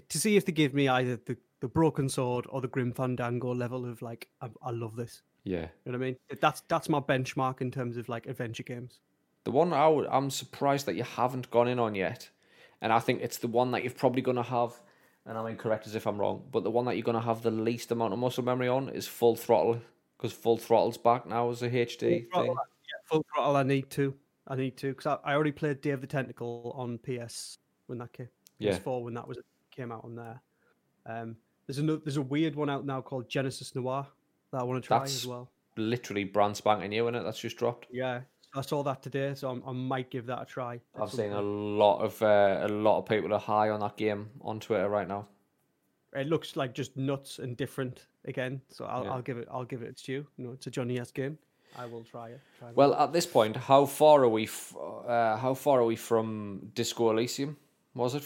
to 0.09 0.19
see 0.19 0.37
if 0.37 0.45
they 0.45 0.53
give 0.53 0.75
me 0.75 0.89
either 0.89 1.17
the 1.17 1.37
the 1.61 1.69
Broken 1.69 2.09
Sword 2.09 2.47
or 2.49 2.61
the 2.61 2.69
Grim 2.69 2.93
Fandango 2.93 3.55
level 3.55 3.87
of 3.87 4.03
like 4.03 4.29
I, 4.41 4.51
I 4.63 4.71
love 4.71 4.97
this. 4.97 5.23
Yeah, 5.45 5.69
you 5.85 5.93
know 5.93 5.99
what 5.99 6.05
I 6.05 6.09
mean. 6.09 6.17
That's 6.41 6.63
that's 6.69 6.89
my 6.89 7.01
benchmark 7.01 7.61
in 7.61 7.71
terms 7.71 7.97
of 7.97 8.09
like 8.09 8.27
adventure 8.27 8.63
games. 8.63 9.01
The 9.45 9.53
one 9.53 9.73
I 9.73 9.89
would, 9.89 10.07
I'm 10.11 10.31
surprised 10.31 10.87
that 10.87 10.97
you 10.97 11.05
haven't 11.05 11.51
gone 11.51 11.69
in 11.69 11.79
on 11.79 11.95
yet, 11.95 12.29
and 12.81 12.93
I 12.93 12.99
think 12.99 13.23
it's 13.23 13.39
the 13.39 13.49
one 13.49 13.71
that 13.71 13.85
you're 13.85 13.93
probably 13.93 14.23
going 14.23 14.37
to 14.37 14.43
have. 14.43 14.73
And 15.25 15.37
I'm 15.37 15.47
incorrect 15.47 15.89
as 15.89 15.97
if 15.97 16.07
I'm 16.07 16.19
wrong, 16.19 16.45
but 16.53 16.63
the 16.63 16.71
one 16.71 16.85
that 16.85 16.95
you're 16.95 17.03
going 17.03 17.17
to 17.17 17.21
have 17.21 17.43
the 17.43 17.51
least 17.51 17.91
amount 17.91 18.13
of 18.13 18.21
muscle 18.21 18.45
memory 18.45 18.69
on 18.69 18.89
is 18.89 19.09
Full 19.09 19.35
Throttle 19.35 19.81
because 20.17 20.33
Full 20.33 20.57
Throttle's 20.57 20.97
back 20.97 21.27
now 21.27 21.51
as 21.51 21.63
a 21.63 21.69
HD 21.69 22.27
full 22.31 22.43
thing. 22.43 22.55
yeah, 22.55 22.99
full 23.07 23.27
Throttle, 23.35 23.57
I 23.57 23.65
need 23.65 23.91
to. 23.91 24.15
I 24.47 24.55
need 24.55 24.77
to 24.77 24.91
because 24.91 25.07
I, 25.07 25.31
I 25.31 25.35
already 25.35 25.51
played 25.51 25.81
Day 25.81 25.91
of 25.91 26.01
the 26.01 26.07
Tentacle 26.07 26.73
on 26.77 26.99
PS 26.99 27.59
when 27.87 27.99
that 27.99 28.13
came. 28.13 28.29
Yeah. 28.59 28.79
PS4 28.79 29.03
when 29.03 29.15
that 29.15 29.27
was 29.27 29.39
came 29.71 29.93
out 29.93 30.05
on 30.05 30.15
there. 30.15 30.41
Um, 31.05 31.37
there's 31.67 31.79
a 31.79 31.83
there's 31.83 32.17
a 32.17 32.23
weird 32.23 32.55
one 32.55 32.71
out 32.71 32.85
now 32.87 33.01
called 33.01 33.29
Genesis 33.29 33.75
Noir 33.75 34.07
that 34.53 34.61
I 34.61 34.65
want 34.65 34.83
to 34.83 34.87
try 34.87 35.01
That's 35.01 35.17
as 35.17 35.27
well. 35.27 35.51
Literally 35.77 36.25
brand 36.25 36.57
spanking 36.57 36.91
new 36.91 37.09
in 37.09 37.15
it. 37.15 37.23
That's 37.23 37.39
just 37.39 37.57
dropped. 37.57 37.87
Yeah, 37.91 38.21
I 38.55 38.63
saw 38.63 38.83
that 38.85 39.03
today, 39.03 39.35
so 39.35 39.51
I'm, 39.51 39.63
i 39.67 39.73
might 39.73 40.11
give 40.11 40.27
that 40.27 40.43
a 40.43 40.45
try. 40.45 40.81
I've 41.01 41.11
seen 41.11 41.33
a 41.33 41.43
lot 41.43 41.99
of 41.99 42.21
uh, 42.23 42.61
a 42.63 42.69
lot 42.69 42.99
of 42.99 43.07
people 43.07 43.35
are 43.35 43.41
high 43.41 43.71
on 43.71 43.81
that 43.81 43.97
game 43.97 44.31
on 44.41 44.61
Twitter 44.61 44.89
right 44.89 45.07
now. 45.07 45.27
It 46.15 46.29
looks 46.29 46.57
like 46.57 46.73
just 46.73 46.97
nuts 46.97 47.39
and 47.41 47.57
different 47.57 48.07
again, 48.25 48.63
so 48.71 48.87
I'll, 48.87 49.05
yeah. 49.05 49.11
I'll 49.11 49.23
give 49.23 49.37
it 49.37 49.49
I'll 49.51 49.65
give 49.65 49.83
it 49.83 49.97
to 49.99 50.05
due. 50.05 50.27
You 50.39 50.47
know, 50.47 50.53
it's 50.53 50.67
a 50.67 50.71
Johnny 50.71 50.99
S 50.99 51.11
game. 51.11 51.39
I 51.79 51.85
will 51.85 52.05
try 52.05 52.29
it. 52.29 52.41
Try 52.59 52.71
well, 52.75 52.95
at 52.95 53.13
this 53.13 53.27
point, 53.27 53.57
how 53.57 53.85
far 53.85 54.23
are 54.23 54.29
we? 54.29 54.45
F- 54.45 54.75
uh, 55.07 55.37
how 55.37 55.53
far 55.53 55.81
are 55.81 55.85
we 55.85 55.97
from 55.97 56.71
Disco 56.75 57.11
Elysium? 57.11 57.57
Was 57.95 58.15
it 58.15 58.25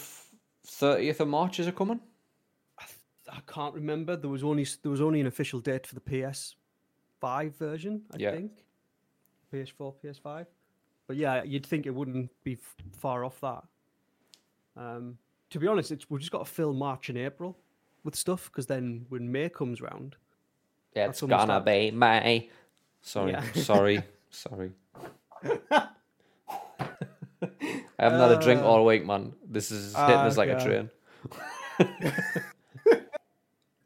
thirtieth 0.65 1.19
of 1.19 1.27
March? 1.27 1.59
Is 1.59 1.67
it 1.67 1.75
coming? 1.75 1.99
I, 3.31 3.39
can't 3.47 3.73
remember. 3.73 4.15
There 4.15 4.29
was 4.29 4.43
only 4.43 4.67
there 4.83 4.91
was 4.91 5.01
only 5.01 5.21
an 5.21 5.27
official 5.27 5.59
date 5.59 5.87
for 5.87 5.95
the 5.95 6.01
PS 6.01 6.55
Five 7.19 7.55
version. 7.57 8.03
I 8.13 8.17
yeah. 8.17 8.31
think 8.31 8.51
PS4, 9.53 9.93
PS5. 10.03 10.45
But 11.07 11.17
yeah, 11.17 11.43
you'd 11.43 11.65
think 11.65 11.85
it 11.85 11.93
wouldn't 11.93 12.29
be 12.43 12.53
f- 12.53 12.75
far 12.97 13.25
off 13.25 13.39
that. 13.41 13.63
Um, 14.77 15.17
to 15.49 15.59
be 15.59 15.67
honest, 15.67 15.91
it's, 15.91 16.09
we've 16.09 16.21
just 16.21 16.31
got 16.31 16.45
to 16.45 16.51
fill 16.51 16.73
March 16.73 17.09
and 17.09 17.17
April 17.17 17.57
with 18.03 18.15
stuff 18.15 18.45
because 18.45 18.67
then 18.67 19.05
when 19.09 19.31
May 19.31 19.49
comes 19.49 19.81
round, 19.81 20.15
yeah, 20.95 21.09
it's 21.09 21.21
gonna 21.21 21.61
be 21.61 21.91
May. 21.91 22.49
Sorry, 23.01 23.31
yeah. 23.31 23.43
sorry, 23.53 24.03
sorry. 24.29 24.71
I 25.43 25.87
haven't 28.05 28.19
uh, 28.19 28.29
had 28.29 28.39
a 28.39 28.41
drink 28.41 28.61
uh, 28.61 28.65
all 28.65 28.85
week, 28.85 29.05
man. 29.05 29.33
This 29.47 29.71
is 29.71 29.95
hitting 29.95 30.15
uh, 30.15 30.23
us 30.23 30.37
like 30.37 30.49
a 30.49 30.63
train. 30.63 30.89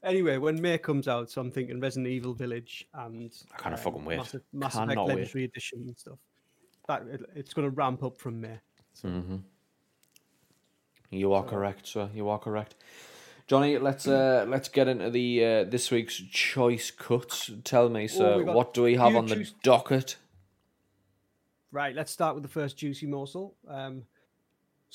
Anyway, 0.06 0.38
when 0.38 0.62
May 0.62 0.78
comes 0.78 1.08
out, 1.08 1.32
so 1.32 1.42
I'm 1.42 1.52
thinking 1.52 1.82
Resident 1.82 2.08
Evil 2.08 2.34
Village 2.34 2.88
and 2.94 3.34
I 3.54 3.58
kind 3.58 3.74
of 3.74 3.82
fucking 3.82 4.06
wait. 4.06 4.18
Mass, 4.18 4.36
Mass 4.54 4.76
Effect 4.76 5.00
Legendary 5.00 5.46
Edition 5.46 5.84
and 5.88 5.98
stuff. 5.98 6.20
That 6.88 7.04
it, 7.12 7.22
it's 7.36 7.54
going 7.54 7.68
to 7.68 7.76
ramp 7.76 8.04
up 8.04 8.18
from 8.18 8.40
May. 8.40 8.60
So. 8.94 9.08
Mm-hmm. 9.10 9.38
You 11.10 11.34
are 11.34 11.44
correct, 11.44 11.88
sir. 11.88 12.10
You 12.14 12.30
are 12.30 12.38
correct. 12.38 12.76
Johnny, 13.48 13.78
let's 13.78 14.08
uh, 14.08 14.46
let's 14.48 14.70
get 14.70 14.88
into 14.88 15.10
the 15.10 15.46
uh, 15.46 15.64
this 15.66 15.92
week's 15.92 16.16
choice 16.16 16.92
cuts. 16.92 17.52
Tell 17.64 17.90
me, 17.90 18.08
sir, 18.08 18.44
oh, 18.48 18.54
what 18.54 18.74
do 18.74 18.84
we 18.84 18.96
have 18.96 19.16
on 19.16 19.28
the 19.28 19.48
docket? 19.64 20.18
Right, 21.72 21.96
let's 21.96 22.12
start 22.12 22.36
with 22.36 22.44
the 22.44 22.50
first 22.50 22.78
juicy 22.78 23.06
morsel. 23.06 23.56
Um, 23.68 24.04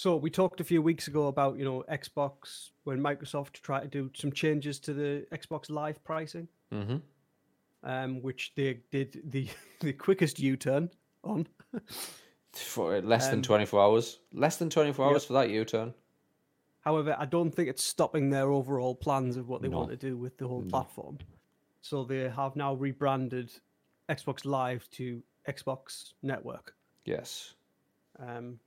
so 0.01 0.17
we 0.17 0.31
talked 0.31 0.63
a 0.63 0.65
few 0.65 0.81
weeks 0.81 1.09
ago 1.09 1.27
about 1.27 1.59
you 1.59 1.65
know 1.65 1.85
Xbox 1.93 2.71
when 2.85 2.99
Microsoft 2.99 3.61
tried 3.61 3.83
to 3.83 3.89
do 3.89 4.11
some 4.15 4.33
changes 4.33 4.81
to 4.81 4.95
the 4.95 5.27
Xbox 5.31 5.69
Live 5.69 6.03
pricing, 6.05 6.49
mm-hmm. 6.73 6.97
um, 7.85 8.23
which 8.23 8.53
they 8.57 8.81
did 8.91 9.21
the 9.25 9.47
the 9.81 9.93
quickest 9.93 10.39
U 10.39 10.57
turn 10.57 10.89
on. 11.23 11.47
for 12.55 12.99
less 13.03 13.27
um, 13.27 13.33
than 13.33 13.43
twenty 13.43 13.67
four 13.67 13.83
hours. 13.83 14.21
Less 14.33 14.57
than 14.57 14.71
twenty 14.71 14.95
four 14.95 15.05
hours 15.05 15.27
for 15.27 15.35
that 15.35 15.51
U 15.51 15.67
turn. 15.67 15.93
However, 16.81 17.15
I 17.19 17.27
don't 17.27 17.55
think 17.55 17.69
it's 17.69 17.85
stopping 17.85 18.31
their 18.31 18.51
overall 18.51 18.95
plans 18.95 19.37
of 19.37 19.49
what 19.49 19.61
they 19.61 19.69
no. 19.69 19.77
want 19.77 19.91
to 19.91 19.97
do 19.97 20.17
with 20.17 20.39
the 20.39 20.49
whole 20.49 20.63
no. 20.63 20.71
platform. 20.71 21.19
So 21.83 22.05
they 22.05 22.27
have 22.31 22.57
now 22.57 22.73
rebranded 22.73 23.53
Xbox 24.09 24.47
Live 24.47 24.89
to 24.93 25.23
Xbox 25.47 26.15
Network. 26.23 26.75
Yes. 27.05 27.53
Um, 28.19 28.59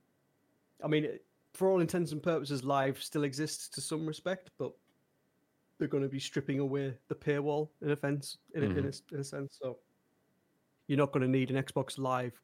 I 0.82 0.88
mean, 0.88 1.18
for 1.52 1.68
all 1.68 1.80
intents 1.80 2.12
and 2.12 2.22
purposes, 2.22 2.64
live 2.64 3.02
still 3.02 3.24
exists 3.24 3.68
to 3.68 3.80
some 3.80 4.06
respect, 4.06 4.50
but 4.58 4.72
they're 5.78 5.88
going 5.88 6.02
to 6.02 6.08
be 6.08 6.20
stripping 6.20 6.58
away 6.58 6.94
the 7.08 7.14
paywall 7.14 7.68
in 7.82 7.90
a 7.90 7.96
sense. 7.96 8.38
In, 8.54 8.62
mm-hmm. 8.62 8.76
a, 8.76 8.78
in, 8.78 8.84
a, 8.86 8.88
mm-hmm. 8.88 9.14
in 9.14 9.20
a 9.20 9.24
sense, 9.24 9.58
so 9.60 9.78
you're 10.86 10.98
not 10.98 11.12
going 11.12 11.22
to 11.22 11.28
need 11.28 11.50
an 11.50 11.62
Xbox 11.62 11.98
Live, 11.98 12.40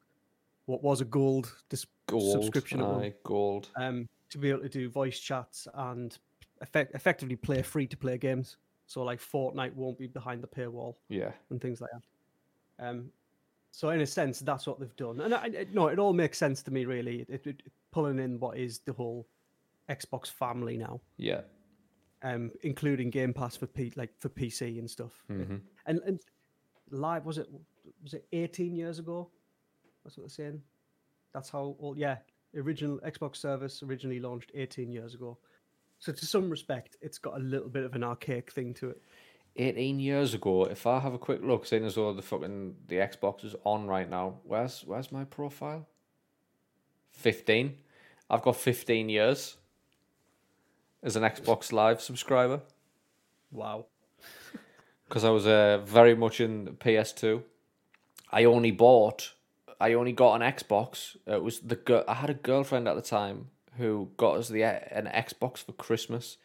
what 0.65 0.83
was 0.83 1.01
a 1.01 1.05
gold, 1.05 1.53
dis- 1.69 1.85
gold 2.07 2.31
subscription, 2.31 2.81
aye, 2.81 3.13
gold, 3.23 3.69
um, 3.75 4.07
to 4.29 4.37
be 4.37 4.49
able 4.49 4.61
to 4.61 4.69
do 4.69 4.89
voice 4.89 5.19
chats 5.19 5.67
and 5.73 6.17
effect- 6.61 6.95
effectively 6.95 7.35
play 7.35 7.61
free 7.61 7.87
to 7.87 7.97
play 7.97 8.17
games. 8.17 8.57
So 8.87 9.03
like 9.03 9.19
Fortnite 9.19 9.73
won't 9.73 9.97
be 9.97 10.07
behind 10.07 10.43
the 10.43 10.47
paywall, 10.47 10.95
yeah, 11.09 11.31
and 11.49 11.61
things 11.61 11.81
like 11.81 11.91
that. 11.91 12.87
Um, 12.87 13.11
so 13.71 13.89
in 13.89 14.01
a 14.01 14.05
sense, 14.05 14.39
that's 14.39 14.67
what 14.67 14.79
they've 14.79 14.95
done, 14.95 15.21
and 15.21 15.33
I, 15.33 15.45
it, 15.45 15.73
no, 15.73 15.87
it 15.87 15.99
all 15.99 16.13
makes 16.13 16.37
sense 16.37 16.61
to 16.63 16.71
me. 16.71 16.85
Really, 16.85 17.25
it, 17.29 17.45
it, 17.47 17.63
pulling 17.91 18.19
in 18.19 18.39
what 18.39 18.57
is 18.57 18.79
the 18.79 18.93
whole 18.93 19.27
Xbox 19.89 20.27
family 20.27 20.77
now. 20.77 21.01
Yeah. 21.17 21.41
Um, 22.23 22.51
including 22.61 23.09
Game 23.09 23.33
Pass 23.33 23.57
for 23.57 23.67
P, 23.67 23.91
like 23.95 24.11
for 24.19 24.29
PC 24.29 24.79
and 24.79 24.89
stuff. 24.89 25.23
Mm-hmm. 25.31 25.57
And 25.87 25.99
and 26.05 26.21
live 26.91 27.25
was 27.25 27.37
it 27.37 27.47
was 28.03 28.13
it 28.13 28.25
18 28.31 28.75
years 28.75 28.99
ago? 28.99 29.29
That's 30.03 30.17
what 30.17 30.23
they're 30.23 30.45
saying. 30.45 30.61
That's 31.33 31.49
how 31.49 31.75
old. 31.79 31.97
Yeah, 31.97 32.17
original 32.55 32.99
Xbox 32.99 33.37
service 33.37 33.81
originally 33.83 34.19
launched 34.19 34.51
18 34.53 34.91
years 34.91 35.13
ago. 35.15 35.37
So 35.99 36.11
to 36.11 36.25
some 36.25 36.49
respect, 36.49 36.97
it's 37.01 37.17
got 37.17 37.37
a 37.37 37.39
little 37.39 37.69
bit 37.69 37.83
of 37.83 37.95
an 37.95 38.03
archaic 38.03 38.51
thing 38.51 38.73
to 38.75 38.89
it. 38.89 39.01
18 39.57 39.99
years 39.99 40.33
ago, 40.33 40.65
if 40.65 40.87
I 40.87 40.99
have 40.99 41.13
a 41.13 41.19
quick 41.19 41.41
look, 41.43 41.65
seeing 41.65 41.85
as 41.85 41.95
though 41.95 42.13
the 42.13 42.21
fucking 42.21 42.75
the 42.87 42.95
Xbox 42.95 43.43
is 43.43 43.55
on 43.65 43.87
right 43.87 44.09
now, 44.09 44.39
where's 44.43 44.83
where's 44.85 45.11
my 45.11 45.25
profile? 45.25 45.87
15. 47.11 47.77
I've 48.29 48.41
got 48.41 48.55
15 48.55 49.09
years 49.09 49.57
as 51.03 51.15
an 51.15 51.23
Xbox 51.23 51.71
Live 51.71 52.01
subscriber. 52.01 52.61
Wow. 53.51 53.85
Because 55.07 55.23
I 55.23 55.29
was 55.29 55.45
uh, 55.45 55.79
very 55.83 56.15
much 56.15 56.39
in 56.39 56.77
PS2. 56.79 57.43
I 58.31 58.45
only 58.45 58.71
bought, 58.71 59.33
I 59.79 59.93
only 59.93 60.13
got 60.13 60.41
an 60.41 60.53
Xbox. 60.53 61.17
It 61.27 61.43
was 61.43 61.59
the 61.59 61.75
girl, 61.75 62.03
I 62.07 62.13
had 62.15 62.29
a 62.29 62.33
girlfriend 62.35 62.87
at 62.87 62.95
the 62.95 63.01
time 63.01 63.47
who 63.77 64.11
got 64.17 64.37
us 64.37 64.47
the 64.47 64.63
an 64.63 65.09
Xbox 65.13 65.57
for 65.57 65.73
Christmas, 65.73 66.37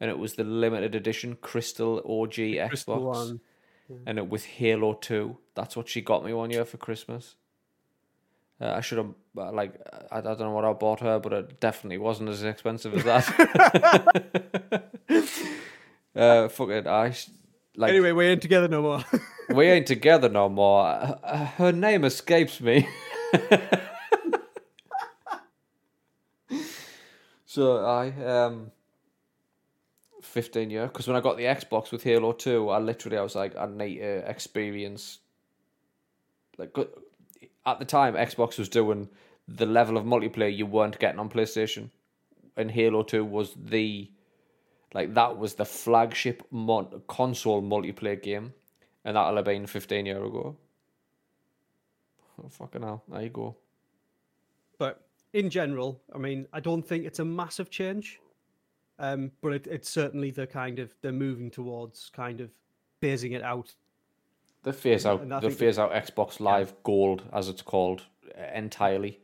and 0.00 0.10
it 0.10 0.18
was 0.18 0.34
the 0.34 0.44
limited 0.44 0.94
edition 0.94 1.36
Crystal 1.40 1.98
OG 1.98 2.34
the 2.34 2.56
Xbox, 2.58 2.68
Crystal 2.68 3.40
yeah. 3.88 3.96
and 4.06 4.18
it 4.18 4.28
with 4.28 4.44
Halo 4.44 4.94
Two. 4.94 5.38
That's 5.54 5.76
what 5.76 5.88
she 5.88 6.00
got 6.00 6.24
me 6.24 6.32
one 6.32 6.50
year 6.50 6.64
for 6.64 6.76
Christmas. 6.76 7.36
Uh, 8.60 8.72
I 8.76 8.80
should 8.80 8.98
have 8.98 9.14
uh, 9.36 9.50
like 9.52 9.74
I, 10.10 10.18
I 10.18 10.20
don't 10.20 10.40
know 10.40 10.52
what 10.52 10.64
I 10.64 10.72
bought 10.72 11.00
her, 11.00 11.18
but 11.18 11.32
it 11.32 11.60
definitely 11.60 11.98
wasn't 11.98 12.28
as 12.28 12.42
expensive 12.44 12.94
as 12.94 13.04
that. 13.04 13.28
uh, 16.16 16.48
fuck 16.48 16.68
it, 16.68 16.86
I 16.86 17.14
like. 17.76 17.90
Anyway, 17.90 18.12
we 18.12 18.26
ain't 18.26 18.42
together 18.42 18.68
no 18.68 18.82
more. 18.82 19.02
we 19.54 19.66
ain't 19.66 19.86
together 19.86 20.28
no 20.28 20.48
more. 20.48 20.86
Uh, 20.86 21.46
her 21.56 21.72
name 21.72 22.04
escapes 22.04 22.60
me. 22.60 22.88
so 27.46 27.84
I 27.84 28.10
um. 28.24 28.70
15 30.22 30.70
year 30.70 30.86
because 30.86 31.06
when 31.06 31.16
I 31.16 31.20
got 31.20 31.36
the 31.36 31.42
Xbox 31.42 31.92
with 31.92 32.02
Halo 32.04 32.32
2 32.32 32.70
I 32.70 32.78
literally 32.78 33.18
I 33.18 33.22
was 33.22 33.34
like 33.34 33.54
I 33.54 33.66
need 33.66 33.98
to 33.98 34.30
experience 34.30 35.18
like 36.56 36.72
at 37.66 37.78
the 37.78 37.84
time 37.84 38.14
Xbox 38.14 38.58
was 38.58 38.68
doing 38.68 39.08
the 39.48 39.66
level 39.66 39.96
of 39.96 40.04
multiplayer 40.04 40.54
you 40.54 40.66
weren't 40.66 40.98
getting 40.98 41.18
on 41.18 41.28
PlayStation, 41.28 41.90
and 42.56 42.70
Halo 42.70 43.02
Two 43.02 43.24
was 43.24 43.54
the 43.56 44.10
like 44.94 45.14
that 45.14 45.38
was 45.38 45.54
the 45.54 45.64
flagship 45.64 46.42
mon- 46.50 47.02
console 47.08 47.62
multiplayer 47.62 48.20
game, 48.20 48.52
and 49.04 49.16
that'll 49.16 49.36
have 49.36 49.44
been 49.44 49.66
fifteen 49.66 50.06
year 50.06 50.22
ago. 50.24 50.56
Oh, 52.42 52.48
fucking 52.48 52.82
hell! 52.82 53.02
There 53.08 53.22
you 53.22 53.28
go. 53.28 53.56
But 54.78 55.06
in 55.32 55.48
general, 55.50 56.00
I 56.14 56.18
mean, 56.18 56.46
I 56.52 56.60
don't 56.60 56.86
think 56.86 57.04
it's 57.04 57.20
a 57.20 57.24
massive 57.24 57.70
change, 57.70 58.20
um, 58.98 59.30
but 59.40 59.52
it, 59.52 59.66
it's 59.66 59.88
certainly 59.88 60.30
the 60.30 60.46
kind 60.46 60.78
of 60.78 60.94
they're 61.02 61.12
moving 61.12 61.50
towards 61.50 62.10
kind 62.10 62.40
of 62.40 62.50
phasing 63.00 63.32
it 63.32 63.42
out 63.42 63.74
the 64.62 64.72
phase 64.72 65.06
out 65.06 65.28
the 65.40 65.50
phase 65.50 65.78
out 65.78 65.92
Xbox 65.92 66.40
Live 66.40 66.68
yeah. 66.68 66.80
Gold, 66.84 67.22
as 67.32 67.48
it's 67.48 67.62
called, 67.62 68.02
entirely. 68.54 69.20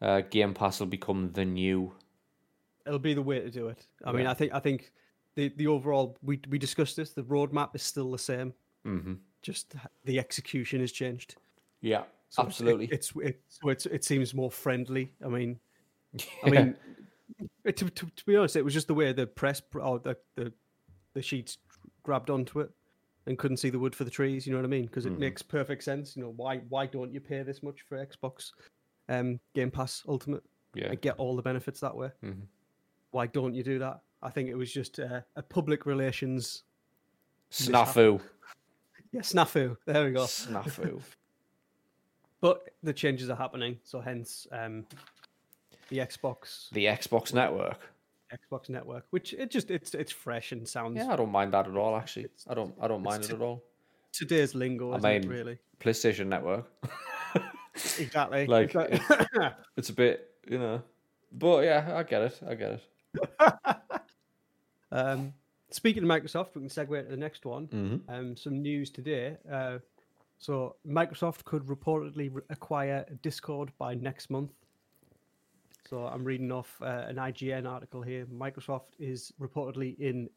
Uh, 0.00 0.22
Game 0.22 0.54
Pass 0.54 0.80
will 0.80 0.86
become 0.86 1.30
the 1.32 1.44
new. 1.44 1.92
It'll 2.86 2.98
be 2.98 3.14
the 3.14 3.22
way 3.22 3.40
to 3.40 3.50
do 3.50 3.68
it. 3.68 3.86
I 4.04 4.10
yeah. 4.10 4.16
mean, 4.16 4.26
I 4.26 4.34
think 4.34 4.54
I 4.54 4.60
think 4.60 4.92
the 5.34 5.52
the 5.56 5.66
overall 5.66 6.16
we 6.22 6.40
we 6.48 6.58
discussed 6.58 6.96
this. 6.96 7.10
The 7.12 7.22
roadmap 7.22 7.74
is 7.74 7.82
still 7.82 8.10
the 8.10 8.18
same. 8.18 8.54
Mm-hmm. 8.86 9.14
Just 9.42 9.74
the 10.04 10.18
execution 10.18 10.80
has 10.80 10.92
changed. 10.92 11.36
Yeah, 11.80 12.04
so 12.28 12.42
absolutely. 12.42 12.86
It, 12.86 12.92
it's 12.92 13.12
it, 13.16 13.40
it's 13.64 13.86
it 13.86 14.04
seems 14.04 14.34
more 14.34 14.50
friendly. 14.50 15.12
I 15.24 15.28
mean, 15.28 15.58
yeah. 16.12 16.24
I 16.44 16.50
mean, 16.50 16.76
to, 17.64 17.72
to, 17.72 17.90
to 17.90 18.26
be 18.26 18.36
honest, 18.36 18.56
it 18.56 18.64
was 18.64 18.74
just 18.74 18.88
the 18.88 18.94
way 18.94 19.12
the 19.12 19.26
press 19.26 19.62
or 19.74 19.98
the 19.98 20.16
the 20.36 20.52
the 21.14 21.22
sheets 21.22 21.58
grabbed 22.02 22.30
onto 22.30 22.60
it 22.60 22.70
and 23.26 23.38
couldn't 23.38 23.58
see 23.58 23.70
the 23.70 23.78
wood 23.78 23.94
for 23.94 24.04
the 24.04 24.10
trees. 24.10 24.46
You 24.46 24.52
know 24.52 24.58
what 24.58 24.64
I 24.64 24.68
mean? 24.68 24.86
Because 24.86 25.06
it 25.06 25.14
mm 25.14 25.18
makes 25.18 25.42
perfect 25.42 25.84
sense. 25.84 26.16
You 26.16 26.22
know 26.22 26.32
why 26.36 26.58
why 26.68 26.86
don't 26.86 27.12
you 27.12 27.20
pay 27.20 27.42
this 27.42 27.62
much 27.62 27.82
for 27.88 28.04
Xbox 28.04 28.52
um, 29.08 29.38
Game 29.54 29.70
Pass 29.70 30.02
Ultimate? 30.08 30.42
Yeah, 30.74 30.86
and 30.86 31.00
get 31.00 31.16
all 31.18 31.36
the 31.36 31.42
benefits 31.42 31.80
that 31.80 31.94
way. 31.94 32.10
Mm-hmm. 32.24 32.42
Why 33.10 33.26
don't 33.26 33.54
you 33.54 33.62
do 33.62 33.78
that? 33.80 34.00
I 34.22 34.30
think 34.30 34.48
it 34.48 34.54
was 34.54 34.72
just 34.72 35.00
uh, 35.00 35.20
a 35.36 35.42
public 35.42 35.86
relations 35.86 36.62
snafu. 37.50 38.20
yeah, 39.12 39.20
snafu. 39.20 39.76
There 39.86 40.04
we 40.04 40.12
go. 40.12 40.24
Snafu. 40.24 41.00
but 42.40 42.68
the 42.82 42.92
changes 42.92 43.30
are 43.30 43.36
happening, 43.36 43.78
so 43.82 44.00
hence 44.00 44.46
um, 44.52 44.86
the 45.88 45.98
Xbox, 45.98 46.70
the 46.70 46.84
Xbox 46.86 47.34
network, 47.34 47.80
Xbox 48.32 48.68
network, 48.68 49.04
which 49.10 49.32
it 49.34 49.50
just 49.50 49.70
it's 49.70 49.94
it's 49.94 50.12
fresh 50.12 50.52
and 50.52 50.66
sounds. 50.66 50.96
Yeah, 50.96 51.12
I 51.12 51.16
don't 51.16 51.32
mind 51.32 51.52
that 51.52 51.66
at 51.66 51.76
all. 51.76 51.96
Actually, 51.96 52.28
I 52.48 52.54
don't 52.54 52.74
I 52.80 52.88
don't 52.88 53.02
mind 53.02 53.24
it 53.24 53.30
at 53.30 53.40
all. 53.40 53.62
Today's 54.12 54.54
lingo, 54.54 54.92
I 54.92 54.98
mean, 54.98 55.28
really. 55.28 55.58
PlayStation 55.80 56.26
Network. 56.26 56.66
exactly. 57.98 58.46
like 58.48 58.74
It's, 58.74 59.54
it's 59.76 59.88
a 59.90 59.92
bit, 59.92 60.34
you 60.48 60.58
know, 60.58 60.82
but 61.32 61.64
yeah, 61.64 61.94
I 61.96 62.02
get 62.02 62.22
it. 62.22 62.40
I 62.46 62.54
get 62.54 62.72
it. 62.72 63.54
um, 64.92 65.32
speaking 65.70 66.02
of 66.02 66.08
Microsoft, 66.08 66.54
we 66.54 66.62
can 66.62 66.68
segue 66.68 67.04
to 67.04 67.10
the 67.10 67.16
next 67.16 67.44
one. 67.44 67.68
Mm-hmm. 67.68 68.12
Um, 68.12 68.36
some 68.36 68.60
news 68.62 68.90
today. 68.90 69.36
Uh, 69.50 69.78
so 70.38 70.76
Microsoft 70.88 71.44
could 71.44 71.66
reportedly 71.66 72.30
re- 72.32 72.42
acquire 72.50 73.06
Discord 73.22 73.70
by 73.78 73.94
next 73.94 74.30
month. 74.30 74.50
So 75.90 76.06
I'm 76.06 76.22
reading 76.22 76.52
off 76.52 76.80
uh, 76.80 77.04
an 77.08 77.16
IGN 77.16 77.68
article 77.68 78.00
here. 78.00 78.24
Microsoft 78.26 78.92
is 79.00 79.32
reportedly 79.40 79.98
in 79.98 80.30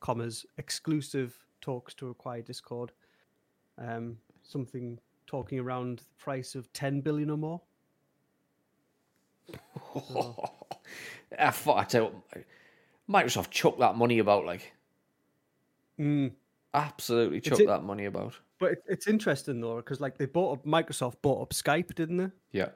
commas 0.00 0.44
exclusive 0.58 1.34
talks 1.62 1.94
to 1.94 2.10
acquire 2.10 2.42
Discord. 2.42 2.92
Um, 3.78 4.18
something 4.42 4.98
talking 5.26 5.60
around 5.60 6.00
the 6.00 6.22
price 6.22 6.54
of 6.54 6.70
10 6.74 7.00
billion 7.00 7.30
or 7.30 7.38
more. 7.38 7.60
So. 10.08 10.50
I 11.38 11.50
thought 11.52 11.78
I 11.78 11.84
tell 11.84 12.12
Microsoft 13.08 13.48
chuck 13.48 13.78
that 13.78 13.96
money 13.96 14.18
about 14.18 14.44
like 14.44 14.74
mm. 15.98 16.30
absolutely 16.74 17.40
chuck 17.40 17.60
that 17.66 17.82
money 17.82 18.04
about. 18.04 18.34
But 18.58 18.72
it, 18.72 18.82
it's 18.86 19.06
interesting 19.06 19.62
though 19.62 19.76
because 19.76 20.02
like 20.02 20.18
they 20.18 20.26
bought 20.26 20.58
up 20.58 20.66
Microsoft 20.66 21.14
bought 21.22 21.40
up 21.40 21.54
Skype, 21.54 21.94
didn't 21.94 22.18
they? 22.18 22.30
Yeah. 22.52 22.68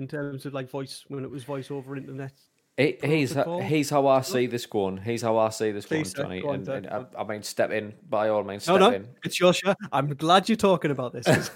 In 0.00 0.08
terms 0.08 0.46
of 0.46 0.54
like 0.54 0.70
voice 0.70 1.04
when 1.08 1.24
it 1.24 1.30
was 1.30 1.44
voice 1.44 1.70
over 1.70 1.94
internet. 1.94 2.32
It, 2.78 3.04
he's 3.04 3.36
he's 3.64 3.90
how 3.90 4.06
I 4.06 4.22
see 4.22 4.46
this 4.46 4.64
going. 4.64 4.96
He's 4.96 5.20
how 5.20 5.36
I 5.36 5.50
see 5.50 5.70
this 5.72 5.84
Please, 5.84 6.14
going, 6.14 6.26
Johnny. 6.26 6.40
Go 6.40 6.48
on, 6.48 6.54
and, 6.54 6.86
and 6.86 6.88
I, 6.88 7.04
I, 7.20 7.24
mean, 7.24 7.42
step 7.42 7.70
in 7.70 7.92
by 8.08 8.30
all 8.30 8.42
means. 8.42 8.62
Step 8.62 8.80
no, 8.80 8.88
no, 8.88 8.96
in. 8.96 9.08
it's 9.22 9.38
your 9.38 9.52
show. 9.52 9.74
I'm 9.92 10.14
glad 10.14 10.48
you're 10.48 10.56
talking 10.56 10.90
about 10.90 11.12
this. 11.12 11.26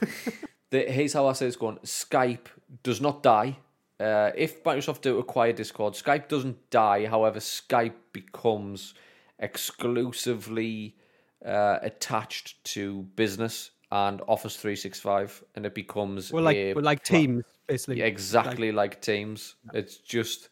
the, 0.70 0.80
here's 0.80 1.14
how 1.14 1.26
I 1.26 1.32
say 1.32 1.46
this 1.46 1.56
going. 1.56 1.78
Skype 1.78 2.48
does 2.82 3.00
not 3.00 3.22
die. 3.22 3.56
Uh, 3.98 4.32
if 4.36 4.62
Microsoft 4.64 5.00
do 5.00 5.18
acquire 5.18 5.54
Discord, 5.54 5.94
Skype 5.94 6.28
doesn't 6.28 6.58
die. 6.68 7.06
However, 7.06 7.38
Skype 7.38 7.94
becomes 8.12 8.92
exclusively 9.38 10.96
uh, 11.42 11.78
attached 11.80 12.62
to 12.64 13.04
business 13.16 13.70
and 13.90 14.20
Office 14.26 14.56
365, 14.56 15.44
and 15.54 15.64
it 15.64 15.74
becomes 15.74 16.32
well, 16.32 16.42
like 16.42 16.56
a, 16.56 16.74
like 16.74 17.04
Teams, 17.04 17.44
basically. 17.66 18.02
Exactly 18.02 18.72
like, 18.72 18.92
like 18.92 19.00
Teams. 19.02 19.54
It's 19.72 19.96
just 19.96 20.48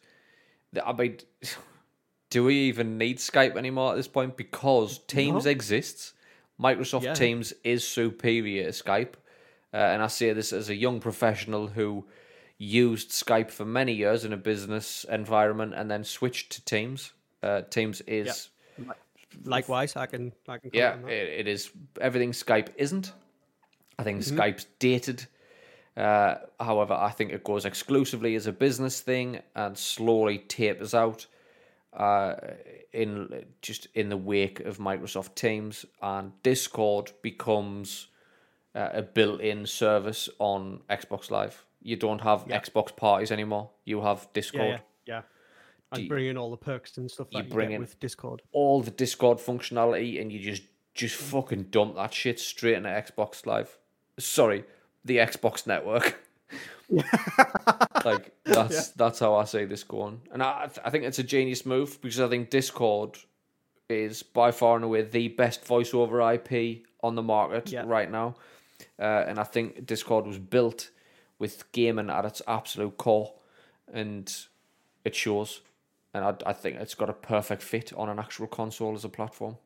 I 0.83 0.93
mean, 0.93 1.17
do 2.29 2.43
we 2.43 2.55
even 2.55 2.97
need 2.97 3.17
Skype 3.17 3.55
anymore 3.57 3.91
at 3.91 3.95
this 3.95 4.07
point? 4.07 4.37
Because 4.37 4.99
Teams 4.99 5.45
no. 5.45 5.51
exists. 5.51 6.13
Microsoft 6.59 7.03
yeah. 7.03 7.13
Teams 7.13 7.53
is 7.63 7.85
superior 7.85 8.65
to 8.65 8.83
Skype. 8.83 9.13
Uh, 9.73 9.77
and 9.77 10.03
I 10.03 10.07
say 10.07 10.33
this 10.33 10.53
as 10.53 10.69
a 10.69 10.75
young 10.75 10.99
professional 10.99 11.67
who 11.67 12.05
used 12.59 13.09
Skype 13.09 13.49
for 13.49 13.65
many 13.65 13.93
years 13.93 14.23
in 14.23 14.31
a 14.31 14.37
business 14.37 15.05
environment 15.09 15.73
and 15.75 15.89
then 15.89 16.03
switched 16.03 16.51
to 16.53 16.65
Teams. 16.65 17.13
Uh, 17.41 17.61
Teams 17.61 18.01
is. 18.01 18.49
Yeah. 18.77 18.93
Likewise, 19.45 19.95
I 19.95 20.05
can. 20.05 20.31
I 20.47 20.59
can 20.59 20.69
yeah, 20.73 20.95
it, 21.07 21.39
it 21.39 21.47
is. 21.47 21.71
Everything 21.99 22.31
Skype 22.31 22.69
isn't. 22.77 23.11
I 23.97 24.03
think 24.03 24.19
mm-hmm. 24.19 24.39
Skype's 24.39 24.67
dated. 24.77 25.25
Uh, 25.95 26.35
however, 26.59 26.93
I 26.93 27.11
think 27.11 27.31
it 27.31 27.43
goes 27.43 27.65
exclusively 27.65 28.35
as 28.35 28.47
a 28.47 28.51
business 28.51 29.01
thing 29.01 29.41
and 29.55 29.77
slowly 29.77 30.39
tapers 30.39 30.93
out 30.93 31.27
uh, 31.95 32.35
in 32.91 33.45
just 33.61 33.87
in 33.93 34.09
the 34.09 34.17
wake 34.17 34.59
of 34.61 34.77
Microsoft 34.77 35.35
Teams 35.35 35.85
and 36.01 36.31
Discord 36.41 37.11
becomes 37.21 38.07
uh, 38.75 38.89
a 38.93 39.01
built-in 39.03 39.65
service 39.65 40.29
on 40.39 40.81
Xbox 40.89 41.29
Live. 41.29 41.63
You 41.81 41.95
don't 41.95 42.21
have 42.21 42.45
yeah. 42.47 42.59
Xbox 42.59 42.95
parties 42.95 43.31
anymore. 43.31 43.69
You 43.85 44.01
have 44.01 44.27
Discord. 44.33 44.65
Yeah, 44.65 44.79
yeah. 45.05 45.21
yeah. 45.91 45.99
And 45.99 46.09
bring 46.09 46.25
in 46.25 46.37
all 46.37 46.49
the 46.49 46.57
perks 46.57 46.97
and 46.97 47.11
stuff 47.11 47.27
that 47.33 47.45
you, 47.45 47.51
bring 47.51 47.71
in 47.71 47.81
with 47.81 47.99
Discord. 47.99 48.41
All 48.51 48.81
the 48.81 48.89
Discord 48.89 49.37
functionality, 49.37 50.19
and 50.19 50.31
you 50.31 50.39
just 50.39 50.63
just 50.95 51.15
fucking 51.15 51.63
dump 51.63 51.95
that 51.95 52.13
shit 52.13 52.39
straight 52.39 52.75
into 52.75 52.89
Xbox 52.89 53.45
Live. 53.45 53.77
Sorry, 54.17 54.63
the 55.05 55.17
Xbox 55.17 55.67
network. 55.67 56.19
like 58.05 58.33
that's 58.45 58.73
yeah. 58.73 58.81
that's 58.95 59.19
how 59.19 59.35
I 59.35 59.45
see 59.45 59.65
this 59.65 59.83
going, 59.83 60.21
and 60.31 60.43
I 60.43 60.69
I 60.83 60.89
think 60.89 61.05
it's 61.05 61.19
a 61.19 61.23
genius 61.23 61.65
move 61.65 61.99
because 62.01 62.19
I 62.19 62.27
think 62.27 62.49
Discord 62.49 63.17
is 63.89 64.23
by 64.23 64.51
far 64.51 64.75
and 64.75 64.85
away 64.85 65.01
the 65.01 65.29
best 65.29 65.65
voice 65.65 65.93
over 65.93 66.21
IP 66.33 66.83
on 67.01 67.15
the 67.15 67.21
market 67.21 67.71
yeah. 67.71 67.83
right 67.85 68.09
now, 68.09 68.35
uh, 68.99 69.23
and 69.27 69.39
I 69.39 69.43
think 69.43 69.85
Discord 69.85 70.25
was 70.25 70.37
built 70.37 70.91
with 71.39 71.71
gaming 71.71 72.09
at 72.09 72.25
its 72.25 72.41
absolute 72.47 72.97
core, 72.97 73.33
and 73.91 74.31
it 75.03 75.15
shows, 75.15 75.61
and 76.13 76.23
I 76.23 76.35
I 76.45 76.53
think 76.53 76.77
it's 76.77 76.95
got 76.95 77.09
a 77.09 77.13
perfect 77.13 77.63
fit 77.63 77.93
on 77.93 78.09
an 78.09 78.19
actual 78.19 78.47
console 78.47 78.93
as 78.93 79.05
a 79.05 79.09
platform. 79.09 79.57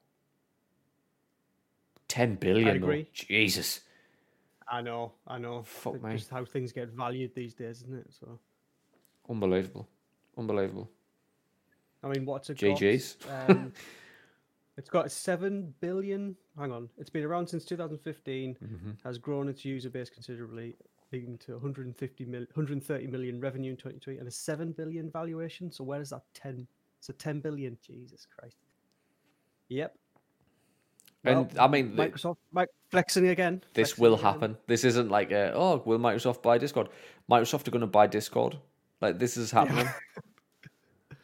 Ten 2.08 2.36
billion, 2.36 2.70
I 2.70 2.76
agree. 2.76 3.04
Though. 3.04 3.10
Jesus. 3.14 3.82
I 4.70 4.82
know, 4.82 5.14
I 5.26 5.38
know. 5.38 5.64
Fuck 5.64 6.04
me. 6.04 6.14
Just 6.18 6.30
how 6.30 6.44
things 6.44 6.72
get 6.72 6.90
valued 6.90 7.34
these 7.34 7.54
days, 7.54 7.84
isn't 7.84 7.98
it? 7.98 8.08
So 8.20 8.40
unbelievable, 9.30 9.88
unbelievable. 10.38 10.90
I 12.04 12.10
mean, 12.10 12.26
what's 12.26 12.50
it 12.50 12.58
GG's? 12.58 13.18
Um, 13.50 13.74
it's 14.78 14.90
got 14.90 15.12
seven 15.12 15.74
billion. 15.80 16.36
Hang 16.58 16.72
on, 16.72 16.90
it's 16.98 17.10
been 17.10 17.24
around 17.24 17.48
since 17.48 17.66
2015. 17.66 18.58
Mm-hmm. 18.64 18.92
Has 19.04 19.18
grown 19.18 19.50
its 19.50 19.66
user 19.66 19.90
base 19.90 20.10
considerably, 20.10 20.76
leading 21.12 21.38
to 21.40 21.54
150 21.54 22.26
mil, 22.26 22.42
130 22.42 23.08
million 23.08 23.40
revenue 23.40 23.72
in 23.72 23.78
2020 23.78 24.20
and 24.20 24.28
a 24.28 24.32
seven 24.32 24.72
billion 24.72 25.10
valuation. 25.10 25.72
So 25.72 25.84
where 25.84 26.02
is 26.02 26.12
that 26.12 26.22
10? 26.36 26.68
It's 27.00 27.10
a 27.10 27.14
10 27.14 27.40
billion. 27.40 27.78
Jesus 27.86 28.28
Christ. 28.38 28.58
Yep, 29.70 29.98
and 31.28 31.54
well, 31.54 31.66
I 31.66 31.68
mean, 31.68 31.92
Microsoft 31.96 32.38
Mike, 32.52 32.70
flexing 32.90 33.28
again. 33.28 33.64
This 33.74 33.92
flexing 33.92 34.02
will 34.04 34.14
again. 34.16 34.26
happen. 34.26 34.58
This 34.68 34.84
isn't 34.84 35.10
like, 35.10 35.32
a, 35.32 35.54
oh, 35.54 35.82
will 35.86 36.00
Microsoft 36.00 36.42
buy 36.42 36.58
Discord? 36.58 36.90
Microsoft 37.30 37.68
are 37.68 37.72
going 37.72 37.82
to 37.82 37.88
buy 37.88 38.08
Discord. 38.08 38.58
Like 39.02 39.20
this 39.20 39.38
is 39.38 39.52
happening. 39.52 39.86
Yeah. 39.86 41.18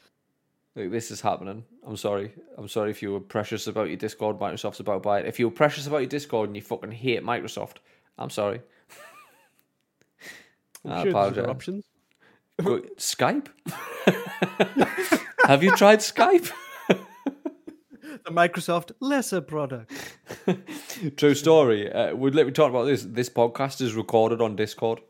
like, 0.75 0.91
this 0.91 1.11
is 1.11 1.21
happening. 1.21 1.63
I'm 1.85 1.97
sorry. 1.97 2.33
I'm 2.57 2.67
sorry 2.67 2.91
if 2.91 3.01
you 3.01 3.11
were 3.11 3.19
precious 3.19 3.67
about 3.67 3.87
your 3.87 3.97
Discord. 3.97 4.39
Microsoft's 4.39 4.79
about 4.79 4.93
to 4.93 4.99
buy 4.99 5.19
it. 5.19 5.25
If 5.25 5.39
you 5.39 5.47
were 5.47 5.55
precious 5.55 5.87
about 5.87 5.97
your 5.99 6.07
Discord 6.07 6.49
and 6.49 6.55
you 6.55 6.61
fucking 6.61 6.91
hate 6.91 7.23
Microsoft, 7.23 7.77
I'm 8.17 8.29
sorry. 8.29 8.61
I'm 10.85 11.03
sure 11.03 11.09
apologize. 11.11 11.47
options. 11.47 11.85
Skype. 12.59 13.47
Have 15.47 15.63
you 15.63 15.75
tried 15.75 15.99
Skype? 15.99 16.51
the 18.25 18.31
Microsoft 18.31 18.91
lesser 18.99 19.41
product. 19.41 19.91
True 21.17 21.35
story. 21.35 21.91
Uh, 21.91 22.15
we'd 22.15 22.35
let 22.35 22.45
me 22.45 22.51
talk 22.51 22.69
about 22.69 22.85
this. 22.85 23.03
This 23.03 23.29
podcast 23.29 23.81
is 23.81 23.93
recorded 23.93 24.41
on 24.41 24.55
Discord. 24.55 25.01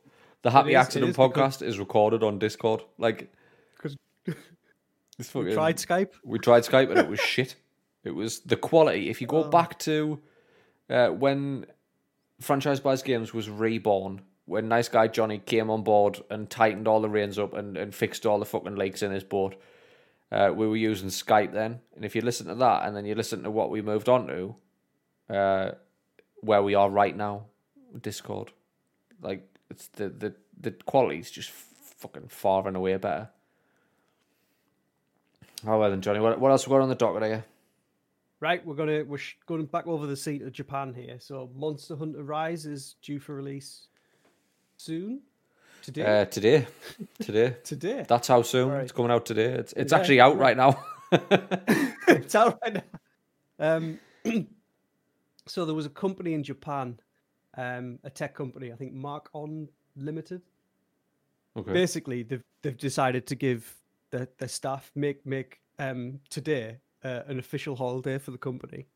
The 0.41 0.51
Happy 0.51 0.71
is, 0.71 0.75
Accident 0.75 1.15
podcast 1.15 1.61
is 1.61 1.79
recorded 1.79 2.23
on 2.23 2.39
Discord. 2.39 2.81
Like, 2.97 3.31
because 3.75 3.95
we 5.33 5.53
tried 5.53 5.77
Skype. 5.77 6.13
We 6.23 6.39
tried 6.39 6.63
Skype 6.63 6.89
and 6.89 6.99
it 6.99 7.09
was 7.09 7.19
shit. 7.19 7.55
It 8.03 8.11
was 8.11 8.41
the 8.41 8.57
quality. 8.57 9.09
If 9.09 9.21
you 9.21 9.27
go 9.27 9.45
oh. 9.45 9.49
back 9.49 9.79
to 9.79 10.19
uh, 10.89 11.07
when 11.09 11.65
Franchise 12.41 12.79
Buys 12.79 13.03
Games 13.03 13.33
was 13.33 13.49
reborn, 13.49 14.21
when 14.45 14.67
Nice 14.67 14.89
Guy 14.89 15.07
Johnny 15.07 15.37
came 15.37 15.69
on 15.69 15.83
board 15.83 16.21
and 16.29 16.49
tightened 16.49 16.87
all 16.87 16.99
the 16.99 17.09
reins 17.09 17.39
up 17.39 17.53
and, 17.53 17.77
and 17.77 17.95
fixed 17.95 18.25
all 18.25 18.39
the 18.39 18.45
fucking 18.45 18.75
leaks 18.75 19.01
in 19.01 19.11
his 19.11 19.23
boat 19.23 19.55
uh, 20.33 20.51
we 20.51 20.67
were 20.67 20.75
using 20.75 21.09
Skype 21.09 21.53
then, 21.53 21.79
and 21.95 22.03
if 22.03 22.15
you 22.15 22.21
listen 22.21 22.47
to 22.47 22.55
that, 22.55 22.87
and 22.87 22.97
then 22.97 23.05
you 23.05 23.13
listen 23.13 23.43
to 23.43 23.51
what 23.51 23.69
we 23.69 23.83
moved 23.83 24.09
on 24.09 24.25
to, 24.27 24.55
uh, 25.29 25.71
where 26.41 26.63
we 26.63 26.73
are 26.73 26.89
right 26.89 27.15
now, 27.15 27.45
Discord, 28.01 28.51
like 29.21 29.47
it's 29.69 29.87
the 29.89 30.09
the 30.09 30.33
the 30.59 30.71
quality 30.71 31.19
is 31.19 31.29
just 31.29 31.51
fucking 31.51 32.29
far 32.29 32.67
and 32.67 32.75
away 32.75 32.97
better. 32.97 33.29
Oh 35.67 35.77
well, 35.77 35.91
then 35.91 36.01
Johnny, 36.01 36.19
what 36.19 36.39
what 36.39 36.49
else 36.49 36.67
we 36.67 36.71
got 36.71 36.81
on 36.81 36.89
the 36.89 36.95
docket 36.95 37.23
here? 37.23 37.45
Right, 38.39 38.65
we're 38.65 38.75
gonna 38.75 39.03
we're 39.03 39.19
going 39.45 39.65
back 39.67 39.85
over 39.85 40.07
the 40.07 40.17
seat 40.17 40.41
of 40.41 40.51
Japan 40.51 40.95
here. 40.95 41.17
So, 41.19 41.51
Monster 41.55 41.95
Hunter 41.95 42.23
Rise 42.23 42.65
is 42.65 42.95
due 43.03 43.19
for 43.19 43.35
release 43.35 43.87
soon. 44.77 45.21
Today? 45.83 46.21
Uh, 46.21 46.25
today. 46.25 46.65
Today. 47.19 47.57
today. 47.65 48.05
That's 48.07 48.29
how 48.29 48.41
soon 48.41 48.69
right. 48.69 48.83
it's 48.83 48.93
coming 48.93 49.11
out 49.11 49.25
today. 49.25 49.47
It's 49.47 49.73
it's 49.73 49.91
yeah, 49.91 49.97
actually 49.97 50.21
out 50.21 50.37
right 50.37 50.55
now. 50.55 50.81
it's 52.07 52.33
out 52.35 52.57
right 52.63 52.75
now. 52.75 52.83
Um, 53.59 53.99
so 55.45 55.65
there 55.65 55.75
was 55.75 55.85
a 55.85 55.89
company 55.89 56.35
in 56.35 56.41
Japan, 56.41 56.97
um, 57.57 57.99
a 58.05 58.09
tech 58.09 58.33
company, 58.33 58.71
I 58.71 58.75
think 58.75 58.93
Mark 58.93 59.29
On 59.33 59.67
Limited. 59.97 60.41
Okay. 61.57 61.73
Basically, 61.73 62.23
they've 62.23 62.43
they've 62.61 62.77
decided 62.77 63.27
to 63.27 63.35
give 63.35 63.75
their, 64.09 64.29
their 64.37 64.47
staff 64.47 64.89
make 64.95 65.25
make 65.25 65.59
um 65.79 66.21
today 66.29 66.77
uh, 67.03 67.23
an 67.27 67.39
official 67.39 67.75
holiday 67.75 68.17
for 68.17 68.31
the 68.31 68.37
company 68.37 68.87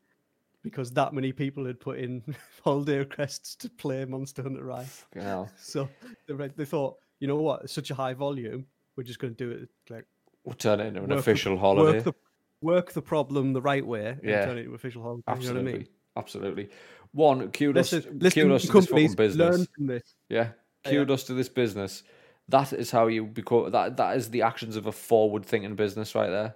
because 0.62 0.90
that 0.92 1.12
many 1.14 1.32
people 1.32 1.64
had 1.64 1.78
put 1.80 1.98
in 1.98 2.22
holiday 2.64 2.98
requests 2.98 3.54
to 3.56 3.70
play 3.70 4.04
Monster 4.04 4.42
Hunter 4.42 4.64
Rise. 4.64 5.04
Yeah. 5.14 5.46
So 5.58 5.88
they 6.26 6.34
read, 6.34 6.52
they 6.56 6.64
thought, 6.64 6.96
you 7.20 7.28
know 7.28 7.36
what, 7.36 7.62
it's 7.64 7.72
such 7.72 7.90
a 7.90 7.94
high 7.94 8.14
volume, 8.14 8.66
we're 8.96 9.04
just 9.04 9.18
going 9.18 9.34
to 9.34 9.44
do 9.44 9.50
it 9.50 9.68
like 9.90 10.04
We'll 10.44 10.54
turn 10.54 10.80
it 10.80 10.86
into 10.86 11.02
an 11.04 11.12
official 11.12 11.54
the, 11.54 11.60
holiday. 11.60 11.92
Work 11.98 12.04
the, 12.04 12.14
work 12.62 12.92
the 12.92 13.02
problem 13.02 13.52
the 13.52 13.60
right 13.60 13.86
way 13.86 14.06
and 14.08 14.20
Yeah. 14.22 14.44
turn 14.46 14.56
it 14.58 14.62
into 14.62 14.74
official 14.74 15.02
holiday. 15.02 15.22
Absolutely. 15.28 15.58
You 15.58 15.64
know 15.64 15.70
what 15.70 15.74
I 15.74 15.78
mean? 15.78 15.88
Absolutely. 16.16 16.68
One, 17.12 17.50
kudos, 17.52 17.92
Listen, 17.92 18.18
listen 18.18 18.42
kudos 18.42 18.62
to 18.62 18.66
this 18.66 18.72
companies 18.72 19.10
fucking 19.14 19.26
business. 19.26 19.68
this. 19.78 20.14
Yeah. 20.28 20.48
Yeah. 20.84 20.90
Kudos 20.90 21.24
to 21.24 21.34
this 21.34 21.48
business. 21.48 22.02
That 22.48 22.72
is 22.72 22.90
how 22.90 23.08
you 23.08 23.26
become 23.26 23.70
that 23.72 23.96
that 23.98 24.16
is 24.16 24.30
the 24.30 24.42
actions 24.42 24.76
of 24.76 24.86
a 24.86 24.92
forward 24.92 25.44
thinking 25.44 25.74
business 25.74 26.14
right 26.14 26.30
there. 26.30 26.54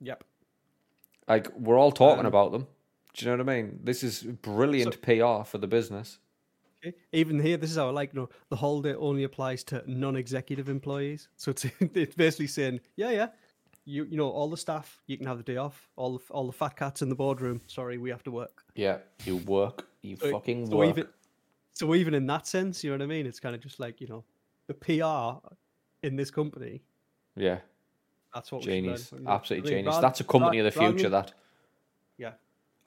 Yep. 0.00 0.24
Like 1.28 1.54
we're 1.58 1.78
all 1.78 1.92
talking 1.92 2.20
Um, 2.20 2.26
about 2.26 2.52
them. 2.52 2.66
Do 3.14 3.24
you 3.24 3.30
know 3.36 3.42
what 3.42 3.52
I 3.52 3.56
mean? 3.62 3.80
This 3.82 4.02
is 4.02 4.22
brilliant 4.22 5.00
PR 5.02 5.42
for 5.44 5.58
the 5.58 5.66
business. 5.66 6.18
Even 7.12 7.40
here, 7.40 7.56
this 7.56 7.70
is 7.70 7.76
how 7.76 7.88
I 7.88 7.90
like. 7.90 8.14
No, 8.14 8.28
the 8.50 8.56
holiday 8.56 8.94
only 8.94 9.24
applies 9.24 9.64
to 9.64 9.82
non-executive 9.86 10.68
employees. 10.68 11.28
So 11.36 11.50
it's 11.50 11.64
it's 11.80 12.14
basically 12.14 12.46
saying, 12.46 12.80
yeah, 12.94 13.10
yeah, 13.10 13.28
you 13.84 14.04
you 14.04 14.16
know 14.16 14.28
all 14.28 14.48
the 14.48 14.56
staff, 14.56 15.00
you 15.08 15.16
can 15.16 15.26
have 15.26 15.38
the 15.38 15.42
day 15.42 15.56
off. 15.56 15.88
All 15.96 16.18
the 16.18 16.24
all 16.30 16.46
the 16.46 16.52
fat 16.52 16.76
cats 16.76 17.02
in 17.02 17.08
the 17.08 17.16
boardroom. 17.16 17.60
Sorry, 17.66 17.98
we 17.98 18.10
have 18.10 18.22
to 18.24 18.30
work. 18.30 18.62
Yeah, 18.76 18.98
you 19.24 19.38
work, 19.38 19.88
you 20.02 20.16
So- 20.16 20.30
fucking 20.30 20.70
so 20.70 20.76
work. 20.76 20.88
even 20.90 21.08
so 21.72 21.94
even 21.96 22.14
in 22.14 22.26
that 22.26 22.46
sense, 22.46 22.84
you 22.84 22.90
know 22.90 22.96
what 22.98 23.02
I 23.02 23.06
mean? 23.06 23.26
It's 23.26 23.40
kind 23.40 23.56
of 23.56 23.60
just 23.60 23.80
like 23.80 24.00
you 24.00 24.06
know 24.06 24.24
the 24.68 24.74
PR 24.74 25.44
in 26.06 26.14
this 26.14 26.30
company. 26.30 26.82
yeah, 27.34 27.58
That's 28.32 28.52
what 28.52 28.62
genius, 28.62 29.10
we 29.10 29.18
should 29.18 29.24
learn. 29.26 29.34
absolutely 29.34 29.70
I 29.70 29.74
mean, 29.74 29.78
genius. 29.80 29.94
rather- 29.96 30.06
That's 30.06 30.20
a 30.20 30.24
company 30.24 30.58
of 30.60 30.64
the 30.64 30.70
future. 30.80 31.08
than- 31.08 31.22
That. 31.22 31.32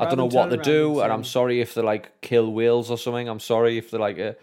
I 0.01 0.05
don't 0.05 0.17
know 0.17 0.25
what 0.25 0.49
they 0.49 0.57
do, 0.57 0.93
and 0.95 1.03
and 1.03 1.13
I'm 1.13 1.23
sorry 1.23 1.61
if 1.61 1.73
they're 1.73 1.83
like 1.83 2.21
kill 2.21 2.51
whales 2.51 2.89
or 2.91 2.97
something. 2.97 3.27
I'm 3.29 3.39
sorry 3.39 3.77
if 3.77 3.91
they're 3.91 3.99
like 3.99 4.17
a, 4.17 4.35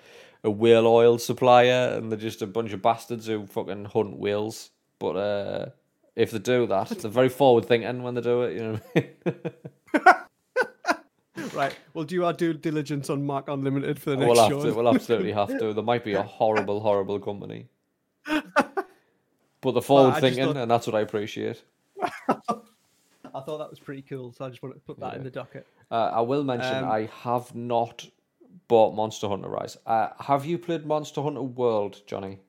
a 0.44 0.50
whale 0.50 0.86
oil 0.86 1.18
supplier 1.18 1.94
and 1.96 2.10
they're 2.10 2.18
just 2.18 2.42
a 2.42 2.46
bunch 2.46 2.72
of 2.72 2.82
bastards 2.82 3.26
who 3.26 3.46
fucking 3.46 3.86
hunt 3.86 4.18
whales. 4.18 4.70
But 4.98 5.16
uh, 5.16 5.66
if 6.16 6.30
they 6.30 6.38
do 6.38 6.66
that, 6.66 6.88
they're 6.90 7.10
very 7.10 7.28
forward 7.28 7.66
thinking 7.66 8.02
when 8.02 8.14
they 8.14 8.20
do 8.20 8.42
it. 8.42 8.56
You 8.56 8.62
know. 8.62 8.80
What 8.92 9.16
I 9.94 10.00
mean? 10.04 10.24
Right. 11.54 11.76
We'll 11.94 12.04
do 12.04 12.24
our 12.24 12.32
due 12.32 12.52
diligence 12.52 13.10
on 13.10 13.24
Mark 13.24 13.48
Unlimited 13.48 14.00
for 14.00 14.10
the 14.10 14.16
next 14.16 14.28
we'll 14.28 14.48
show. 14.48 14.62
to. 14.62 14.74
We'll 14.74 14.94
absolutely 14.94 15.32
have 15.32 15.48
to. 15.58 15.72
There 15.72 15.84
might 15.84 16.04
be 16.04 16.14
a 16.14 16.22
horrible, 16.38 16.80
horrible 16.80 17.18
company. 17.18 17.68
But 19.60 19.72
the 19.72 19.82
forward 19.82 20.20
thinking, 20.20 20.44
thought- 20.44 20.56
and 20.56 20.70
that's 20.70 20.86
what 20.86 20.94
I 20.94 21.00
appreciate. 21.00 21.62
I 23.34 23.40
thought 23.40 23.58
that 23.58 23.70
was 23.70 23.78
pretty 23.78 24.02
cool, 24.02 24.32
so 24.32 24.44
I 24.44 24.48
just 24.50 24.62
wanted 24.62 24.74
to 24.74 24.80
put 24.80 24.98
that 25.00 25.14
in 25.16 25.24
the 25.24 25.30
docket. 25.30 25.66
Uh, 25.90 26.10
I 26.14 26.20
will 26.20 26.44
mention 26.44 26.84
Um, 26.84 26.90
I 26.90 27.08
have 27.22 27.54
not 27.54 28.06
bought 28.68 28.94
Monster 28.94 29.28
Hunter 29.28 29.48
Rise. 29.48 29.76
Uh, 29.86 30.08
have 30.20 30.44
you 30.44 30.58
played 30.58 30.84
Monster 30.86 31.22
Hunter 31.22 31.42
World, 31.42 32.02
Johnny? 32.06 32.40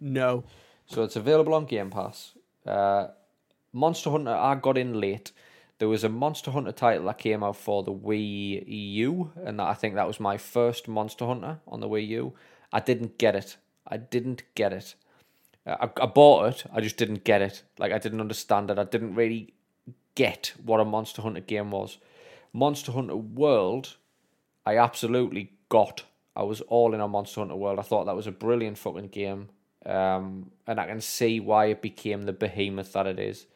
No. 0.00 0.44
So 0.86 1.02
it's 1.02 1.16
available 1.16 1.54
on 1.54 1.66
Game 1.66 1.90
Pass. 1.90 2.32
Uh, 2.66 3.08
Monster 3.72 4.10
Hunter, 4.10 4.34
I 4.34 4.54
got 4.54 4.78
in 4.78 5.00
late. 5.00 5.32
There 5.78 5.88
was 5.88 6.02
a 6.02 6.08
Monster 6.08 6.50
Hunter 6.50 6.72
title 6.72 7.06
that 7.06 7.18
came 7.18 7.44
out 7.44 7.56
for 7.56 7.82
the 7.84 7.92
Wii 7.92 8.64
U, 8.66 9.32
and 9.44 9.60
I 9.60 9.74
think 9.74 9.94
that 9.94 10.06
was 10.06 10.18
my 10.18 10.36
first 10.36 10.88
Monster 10.88 11.26
Hunter 11.26 11.60
on 11.68 11.80
the 11.80 11.88
Wii 11.88 12.08
U. 12.08 12.32
I 12.72 12.80
didn't 12.80 13.18
get 13.18 13.36
it. 13.36 13.56
I 13.86 13.96
didn't 13.96 14.42
get 14.54 14.72
it. 14.72 14.94
I, 15.66 15.88
I 16.00 16.06
bought 16.06 16.46
it. 16.46 16.64
I 16.72 16.80
just 16.80 16.96
didn't 16.96 17.24
get 17.24 17.42
it. 17.42 17.62
Like 17.78 17.92
I 17.92 17.98
didn't 17.98 18.20
understand 18.20 18.70
it. 18.70 18.78
I 18.78 18.84
didn't 18.84 19.14
really 19.14 19.54
get 20.14 20.52
what 20.64 20.80
a 20.80 20.84
Monster 20.84 21.22
Hunter 21.22 21.40
game 21.40 21.70
was. 21.70 21.98
Monster 22.52 22.92
Hunter 22.92 23.16
World, 23.16 23.96
I 24.64 24.78
absolutely 24.78 25.52
got. 25.68 26.04
I 26.34 26.42
was 26.42 26.60
all 26.62 26.94
in 26.94 27.00
on 27.00 27.10
Monster 27.10 27.40
Hunter 27.40 27.56
World. 27.56 27.78
I 27.78 27.82
thought 27.82 28.04
that 28.06 28.16
was 28.16 28.26
a 28.26 28.32
brilliant 28.32 28.78
fucking 28.78 29.08
game. 29.08 29.48
Um, 29.84 30.50
and 30.66 30.80
I 30.80 30.86
can 30.86 31.00
see 31.00 31.40
why 31.40 31.66
it 31.66 31.82
became 31.82 32.22
the 32.22 32.32
behemoth 32.32 32.92
that 32.92 33.06
it 33.06 33.18
is. 33.18 33.46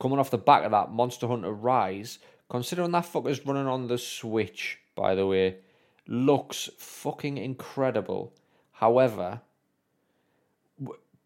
Coming 0.00 0.18
off 0.18 0.30
the 0.30 0.38
back 0.38 0.64
of 0.64 0.72
that, 0.72 0.90
Monster 0.90 1.28
Hunter 1.28 1.52
Rise, 1.52 2.18
considering 2.50 2.90
that 2.92 3.04
fucker's 3.04 3.44
running 3.46 3.66
on 3.66 3.86
the 3.86 3.98
Switch, 3.98 4.78
by 4.94 5.14
the 5.14 5.26
way, 5.26 5.56
looks 6.06 6.70
fucking 6.78 7.38
incredible. 7.38 8.32
However, 8.72 9.40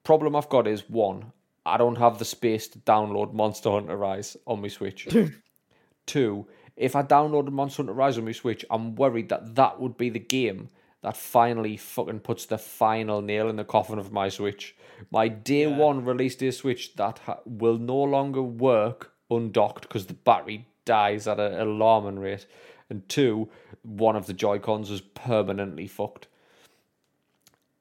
problem 0.04 0.34
I've 0.36 0.48
got 0.48 0.66
is 0.66 0.88
one, 0.88 1.32
I 1.66 1.76
don't 1.76 1.96
have 1.96 2.18
the 2.18 2.24
space 2.24 2.68
to 2.68 2.78
download 2.80 3.32
Monster 3.34 3.70
Hunter 3.70 3.96
Rise 3.96 4.36
on 4.46 4.62
my 4.62 4.68
Switch. 4.68 5.08
Two, 6.06 6.46
if 6.76 6.96
I 6.96 7.02
downloaded 7.02 7.50
Monster 7.52 7.82
Hunter 7.82 7.92
Rise 7.92 8.18
on 8.18 8.24
my 8.24 8.32
Switch, 8.32 8.64
I'm 8.70 8.94
worried 8.94 9.28
that 9.28 9.54
that 9.56 9.80
would 9.80 9.96
be 9.96 10.08
the 10.10 10.18
game 10.18 10.70
that 11.02 11.16
finally 11.16 11.76
fucking 11.76 12.20
puts 12.20 12.44
the 12.46 12.58
final 12.58 13.22
nail 13.22 13.48
in 13.48 13.56
the 13.56 13.64
coffin 13.64 13.98
of 13.98 14.12
my 14.12 14.28
Switch. 14.28 14.74
My 15.10 15.28
day 15.28 15.62
Yeah. 15.62 15.76
one 15.76 16.04
release 16.04 16.36
day 16.36 16.50
Switch 16.50 16.94
that 16.96 17.18
ha- 17.20 17.40
will 17.46 17.78
no 17.78 17.96
longer 18.02 18.42
work 18.42 19.12
undocked 19.30 19.82
because 19.82 20.06
the 20.06 20.14
battery 20.14 20.66
dies 20.84 21.26
at 21.26 21.40
an 21.40 21.58
alarming 21.60 22.18
rate. 22.18 22.46
And 22.90 23.08
two, 23.08 23.48
one 23.82 24.16
of 24.16 24.26
the 24.26 24.34
Joy 24.34 24.58
Cons 24.58 24.90
is 24.90 25.00
permanently 25.00 25.86
fucked. 25.86 26.26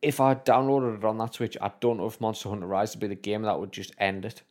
If 0.02 0.20
I 0.20 0.36
downloaded 0.36 0.97
it 0.97 1.04
on 1.04 1.18
that 1.18 1.34
Switch, 1.34 1.58
I 1.62 1.72
don't 1.80 1.97
know 1.97 2.06
if 2.06 2.22
Monster 2.22 2.50
Hunter 2.50 2.68
Rise 2.68 2.95
would 2.95 3.02
be 3.02 3.08
the 3.08 3.16
game 3.16 3.41
that 3.43 3.60
would 3.60 3.72
just 3.72 3.93
end 3.97 4.26
it. 4.26 4.43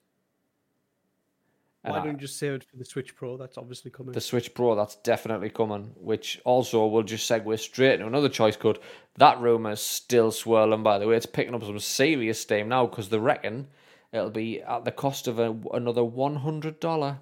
And 1.84 1.94
Why 1.94 2.04
don't 2.04 2.14
you 2.14 2.20
just 2.20 2.38
save 2.38 2.52
it 2.54 2.64
for 2.64 2.76
the 2.76 2.84
Switch 2.84 3.14
Pro? 3.14 3.36
That's 3.36 3.56
obviously 3.56 3.90
coming. 3.90 4.12
the 4.12 4.20
Switch 4.20 4.52
Pro, 4.52 4.74
that's 4.74 4.96
definitely 4.96 5.48
coming. 5.48 5.92
Which 5.96 6.40
also 6.44 6.86
will 6.86 7.04
just 7.04 7.30
segue 7.30 7.58
straight 7.60 7.94
into 7.94 8.06
another 8.06 8.28
choice 8.28 8.56
code. 8.56 8.78
That 9.16 9.40
rumor 9.40 9.72
is 9.72 9.80
still 9.80 10.32
swirling, 10.32 10.82
by 10.82 10.98
the 10.98 11.06
way. 11.06 11.16
It's 11.16 11.24
picking 11.24 11.54
up 11.54 11.62
some 11.62 11.78
serious 11.78 12.40
steam 12.40 12.68
now 12.68 12.86
because 12.86 13.08
they 13.08 13.18
reckon 13.18 13.68
it'll 14.12 14.30
be 14.30 14.60
at 14.60 14.84
the 14.84 14.90
cost 14.90 15.28
of 15.28 15.38
a, 15.38 15.56
another 15.72 16.02
$100 16.02 17.18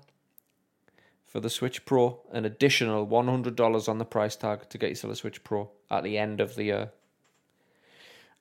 for 1.26 1.40
the 1.40 1.50
Switch 1.50 1.84
Pro. 1.84 2.20
An 2.32 2.46
additional 2.46 3.06
$100 3.06 3.88
on 3.88 3.98
the 3.98 4.04
price 4.06 4.36
tag 4.36 4.68
to 4.70 4.78
get 4.78 4.88
yourself 4.88 5.12
a 5.12 5.16
Switch 5.16 5.44
Pro 5.44 5.70
at 5.90 6.02
the 6.02 6.16
end 6.16 6.40
of 6.40 6.54
the 6.54 6.64
year. 6.64 6.90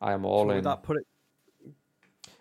I 0.02 0.14
am 0.14 0.26
all 0.26 0.46
what 0.46 0.52
in. 0.52 0.56
would 0.58 0.64
that 0.66 0.84
put 0.84 0.98
it? 0.98 1.06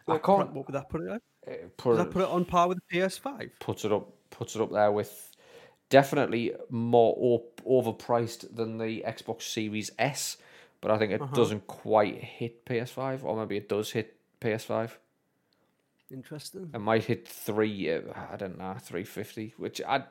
I 0.07 0.18
can't 0.18 0.52
what 0.52 0.66
would 0.66 0.74
that 0.74 0.88
put 0.88 1.02
it 1.02 1.11
at? 1.11 1.22
uh, 1.46 1.52
put 1.76 1.96
that 1.96 2.11
put 2.11 2.22
it 2.22 2.28
on 2.28 2.44
par 2.44 2.68
with 2.68 2.78
the 2.90 2.98
PS5? 2.98 3.50
puts 3.61 3.84
it 3.84 3.92
up 3.92 4.09
puts 4.30 4.55
it 4.57 4.62
up 4.62 4.72
there 4.72 4.90
with 4.92 5.30
definitely 5.90 6.52
more 6.70 7.14
op- 7.18 7.62
overpriced 7.66 8.55
than 8.55 8.78
the 8.78 9.02
Xbox 9.07 9.42
Series 9.42 9.90
S, 9.98 10.36
but 10.80 10.90
I 10.90 10.98
think 10.98 11.12
it 11.12 11.20
Uh-huh. 11.22 11.34
doesn't 11.34 11.66
quite 11.66 12.16
hit 12.22 12.64
PS5, 12.66 13.22
or 13.24 13.36
maybe 13.36 13.57
it 13.57 13.68
does 13.68 13.92
hit 13.92 14.16
PS5. 14.40 14.98
Interesting. 16.11 16.70
It 16.74 16.78
might 16.80 17.05
hit 17.05 17.26
three. 17.26 17.90
Uh, 17.90 18.02
I 18.32 18.36
don't 18.36 18.59
know, 18.59 18.74
three 18.80 19.05
fifty. 19.05 19.55
Which 19.57 19.80
I, 19.82 20.05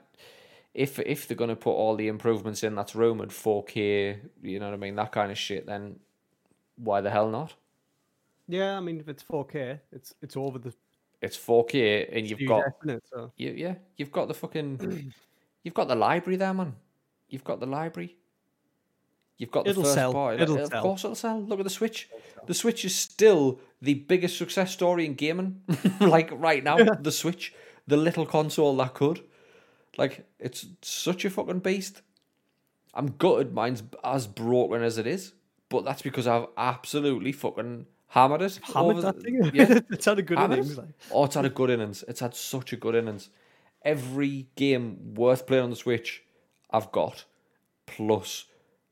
if 0.73 0.99
if 0.99 1.27
they're 1.27 1.37
gonna 1.37 1.55
put 1.55 1.71
all 1.73 1.95
the 1.95 2.07
improvements 2.07 2.63
in 2.63 2.75
that's 2.75 2.95
rumored, 2.95 3.31
four 3.31 3.63
K, 3.63 4.19
you 4.41 4.59
know 4.59 4.67
what 4.67 4.73
I 4.73 4.77
mean, 4.77 4.95
that 4.95 5.11
kind 5.11 5.31
of 5.31 5.37
shit, 5.37 5.65
then 5.67 5.99
why 6.76 7.01
the 7.01 7.09
hell 7.09 7.30
not? 7.30 7.53
Yeah, 8.47 8.78
I 8.78 8.80
mean, 8.82 8.99
if 8.99 9.07
it's 9.07 9.24
4K, 9.24 9.80
it's 9.91 10.13
it's 10.21 10.36
over 10.36 10.59
the 10.59 10.74
It's 11.21 11.38
four 11.38 11.65
K, 11.65 12.05
and 12.11 12.30
you've 12.30 12.45
got 12.47 12.63
innit? 12.84 12.99
So 13.09 13.32
You, 13.38 13.51
yeah, 13.55 13.76
you've 13.95 14.11
got 14.11 14.28
the 14.28 14.34
fucking, 14.34 15.13
you've 15.63 15.74
got 15.74 15.88
the 15.88 15.95
library 15.95 16.36
there, 16.36 16.53
man. 16.53 16.76
You've 17.30 17.45
got 17.45 17.59
the 17.61 17.65
library. 17.65 18.17
You've 19.38 19.51
got 19.51 19.63
the 19.63 19.71
It'll 19.71 19.84
first 19.84 19.95
sell. 19.95 20.13
party. 20.13 20.43
It'll 20.43 20.59
of 20.59 20.67
sell. 20.67 20.82
course, 20.84 21.03
it'll 21.05 21.15
sell. 21.15 21.41
Look 21.41 21.59
at 21.59 21.63
the 21.63 21.69
Switch. 21.69 22.09
The 22.45 22.53
Switch 22.53 22.86
is 22.86 22.93
still 22.95 23.59
the 23.82 23.93
biggest 23.95 24.38
success 24.38 24.71
story 24.71 25.05
in 25.05 25.15
gaming. 25.15 25.61
like 26.01 26.30
right 26.34 26.63
now, 26.63 26.78
the 27.01 27.11
Switch, 27.11 27.53
the 27.88 27.97
little 27.97 28.26
console 28.26 28.76
that 28.78 28.93
could. 28.93 29.21
Like 29.97 30.26
it's 30.39 30.65
such 30.82 31.26
a 31.26 31.30
fucking 31.30 31.59
beast. 31.59 32.01
I'm 32.93 33.07
gutted. 33.17 33.53
Mine's 33.53 33.82
as 34.03 34.28
broken 34.28 34.84
as 34.84 34.97
it 34.97 35.07
is, 35.07 35.34
but 35.74 35.84
that's 35.84 36.03
because 36.03 36.28
I've 36.28 36.45
absolutely 36.55 37.32
fucking 37.32 37.88
hammered 38.09 38.43
it. 38.43 38.59
hammered 38.61 38.97
over 38.97 39.01
that 39.01 39.19
thing. 39.24 39.41
Yeah, 39.55 39.80
it's 39.89 40.05
had 40.05 40.19
a 40.19 40.21
good 40.21 40.38
Hammered 40.38 40.59
innings. 40.59 40.78
it? 40.78 40.86
Oh, 41.11 41.24
it's 41.26 41.34
had 41.34 41.45
a 41.45 41.49
good 41.49 41.71
innings. 41.71 42.03
It's 42.07 42.19
had 42.19 42.36
such 42.36 42.74
a 42.74 42.78
good 42.78 42.93
innings. 42.93 43.32
Every 43.84 44.49
game 44.55 45.15
worth 45.15 45.47
playing 45.47 45.63
on 45.63 45.69
the 45.71 45.76
Switch, 45.76 46.21
I've 46.69 46.91
got. 46.91 47.26
Plus, 47.88 48.45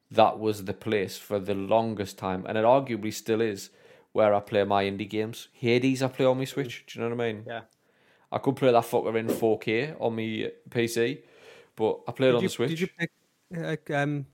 that 0.09 0.39
was 0.39 0.65
the 0.65 0.73
place 0.73 1.17
for 1.19 1.37
the 1.37 1.53
longest 1.53 2.17
time, 2.17 2.47
and 2.47 2.57
it 2.57 2.65
arguably 2.65 3.13
still 3.13 3.41
is, 3.41 3.69
where 4.11 4.33
I 4.33 4.39
play 4.39 4.63
my 4.63 4.83
indie 4.85 5.07
games. 5.07 5.49
Hades, 5.53 6.01
I 6.01 6.07
play 6.07 6.25
on 6.25 6.39
my 6.39 6.45
Switch. 6.45 6.83
Do 6.87 6.97
you 6.99 7.07
know 7.07 7.15
what 7.15 7.23
I 7.23 7.31
mean? 7.31 7.43
Yeah. 7.45 7.61
I 8.31 8.39
could 8.39 8.55
play 8.55 8.71
that 8.71 8.83
fucker 8.85 9.15
in 9.19 9.27
4K 9.27 10.01
on 10.01 10.15
my 10.15 10.51
PC, 10.67 11.21
but 11.75 11.99
I 12.07 12.11
play 12.11 12.29
it 12.29 12.31
Did 12.31 12.37
on 12.37 12.41
you, 12.41 12.47
the 12.47 12.53
Switch. 12.53 12.69
Did 12.71 12.79
you 12.79 12.87
pick 12.97 13.11
uh, 13.55 13.95
um, 13.95 14.25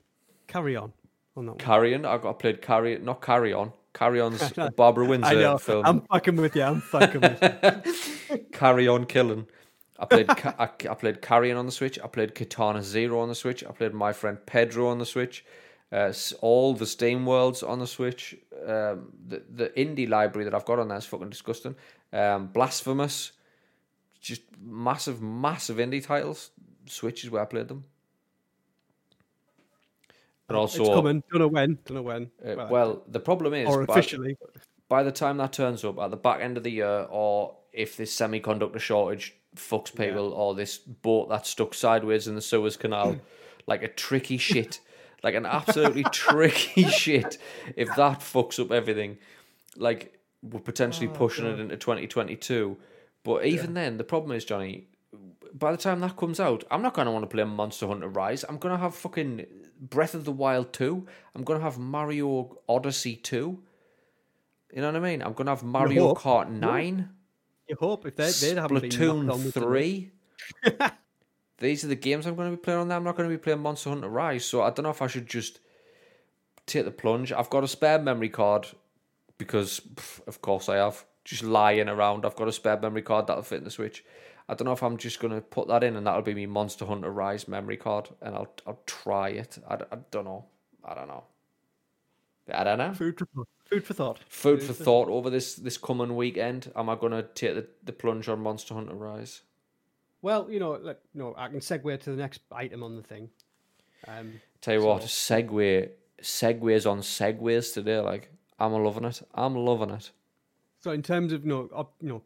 Carry 0.47 0.77
On 0.77 0.93
on 1.37 1.45
that 1.45 1.51
one. 1.53 1.59
Carrion. 1.59 2.05
I 2.05 2.17
got 2.17 2.29
I 2.29 2.33
played 2.33 2.61
Carry 2.61 2.97
not 2.99 3.21
Carry 3.21 3.53
On. 3.53 3.71
Carry 3.93 4.21
On's 4.21 4.53
Barbara 4.75 5.05
Windsor 5.05 5.57
film. 5.57 5.85
I'm 5.85 6.01
fucking 6.01 6.35
with 6.35 6.55
you. 6.55 6.63
I'm 6.63 6.81
fucking 6.81 7.21
with 7.21 7.41
you. 7.41 8.37
Carry 8.51 8.87
On 8.87 9.05
Killing. 9.05 9.47
I 9.99 10.05
played 10.05 10.29
I, 10.29 10.69
I 10.89 10.93
played 10.93 11.21
Carrion 11.21 11.57
on 11.57 11.65
the 11.65 11.71
Switch. 11.71 11.97
I 12.03 12.07
played 12.07 12.35
Katana 12.35 12.83
Zero 12.83 13.19
on 13.19 13.29
the 13.29 13.35
Switch. 13.35 13.63
I 13.63 13.71
played 13.71 13.93
My 13.93 14.13
Friend 14.13 14.37
Pedro 14.45 14.87
on 14.87 14.99
the 14.99 15.05
Switch. 15.05 15.43
Uh, 15.91 16.11
all 16.41 16.73
the 16.73 16.85
Steam 16.85 17.25
worlds 17.25 17.63
on 17.63 17.79
the 17.79 17.87
Switch. 17.87 18.35
Um, 18.65 19.13
the 19.27 19.41
the 19.49 19.69
indie 19.69 20.07
library 20.07 20.43
that 20.45 20.53
I've 20.53 20.65
got 20.65 20.79
on 20.79 20.89
there 20.89 20.97
is 20.97 21.05
fucking 21.05 21.29
disgusting. 21.29 21.75
Um, 22.13 22.47
Blasphemous, 22.47 23.31
just 24.19 24.41
massive, 24.61 25.21
massive 25.21 25.77
indie 25.77 26.05
titles. 26.05 26.51
Switch 26.85 27.23
is 27.23 27.31
where 27.31 27.41
I 27.41 27.45
played 27.45 27.67
them. 27.67 27.85
And 30.49 30.57
also, 30.57 30.81
it's 30.81 30.89
coming. 30.89 31.23
Don't 31.31 31.41
know 31.41 31.47
when. 31.47 31.77
Don't 31.85 31.95
know 31.95 32.01
when. 32.01 32.31
Uh, 32.43 32.55
well, 32.55 32.67
well, 32.69 33.03
the 33.07 33.19
problem 33.19 33.53
is, 33.53 33.67
or 33.67 33.81
officially, 33.81 34.37
by, 34.89 34.97
by 34.99 35.03
the 35.03 35.11
time 35.11 35.37
that 35.37 35.53
turns 35.53 35.83
up 35.83 35.99
at 35.99 36.11
the 36.11 36.17
back 36.17 36.41
end 36.41 36.57
of 36.57 36.63
the 36.63 36.71
year, 36.71 37.07
or 37.09 37.57
if 37.73 37.97
this 37.97 38.15
semiconductor 38.15 38.79
shortage 38.79 39.35
fucks 39.55 39.93
people, 39.93 40.29
yeah. 40.29 40.35
or 40.35 40.55
this 40.55 40.77
boat 40.77 41.29
that's 41.29 41.49
stuck 41.49 41.73
sideways 41.73 42.27
in 42.27 42.35
the 42.35 42.41
Suez 42.41 42.77
Canal, 42.77 43.17
like 43.67 43.83
a 43.83 43.89
tricky 43.89 44.37
shit, 44.37 44.79
like 45.21 45.35
an 45.35 45.45
absolutely 45.45 46.05
tricky 46.11 46.83
shit. 46.89 47.37
If 47.75 47.89
that 47.97 48.19
fucks 48.19 48.59
up 48.59 48.71
everything, 48.71 49.17
like 49.75 50.17
we're 50.41 50.59
potentially 50.61 51.07
oh, 51.07 51.13
pushing 51.13 51.45
God. 51.45 51.55
it 51.55 51.59
into 51.59 51.77
2022. 51.77 52.77
But 53.23 53.45
even 53.45 53.71
yeah. 53.71 53.81
then, 53.81 53.97
the 53.97 54.05
problem 54.05 54.31
is, 54.31 54.45
Johnny, 54.45 54.87
by 55.53 55.71
the 55.71 55.77
time 55.77 55.99
that 56.01 56.17
comes 56.17 56.39
out, 56.39 56.63
I'm 56.71 56.81
not 56.81 56.93
going 56.93 57.05
to 57.05 57.11
want 57.11 57.23
to 57.23 57.27
play 57.27 57.43
Monster 57.43 57.87
Hunter 57.87 58.07
Rise. 58.07 58.43
I'm 58.47 58.57
going 58.57 58.73
to 58.73 58.81
have 58.81 58.95
fucking 58.95 59.45
Breath 59.79 60.13
of 60.13 60.25
the 60.25 60.31
Wild 60.31 60.73
2. 60.73 61.05
I'm 61.35 61.43
going 61.43 61.59
to 61.59 61.63
have 61.63 61.77
Mario 61.77 62.57
Odyssey 62.67 63.15
2. 63.15 63.63
You 64.73 64.81
know 64.81 64.87
what 64.87 64.95
I 64.95 64.99
mean? 64.99 65.21
I'm 65.21 65.33
going 65.33 65.45
to 65.45 65.51
have 65.51 65.63
Mario 65.63 66.13
Kart 66.13 66.49
9. 66.49 67.09
You 67.69 67.75
hope 67.79 68.05
if 68.05 68.15
they 68.15 68.31
they 68.31 68.55
have 68.55 68.71
a 68.71 68.75
Splatoon 68.75 69.53
3. 69.53 70.11
These 71.59 71.83
are 71.83 71.87
the 71.87 71.95
games 71.95 72.27
I'm 72.27 72.35
going 72.35 72.51
to 72.51 72.57
be 72.57 72.61
playing 72.61 72.79
on 72.79 72.87
there. 72.87 72.97
I'm 72.97 73.03
not 73.03 73.15
going 73.15 73.29
to 73.29 73.35
be 73.35 73.41
playing 73.41 73.59
Monster 73.59 73.89
Hunter 73.89 74.09
Rise, 74.09 74.45
so 74.45 74.61
I 74.61 74.69
don't 74.69 74.83
know 74.83 74.89
if 74.89 75.01
I 75.01 75.07
should 75.07 75.27
just 75.27 75.59
take 76.65 76.85
the 76.85 76.91
plunge. 76.91 77.31
I've 77.31 77.49
got 77.49 77.63
a 77.63 77.67
spare 77.67 77.99
memory 77.99 78.29
card 78.29 78.67
because, 79.37 79.79
pff, 79.79 80.25
of 80.27 80.41
course, 80.41 80.69
I 80.69 80.77
have. 80.77 81.05
Just 81.25 81.43
lying 81.43 81.89
around. 81.89 82.25
I've 82.25 82.37
got 82.37 82.47
a 82.47 82.53
spare 82.53 82.79
memory 82.79 83.01
card 83.01 83.27
that'll 83.27 83.43
fit 83.43 83.57
in 83.57 83.63
the 83.65 83.71
Switch. 83.71 84.05
I 84.49 84.53
don't 84.53 84.65
know 84.65 84.71
if 84.71 84.83
I'm 84.83 84.97
just 84.97 85.19
going 85.19 85.33
to 85.33 85.41
put 85.41 85.67
that 85.67 85.83
in 85.83 85.95
and 85.95 86.07
that'll 86.07 86.21
be 86.21 86.33
my 86.33 86.45
Monster 86.45 86.85
Hunter 86.85 87.11
Rise 87.11 87.47
memory 87.47 87.77
card 87.77 88.09
and 88.21 88.35
I'll 88.35 88.53
I'll 88.65 88.79
try 88.85 89.29
it. 89.29 89.57
I, 89.69 89.75
I 89.75 89.97
don't 90.11 90.25
know. 90.25 90.45
I 90.85 90.93
don't 90.93 91.07
know. 91.07 91.23
I 92.53 92.63
don't 92.63 92.77
know. 92.77 92.93
Food 92.93 93.19
for, 93.19 93.25
thought. 93.25 93.47
food 93.69 93.85
for 93.85 93.93
thought. 93.93 94.19
Food, 94.29 94.59
food 94.59 94.67
for, 94.67 94.73
for 94.73 94.83
thought 94.83 95.09
over 95.09 95.29
this 95.29 95.55
this 95.55 95.77
coming 95.77 96.15
weekend. 96.15 96.71
Am 96.75 96.89
I 96.89 96.95
going 96.95 97.11
to 97.11 97.23
take 97.23 97.55
the, 97.55 97.67
the 97.83 97.91
plunge 97.91 98.29
on 98.29 98.39
Monster 98.39 98.73
Hunter 98.73 98.95
Rise? 98.95 99.41
Well, 100.21 100.47
you 100.49 100.59
know, 100.59 100.71
like, 100.71 100.99
no, 101.13 101.35
I 101.37 101.47
can 101.49 101.59
segue 101.59 101.99
to 102.01 102.09
the 102.09 102.15
next 102.15 102.41
item 102.51 102.83
on 102.83 102.95
the 102.95 103.03
thing. 103.03 103.29
Um, 104.07 104.41
Tell 104.61 104.73
you 104.75 104.81
so... 104.81 104.87
what, 104.87 105.01
segue 105.03 105.89
segues 106.21 106.89
on 106.89 106.99
segues 106.99 107.73
today. 107.73 107.99
Like 107.99 108.31
I'm 108.59 108.71
loving 108.73 109.05
it. 109.05 109.21
I'm 109.33 109.55
loving 109.55 109.91
it. 109.91 110.11
So 110.79 110.91
in 110.91 111.01
terms 111.01 111.33
of 111.33 111.43
you 111.43 111.49
know, 111.49 111.89
you 112.01 112.09
know, 112.09 112.21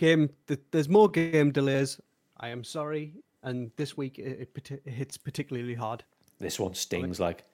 game, 0.00 0.30
there's 0.70 0.88
more 0.88 1.08
game 1.10 1.52
delays. 1.52 2.00
I 2.38 2.48
am 2.48 2.64
sorry, 2.64 3.12
and 3.42 3.70
this 3.76 3.98
week 3.98 4.18
it, 4.18 4.48
it, 4.56 4.70
it 4.84 4.90
hits 4.90 5.18
particularly 5.18 5.74
hard. 5.74 6.02
This 6.40 6.58
one 6.58 6.74
stings 6.74 7.20
like. 7.20 7.44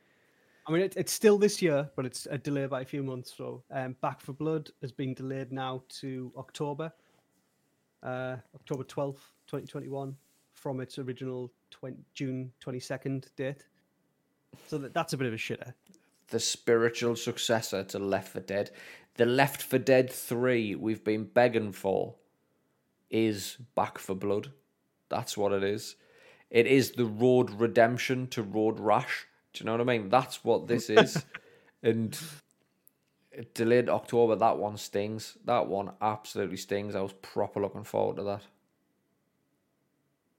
I 0.69 0.73
mean, 0.73 0.83
it, 0.83 0.97
it's 0.97 1.13
still 1.13 1.39
this 1.39 1.61
year, 1.61 1.91
but 1.97 2.07
it's 2.07 2.27
a 2.31 2.39
delay 2.39 2.67
by 2.67 2.83
a 2.83 2.85
few 2.85 3.03
months. 3.03 3.35
So, 3.37 3.65
um, 3.73 3.97
Back 4.01 4.21
4 4.21 4.35
Blood 4.35 4.71
has 4.81 4.93
been 4.93 5.13
delayed 5.13 5.53
now 5.53 5.83
to 6.01 6.33
October, 6.37 6.93
uh, 8.05 8.37
October 8.55 8.85
twelfth, 8.85 9.33
twenty 9.49 9.67
twenty 9.67 9.89
one, 9.89 10.17
from 10.55 10.81
its 10.81 10.99
original 10.99 11.53
20, 11.73 11.97
June 12.15 12.53
twenty 12.61 12.81
second 12.81 13.27
date. 13.37 13.65
So 14.69 14.79
that, 14.79 14.95
that's 14.95 15.13
a 15.13 15.17
bit 15.17 15.27
of 15.27 15.35
a 15.35 15.37
shitter. 15.37 15.75
The 16.29 16.41
spiritual 16.41 17.17
successor 17.17 17.83
to 17.85 17.99
Left 17.99 18.29
4 18.29 18.43
Dead, 18.43 18.71
the 19.15 19.27
Left 19.27 19.63
4 19.63 19.81
Dead 19.81 20.11
three 20.11 20.77
we've 20.77 21.03
been 21.03 21.25
begging 21.25 21.73
for 21.73 22.15
is 23.11 23.57
Back 23.75 23.99
4 23.99 24.17
Blood. 24.17 24.51
That's 25.09 25.37
what 25.37 25.53
it 25.53 25.63
is. 25.63 25.97
It 26.51 26.67
is 26.67 26.93
the 26.93 27.07
road 27.07 27.51
redemption 27.51 28.29
to 28.29 28.43
road 28.43 28.79
rash. 28.79 29.27
Do 29.53 29.61
you 29.61 29.67
know 29.67 29.73
what 29.73 29.81
I 29.81 29.85
mean? 29.85 30.09
That's 30.09 30.45
what 30.45 30.69
this 30.69 30.91
is. 30.91 31.25
and 31.83 32.19
delayed 33.55 33.89
October, 33.89 34.37
that 34.37 34.59
one 34.59 34.77
stings. 34.77 35.37
That 35.45 35.67
one 35.67 35.93
absolutely 36.01 36.57
stings. 36.57 36.95
I 36.95 37.01
was 37.01 37.13
proper 37.15 37.61
looking 37.61 37.85
forward 37.85 38.17
to 38.17 38.23
that. 38.25 38.43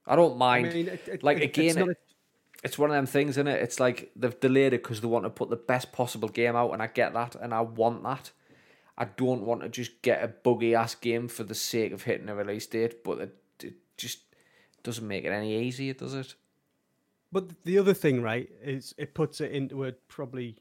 I 0.06 0.16
don't 0.16 0.38
mind. 0.38 0.66
I 0.68 0.72
mean, 0.72 0.88
it, 0.88 1.08
it, 1.08 1.22
like 1.22 1.40
again, 1.40 1.78
it's, 1.78 1.90
it, 1.90 1.98
it's, 2.64 2.78
one 2.78 2.90
of 2.90 2.96
them 2.96 3.06
things, 3.06 3.30
isn't 3.30 3.46
it? 3.46 3.62
It's 3.62 3.78
like 3.78 4.10
they've 4.16 4.40
delayed 4.40 4.72
it 4.72 4.82
because 4.82 5.00
they 5.00 5.06
want 5.06 5.26
to 5.26 5.30
put 5.30 5.50
the 5.50 5.56
best 5.56 5.92
possible 5.92 6.28
game 6.28 6.56
out, 6.56 6.72
and 6.72 6.82
I 6.82 6.86
get 6.86 7.12
that, 7.12 7.34
and 7.34 7.52
I 7.52 7.60
want 7.60 8.02
that. 8.04 8.32
I 9.00 9.04
don't 9.04 9.42
want 9.42 9.62
to 9.62 9.68
just 9.68 10.02
get 10.02 10.24
a 10.24 10.28
buggy 10.28 10.74
ass 10.74 10.96
game 10.96 11.28
for 11.28 11.44
the 11.44 11.54
sake 11.54 11.92
of 11.92 12.02
hitting 12.02 12.28
a 12.28 12.34
release 12.34 12.66
date, 12.66 13.04
but 13.04 13.20
it, 13.20 13.36
it 13.62 13.74
just 13.96 14.18
doesn't 14.82 15.06
make 15.06 15.24
it 15.24 15.30
any 15.30 15.56
easier, 15.56 15.94
does 15.94 16.14
it? 16.14 16.34
But 17.30 17.62
the 17.62 17.78
other 17.78 17.94
thing, 17.94 18.22
right, 18.22 18.50
is 18.60 18.94
it 18.98 19.14
puts 19.14 19.40
it 19.40 19.52
into 19.52 19.84
a 19.84 19.92
probably, 20.08 20.56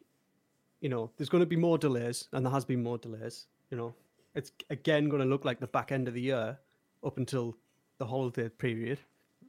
you 0.81 0.89
know, 0.89 1.09
there's 1.17 1.29
going 1.29 1.41
to 1.41 1.47
be 1.47 1.55
more 1.55 1.79
delays, 1.79 2.27
and 2.31 2.45
there 2.45 2.53
has 2.53 2.63
been 2.63 2.83
more 2.83 2.99
delays. 2.99 3.47
You 3.71 3.77
know, 3.77 3.95
it's 4.35 4.51
again 4.69 5.09
going 5.09 5.23
to 5.23 5.27
look 5.27 5.43
like 5.43 5.59
the 5.59 5.67
back 5.67 5.91
end 5.91 6.07
of 6.07 6.13
the 6.13 6.21
year 6.21 6.59
up 7.03 7.17
until 7.17 7.57
the 7.97 8.05
holiday 8.05 8.49
period 8.49 8.99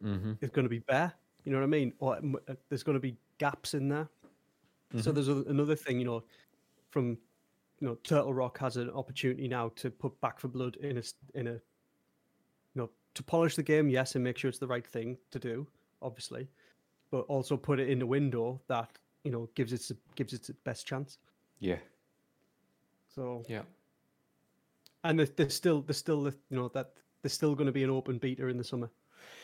mm-hmm. 0.03 0.33
is 0.41 0.49
going 0.49 0.65
to 0.65 0.71
be 0.71 0.79
bare. 0.79 1.13
You 1.45 1.53
know 1.53 1.59
what 1.59 1.65
I 1.65 1.69
mean? 1.69 1.93
Or 1.99 2.17
uh, 2.17 2.55
there's 2.71 2.83
going 2.83 2.97
to 2.97 3.01
be 3.01 3.17
gaps 3.37 3.75
in 3.75 3.89
there. 3.89 4.09
Mm-hmm. 4.95 5.01
So 5.01 5.13
there's 5.13 5.29
a, 5.29 5.43
another 5.49 5.77
thing, 5.77 5.99
you 5.99 6.07
know, 6.07 6.23
from 6.91 7.19
you 7.81 7.87
know, 7.87 7.95
Turtle 8.03 8.35
Rock 8.35 8.59
has 8.59 8.77
an 8.77 8.91
opportunity 8.91 9.49
now 9.49 9.71
to 9.77 9.91
put 9.91 10.21
Back 10.21 10.41
4 10.41 10.51
Blood 10.51 10.77
in 10.77 10.99
a 10.99 11.03
in 11.35 11.47
a 11.47 11.53
you 11.53 11.61
know 12.75 12.91
to 13.15 13.23
polish 13.23 13.57
the 13.57 13.63
game, 13.63 13.89
yes, 13.89 14.15
and 14.15 14.25
make 14.25 14.37
sure 14.37 14.49
it's 14.49 14.59
the 14.59 14.67
right 14.67 14.87
thing 14.87 15.17
to 15.31 15.39
do, 15.39 15.67
obviously, 16.03 16.49
but 17.11 17.21
also 17.23 17.57
put 17.57 17.81
it 17.81 17.89
in 17.89 18.03
a 18.03 18.07
window 18.07 18.61
that 18.69 18.91
you 19.25 19.31
know 19.31 19.49
gives 19.55 19.73
it 19.73 19.97
gives 20.17 20.33
it 20.33 20.49
its 20.49 20.59
best 20.65 20.87
chance. 20.87 21.19
Yeah. 21.61 21.79
So 23.15 23.45
yeah, 23.49 23.63
and 25.05 25.19
there's 25.19 25.55
still 25.55 25.83
there's 25.83 25.99
still 25.99 26.25
you 26.25 26.57
know 26.57 26.69
that 26.69 26.93
there's 27.23 27.33
still 27.33 27.55
going 27.55 27.67
to 27.67 27.73
be 27.73 27.85
an 27.85 27.91
open 27.91 28.19
beta 28.19 28.47
in 28.49 28.59
the 28.59 28.65
summer 28.65 28.91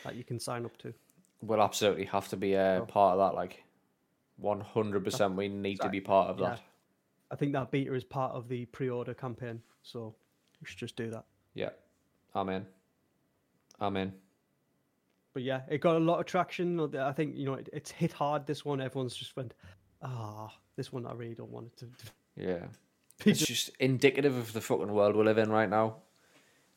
that 0.05 0.17
you 0.17 0.25
can 0.25 0.39
sign 0.39 0.65
up 0.65 0.77
to. 0.79 0.93
We'll 1.41 1.63
absolutely 1.63 2.07
have 2.07 2.29
to 2.29 2.37
be 2.37 2.55
a 2.55 2.81
oh. 2.81 2.87
part 2.87 3.19
of 3.19 3.19
that. 3.19 3.37
Like, 3.37 3.65
one 4.37 4.61
hundred 4.61 5.05
percent, 5.05 5.37
we 5.37 5.49
need 5.49 5.81
to 5.81 5.89
be 5.89 6.01
part 6.01 6.31
of 6.31 6.39
that. 6.39 6.61
I 7.35 7.37
think 7.37 7.53
that 7.55 7.73
beta 7.73 7.93
is 7.93 8.05
part 8.05 8.33
of 8.33 8.47
the 8.47 8.65
pre-order 8.67 9.13
campaign, 9.13 9.61
so 9.83 10.15
we 10.61 10.69
should 10.69 10.79
just 10.79 10.95
do 10.95 11.11
that. 11.11 11.25
Yeah, 11.55 11.71
amen, 12.37 12.65
amen. 13.81 14.13
But 15.33 15.43
yeah, 15.43 15.63
it 15.69 15.81
got 15.81 15.97
a 15.97 15.99
lot 15.99 16.21
of 16.21 16.27
traction. 16.27 16.79
I 16.97 17.11
think 17.11 17.35
you 17.37 17.45
know 17.45 17.55
it, 17.55 17.69
it's 17.73 17.91
hit 17.91 18.13
hard. 18.13 18.47
This 18.47 18.65
one, 18.65 18.81
everyone's 18.81 19.17
just 19.17 19.35
went, 19.37 19.53
ah, 20.01 20.47
oh, 20.49 20.51
this 20.77 20.93
one 20.93 21.07
I 21.07 21.13
really 21.13 21.35
don't 21.35 21.51
want 21.51 21.73
it 21.73 21.77
to. 21.79 21.87
Yeah, 22.37 22.67
it's 23.25 23.45
just 23.45 23.71
indicative 23.81 24.37
of 24.37 24.53
the 24.53 24.61
fucking 24.61 24.93
world 24.93 25.17
we 25.17 25.25
live 25.25 25.39
in 25.39 25.51
right 25.51 25.69
now. 25.69 25.97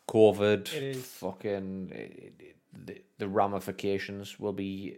COVID, 0.10 0.96
fucking 0.96 1.92
it, 1.94 2.34
it, 2.40 2.56
the, 2.74 3.02
the 3.20 3.28
ramifications 3.28 4.40
will 4.40 4.54
be, 4.54 4.98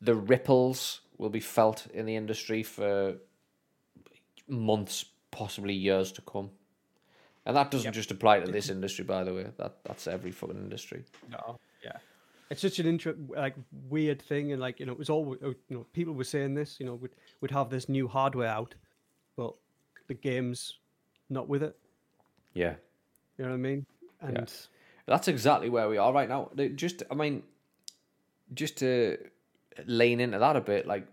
the 0.00 0.16
ripples 0.16 1.02
will 1.18 1.30
be 1.30 1.38
felt 1.38 1.86
in 1.94 2.04
the 2.04 2.16
industry 2.16 2.64
for 2.64 3.18
months, 4.48 5.04
possibly 5.30 5.74
years 5.74 6.12
to 6.12 6.22
come. 6.22 6.50
And 7.44 7.56
that 7.56 7.70
doesn't 7.70 7.86
yep. 7.86 7.94
just 7.94 8.10
apply 8.10 8.40
to 8.40 8.50
this 8.50 8.68
industry, 8.76 9.04
by 9.04 9.24
the 9.24 9.34
way. 9.34 9.46
That 9.56 9.78
that's 9.84 10.06
every 10.06 10.30
fucking 10.30 10.56
industry. 10.56 11.04
No, 11.30 11.58
yeah, 11.84 11.96
it's 12.50 12.62
such 12.62 12.78
an 12.78 12.86
intro, 12.86 13.14
like 13.28 13.54
weird 13.88 14.22
thing, 14.22 14.52
and 14.52 14.60
like 14.60 14.78
you 14.78 14.86
know, 14.86 14.92
it 14.92 14.98
was 14.98 15.10
all 15.10 15.36
you 15.40 15.56
know, 15.68 15.86
people 15.92 16.14
were 16.14 16.24
saying 16.24 16.54
this. 16.54 16.78
You 16.78 16.86
know, 16.86 16.94
would 16.94 17.16
would 17.40 17.50
have 17.50 17.68
this 17.68 17.88
new 17.88 18.06
hardware 18.06 18.48
out, 18.48 18.74
but 19.36 19.54
the 20.06 20.14
game's 20.14 20.78
not 21.28 21.48
with 21.48 21.62
it. 21.62 21.76
Yeah, 22.54 22.74
you 23.38 23.44
know 23.44 23.50
what 23.50 23.56
I 23.56 23.58
mean. 23.58 23.86
And 24.20 24.36
yeah. 24.36 24.44
that's 25.06 25.28
exactly 25.28 25.68
where 25.68 25.88
we 25.88 25.98
are 25.98 26.12
right 26.12 26.28
now. 26.28 26.50
Just, 26.76 27.02
I 27.10 27.14
mean, 27.14 27.42
just 28.54 28.76
to 28.78 29.18
lean 29.86 30.20
into 30.20 30.38
that 30.38 30.54
a 30.56 30.60
bit, 30.60 30.86
like 30.86 31.06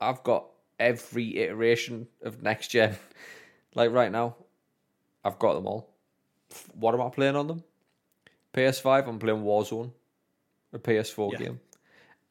I've 0.00 0.22
got 0.24 0.46
every 0.80 1.38
iteration 1.38 2.08
of 2.22 2.42
next 2.42 2.68
gen. 2.68 2.96
like 3.74 3.92
right 3.92 4.10
now, 4.10 4.36
I've 5.24 5.38
got 5.38 5.54
them 5.54 5.66
all. 5.66 5.94
What 6.74 6.94
am 6.94 7.02
I 7.02 7.10
playing 7.10 7.36
on 7.36 7.46
them? 7.46 7.62
PS5, 8.52 9.06
I'm 9.06 9.20
playing 9.20 9.44
Warzone, 9.44 9.92
a 10.72 10.78
PS4 10.78 11.32
yeah. 11.32 11.38
game. 11.38 11.60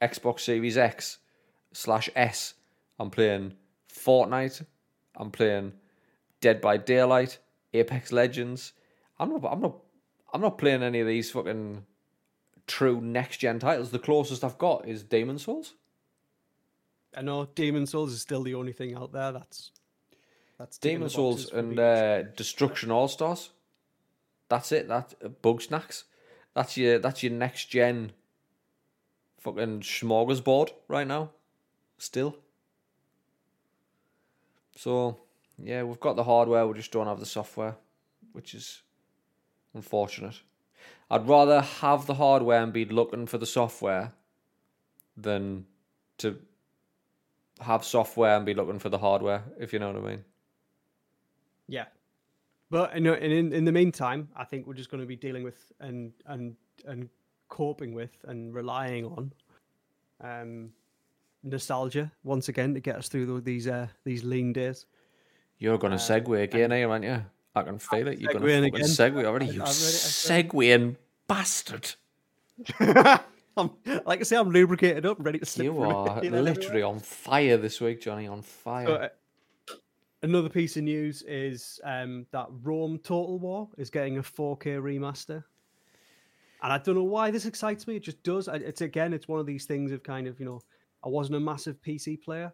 Xbox 0.02 0.42
Series 0.42 0.78
X 0.78 1.20
slash 1.72 2.10
S, 2.16 2.56
I'm 3.00 3.10
playing 3.10 3.54
Fortnite. 3.94 4.66
I'm 5.16 5.32
playing 5.32 5.74
Dead 6.42 6.62
by 6.62 6.78
Daylight, 6.78 7.40
Apex 7.74 8.12
Legends. 8.12 8.74
I'm 9.20 9.30
not. 9.30 9.44
I'm 9.46 9.62
not. 9.62 9.78
I'm 10.34 10.42
not 10.42 10.58
playing 10.58 10.84
any 10.84 11.00
of 11.00 11.08
these 11.08 11.32
fucking 11.32 11.86
true 12.68 13.02
next 13.02 13.38
gen 13.38 13.60
titles. 13.60 13.92
The 13.92 14.00
closest 14.00 14.44
I've 14.44 14.58
got 14.58 14.88
is 14.88 15.04
Demon's 15.04 15.44
Souls. 15.44 15.74
I 17.16 17.22
know 17.22 17.48
Demon's 17.56 17.92
Souls 17.92 18.14
is 18.14 18.22
still 18.22 18.44
the 18.44 18.56
only 18.56 18.74
thing 18.74 18.96
out 18.96 19.12
there 19.12 19.32
that's 19.32 19.72
that's 20.58 20.78
Demon's 20.78 21.14
Souls 21.14 21.52
and 21.52 21.80
uh, 21.80 22.24
Destruction 22.24 22.92
All 22.92 23.08
Stars. 23.08 23.52
That's 24.50 24.72
it. 24.72 24.88
That 24.88 25.14
uh, 25.24 25.58
snacks. 25.60 26.06
That's 26.54 26.78
your 26.78 27.00
that's 27.00 27.24
your 27.24 27.32
next 27.32 27.66
gen 27.66 28.12
fucking 29.40 29.82
smorgasbord 29.82 30.72
right 30.88 31.08
now. 31.08 31.32
Still. 31.98 32.36
So 34.76 35.18
yeah, 35.64 35.84
we've 35.84 36.00
got 36.00 36.16
the 36.16 36.24
hardware, 36.24 36.66
we 36.68 36.76
just 36.76 36.92
don't 36.92 37.08
have 37.08 37.20
the 37.20 37.26
software, 37.26 37.76
which 38.32 38.54
is 38.54 38.82
unfortunate. 39.74 40.42
I'd 41.12 41.28
rather 41.28 41.62
have 41.62 42.06
the 42.06 42.14
hardware 42.16 42.62
and 42.62 42.72
be 42.72 42.86
looking 42.86 43.26
for 43.26 43.38
the 43.38 43.46
software 43.46 44.14
than 45.18 45.66
to 46.20 46.40
have 47.60 47.84
software 47.84 48.36
and 48.36 48.46
be 48.46 48.54
looking 48.54 48.80
for 48.80 48.90
the 48.90 48.98
hardware, 48.98 49.44
if 49.60 49.74
you 49.74 49.80
know 49.80 49.92
what 49.92 50.04
I 50.04 50.08
mean. 50.08 50.24
Yeah. 51.68 51.86
But 52.70 52.96
you 52.96 53.02
know, 53.02 53.14
in 53.14 53.52
in 53.52 53.66
the 53.66 53.72
meantime, 53.72 54.30
I 54.36 54.44
think 54.44 54.68
we're 54.68 54.74
just 54.76 54.92
going 54.92 55.02
to 55.02 55.08
be 55.08 55.16
dealing 55.16 55.44
with 55.44 55.72
and 55.80 56.14
and 56.28 56.56
and 56.86 57.10
coping 57.48 57.94
with 57.94 58.12
and 58.28 58.54
relying 58.54 59.06
on 59.06 59.34
um, 60.22 60.72
nostalgia 61.44 62.12
once 62.24 62.48
again 62.50 62.74
to 62.74 62.80
get 62.80 62.96
us 62.96 63.08
through 63.08 63.42
these 63.42 63.68
uh, 63.68 63.88
these 64.04 64.24
lean 64.24 64.54
days. 64.54 64.86
You're 65.58 65.78
going 65.78 65.92
to 65.92 65.98
uh, 65.98 66.20
segue 66.20 66.44
again, 66.44 66.72
eh, 66.72 66.84
aren't 66.84 67.04
you? 67.04 67.24
I 67.56 67.64
can 67.64 67.80
feel 67.80 68.08
it. 68.08 68.20
You're 68.20 68.34
going 68.34 68.72
to 68.72 68.82
segue 68.82 69.26
already. 69.26 69.48
You 69.48 69.62
segueing 69.62 70.96
bastard. 71.28 71.96
I'm, 73.60 74.02
like 74.06 74.20
I 74.20 74.24
say, 74.24 74.38
I'm 74.38 74.50
lubricated 74.50 75.06
up, 75.06 75.18
ready 75.20 75.40
to 75.40 75.46
slip. 75.46 75.66
You 75.66 75.82
are 75.82 76.22
literally 76.24 76.82
on 76.82 77.00
fire 77.00 77.58
this 77.58 77.82
week, 77.82 78.02
Johnny. 78.02 78.28
On 78.28 78.42
fire. 78.42 78.86
So, 78.88 78.94
uh, 78.96 79.10
another 80.24 80.50
piece 80.50 80.78
of 80.78 80.84
news 80.84 81.24
is 81.24 81.80
um, 81.84 82.26
that 82.32 82.48
Rome 82.64 83.00
Total 83.00 83.38
War 83.40 83.70
is 83.78 83.90
getting 83.90 84.18
a 84.18 84.24
4K 84.24 84.80
remaster, 84.82 85.44
and 86.64 86.74
I 86.74 86.78
don't 86.78 86.96
know 86.96 87.04
why 87.04 87.32
this 87.32 87.46
excites 87.46 87.88
me. 87.88 87.96
It 87.98 88.04
just 88.04 88.22
does. 88.24 88.48
It's 88.48 88.82
again, 88.82 89.14
it's 89.14 89.28
one 89.28 89.40
of 89.40 89.46
these 89.46 89.66
things 89.66 89.92
of 89.92 90.04
kind 90.04 90.28
of 90.28 90.40
you 90.40 90.46
know, 90.46 90.62
I 91.04 91.10
wasn't 91.10 91.38
a 91.38 91.40
massive 91.40 91.82
PC 91.82 92.22
player, 92.22 92.54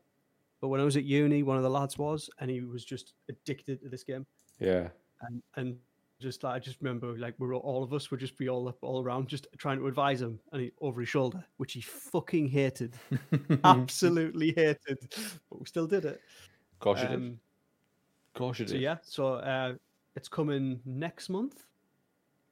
but 0.62 0.70
when 0.70 0.82
I 0.82 0.84
was 0.84 0.98
at 0.98 1.04
uni, 1.04 1.44
one 1.44 1.58
of 1.58 1.64
the 1.64 1.70
lads 1.70 1.98
was, 1.98 2.30
and 2.40 2.50
he 2.50 2.62
was 2.62 2.86
just 2.86 3.14
addicted 3.30 3.82
to 3.82 3.90
this 3.90 4.04
game. 4.04 4.26
Yeah. 4.60 4.90
And 5.22 5.42
and 5.56 5.78
just 6.26 6.44
like 6.44 6.56
I 6.56 6.60
just 6.60 6.82
remember 6.82 7.16
like 7.20 7.36
we 7.38 7.48
are 7.48 7.54
all 7.54 7.84
of 7.84 7.94
us 7.94 8.10
would 8.10 8.20
just 8.20 8.36
be 8.36 8.50
all 8.50 8.68
up 8.68 8.80
all 8.82 9.04
around 9.04 9.28
just 9.28 9.46
trying 9.60 9.78
to 9.78 9.86
advise 9.86 10.24
him 10.24 10.40
and 10.52 10.64
he, 10.64 10.72
over 10.82 11.00
his 11.02 11.10
shoulder, 11.10 11.46
which 11.58 11.74
he 11.74 11.82
fucking 11.82 12.48
hated, 12.48 12.96
absolutely 13.64 14.52
hated, 14.56 14.98
but 15.50 15.60
we 15.60 15.66
still 15.68 15.86
did 15.86 16.04
it. 16.04 16.20
Of 16.74 16.80
course 16.80 17.00
you 17.02 17.08
um, 17.08 17.22
did. 17.22 17.32
Of 17.34 18.40
course 18.40 18.60
you 18.60 18.66
did. 18.66 18.72
So 18.72 18.78
yeah, 18.78 18.98
so 19.04 19.34
uh, 19.36 19.74
it's 20.16 20.28
coming 20.28 20.80
next 20.84 21.30
month, 21.30 21.64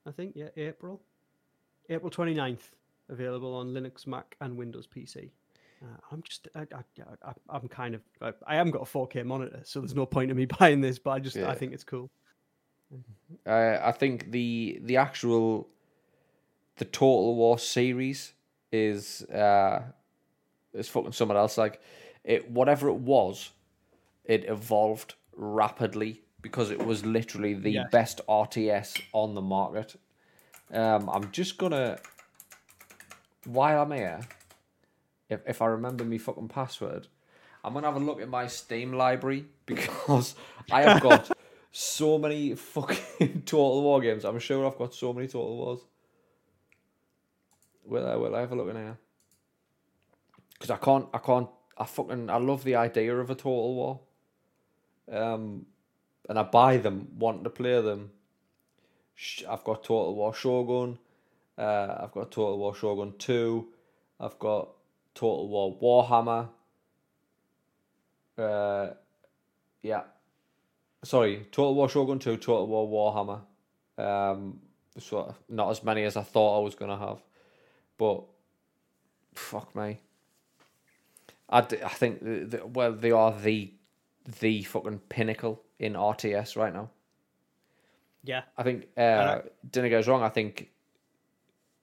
I 0.05 0.11
think. 0.11 0.33
Yeah, 0.35 0.49
April, 0.55 1.01
April 1.89 2.11
29th, 2.11 2.69
available 3.09 3.55
on 3.55 3.73
Linux, 3.73 4.05
Mac, 4.05 4.37
and 4.39 4.55
Windows 4.55 4.87
PC. 4.87 5.31
Uh, 5.81 5.97
I'm 6.11 6.21
just, 6.21 6.47
I, 6.55 6.67
I, 7.49 7.57
am 7.57 7.67
kind 7.69 7.95
of, 7.95 8.01
I, 8.21 8.33
I, 8.45 8.55
haven't 8.55 8.71
got 8.71 8.83
a 8.83 8.85
4K 8.85 9.25
monitor, 9.25 9.61
so 9.63 9.79
there's 9.79 9.95
no 9.95 10.05
point 10.05 10.29
in 10.29 10.37
me 10.37 10.45
buying 10.59 10.79
this. 10.79 10.99
But 10.99 11.11
I 11.11 11.19
just, 11.19 11.35
yeah. 11.35 11.49
I 11.49 11.55
think 11.55 11.73
it's 11.73 11.83
cool. 11.83 12.11
Uh, 13.45 13.77
I 13.81 13.91
think 13.91 14.31
the 14.31 14.79
the 14.83 14.97
actual 14.97 15.67
the 16.77 16.85
Total 16.85 17.35
War 17.35 17.59
series 17.59 18.33
is 18.71 19.21
uh 19.23 19.83
is 20.73 20.89
fucking 20.89 21.11
someone 21.11 21.37
else. 21.37 21.57
Like 21.57 21.81
it, 22.23 22.49
whatever 22.49 22.87
it 22.89 22.95
was, 22.95 23.51
it 24.25 24.45
evolved 24.45 25.15
rapidly 25.35 26.21
because 26.41 26.71
it 26.71 26.85
was 26.85 27.05
literally 27.05 27.53
the 27.53 27.71
yes. 27.71 27.87
best 27.91 28.21
RTS 28.27 29.01
on 29.13 29.33
the 29.33 29.41
market. 29.41 29.95
Um, 30.71 31.09
I'm 31.09 31.31
just 31.31 31.57
gonna 31.57 31.99
while 33.45 33.81
I'm 33.81 33.91
here, 33.91 34.21
if 35.29 35.41
if 35.47 35.61
I 35.61 35.67
remember 35.67 36.03
me 36.03 36.17
fucking 36.17 36.49
password, 36.49 37.07
I'm 37.63 37.73
gonna 37.73 37.87
have 37.87 37.95
a 37.95 38.05
look 38.05 38.21
at 38.21 38.29
my 38.29 38.47
Steam 38.47 38.93
library 38.93 39.45
because 39.65 40.35
I 40.71 40.83
have 40.83 41.01
got 41.01 41.31
so 41.73 42.17
many 42.19 42.55
fucking 42.73 43.41
Total 43.45 43.81
War 43.81 43.99
games. 43.99 44.23
I'm 44.23 44.39
sure 44.39 44.65
I've 44.65 44.77
got 44.77 44.93
so 44.93 45.11
many 45.11 45.27
Total 45.27 45.57
Wars. 45.57 45.79
Will 47.83 48.07
I? 48.07 48.15
Will 48.15 48.35
I 48.35 48.39
have 48.39 48.51
a 48.53 48.55
look 48.55 48.69
in 48.69 48.77
here? 48.77 48.97
Because 50.53 50.69
I 50.69 50.77
can't. 50.77 51.07
I 51.13 51.17
can't. 51.17 51.49
I 51.77 51.83
fucking. 51.83 52.29
I 52.29 52.37
love 52.37 52.63
the 52.63 52.75
idea 52.75 53.13
of 53.17 53.29
a 53.29 53.35
Total 53.35 53.75
War. 53.75 53.99
Um, 55.11 55.65
and 56.29 56.39
I 56.39 56.43
buy 56.43 56.77
them 56.77 57.09
wanting 57.17 57.43
to 57.43 57.49
play 57.49 57.81
them. 57.81 58.11
I've 59.49 59.63
got 59.65 59.83
Total 59.83 60.15
War 60.15 60.33
Shogun. 60.33 60.97
Uh, 61.57 61.97
I've 61.99 62.11
got 62.11 62.31
Total 62.31 62.57
War 62.57 62.73
Shogun 62.73 63.15
Two. 63.17 63.67
I've 64.19 64.39
got 64.39 64.69
Total 65.13 65.47
War 65.47 65.77
Warhammer. 65.81 66.49
Uh, 68.37 68.93
yeah, 69.81 70.03
sorry, 71.03 71.47
Total 71.51 71.75
War 71.75 71.89
Shogun 71.89 72.19
2, 72.19 72.37
Total 72.37 72.67
War 72.67 72.87
Warhammer. 72.87 73.41
Um, 74.03 74.59
so 74.97 75.35
not 75.49 75.69
as 75.69 75.83
many 75.83 76.03
as 76.03 76.17
I 76.17 76.23
thought 76.23 76.59
I 76.59 76.63
was 76.63 76.75
gonna 76.75 76.97
have, 76.97 77.19
but 77.97 78.23
fuck 79.33 79.75
me. 79.75 79.99
I, 81.49 81.59
I 81.59 81.89
think 81.89 82.23
the, 82.23 82.45
the, 82.45 82.65
well 82.65 82.93
they 82.93 83.11
are 83.11 83.31
the 83.31 83.73
the 84.39 84.63
fucking 84.63 84.99
pinnacle 85.09 85.61
in 85.79 85.93
RTS 85.93 86.55
right 86.55 86.73
now. 86.73 86.89
Yeah, 88.23 88.43
I 88.57 88.63
think 88.63 88.87
uh, 88.97 89.39
didn't 89.69 89.89
goes 89.89 90.07
wrong. 90.07 90.23
I 90.23 90.29
think 90.29 90.71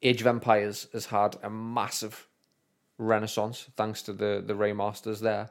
Age 0.02 0.20
of 0.20 0.26
Empires 0.26 0.88
has 0.92 1.06
had 1.06 1.36
a 1.42 1.50
massive 1.50 2.28
renaissance 2.96 3.68
thanks 3.76 4.02
to 4.02 4.12
the 4.12 4.42
the 4.44 4.54
remasters 4.54 5.20
there. 5.20 5.50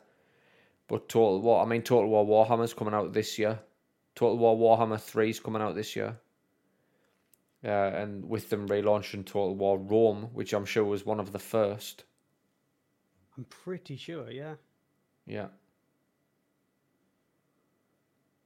But 0.89 1.07
Total 1.07 1.39
War, 1.39 1.63
I 1.63 1.65
mean, 1.67 1.83
Total 1.83 2.09
War 2.09 2.25
Warhammer's 2.25 2.73
coming 2.73 2.95
out 2.95 3.13
this 3.13 3.37
year. 3.37 3.59
Total 4.15 4.37
War 4.37 4.57
Warhammer 4.57 4.99
3 4.99 5.29
is 5.29 5.39
coming 5.39 5.61
out 5.61 5.75
this 5.75 5.95
year. 5.95 6.19
Uh, 7.63 7.67
and 7.67 8.27
with 8.27 8.49
them 8.49 8.67
relaunching 8.67 9.25
Total 9.25 9.55
War 9.55 9.77
Rome, 9.77 10.29
which 10.33 10.51
I'm 10.53 10.65
sure 10.65 10.83
was 10.83 11.05
one 11.05 11.19
of 11.19 11.31
the 11.31 11.39
first. 11.39 12.05
I'm 13.37 13.45
pretty 13.45 13.97
sure, 13.97 14.31
yeah. 14.31 14.55
Yeah. 15.27 15.47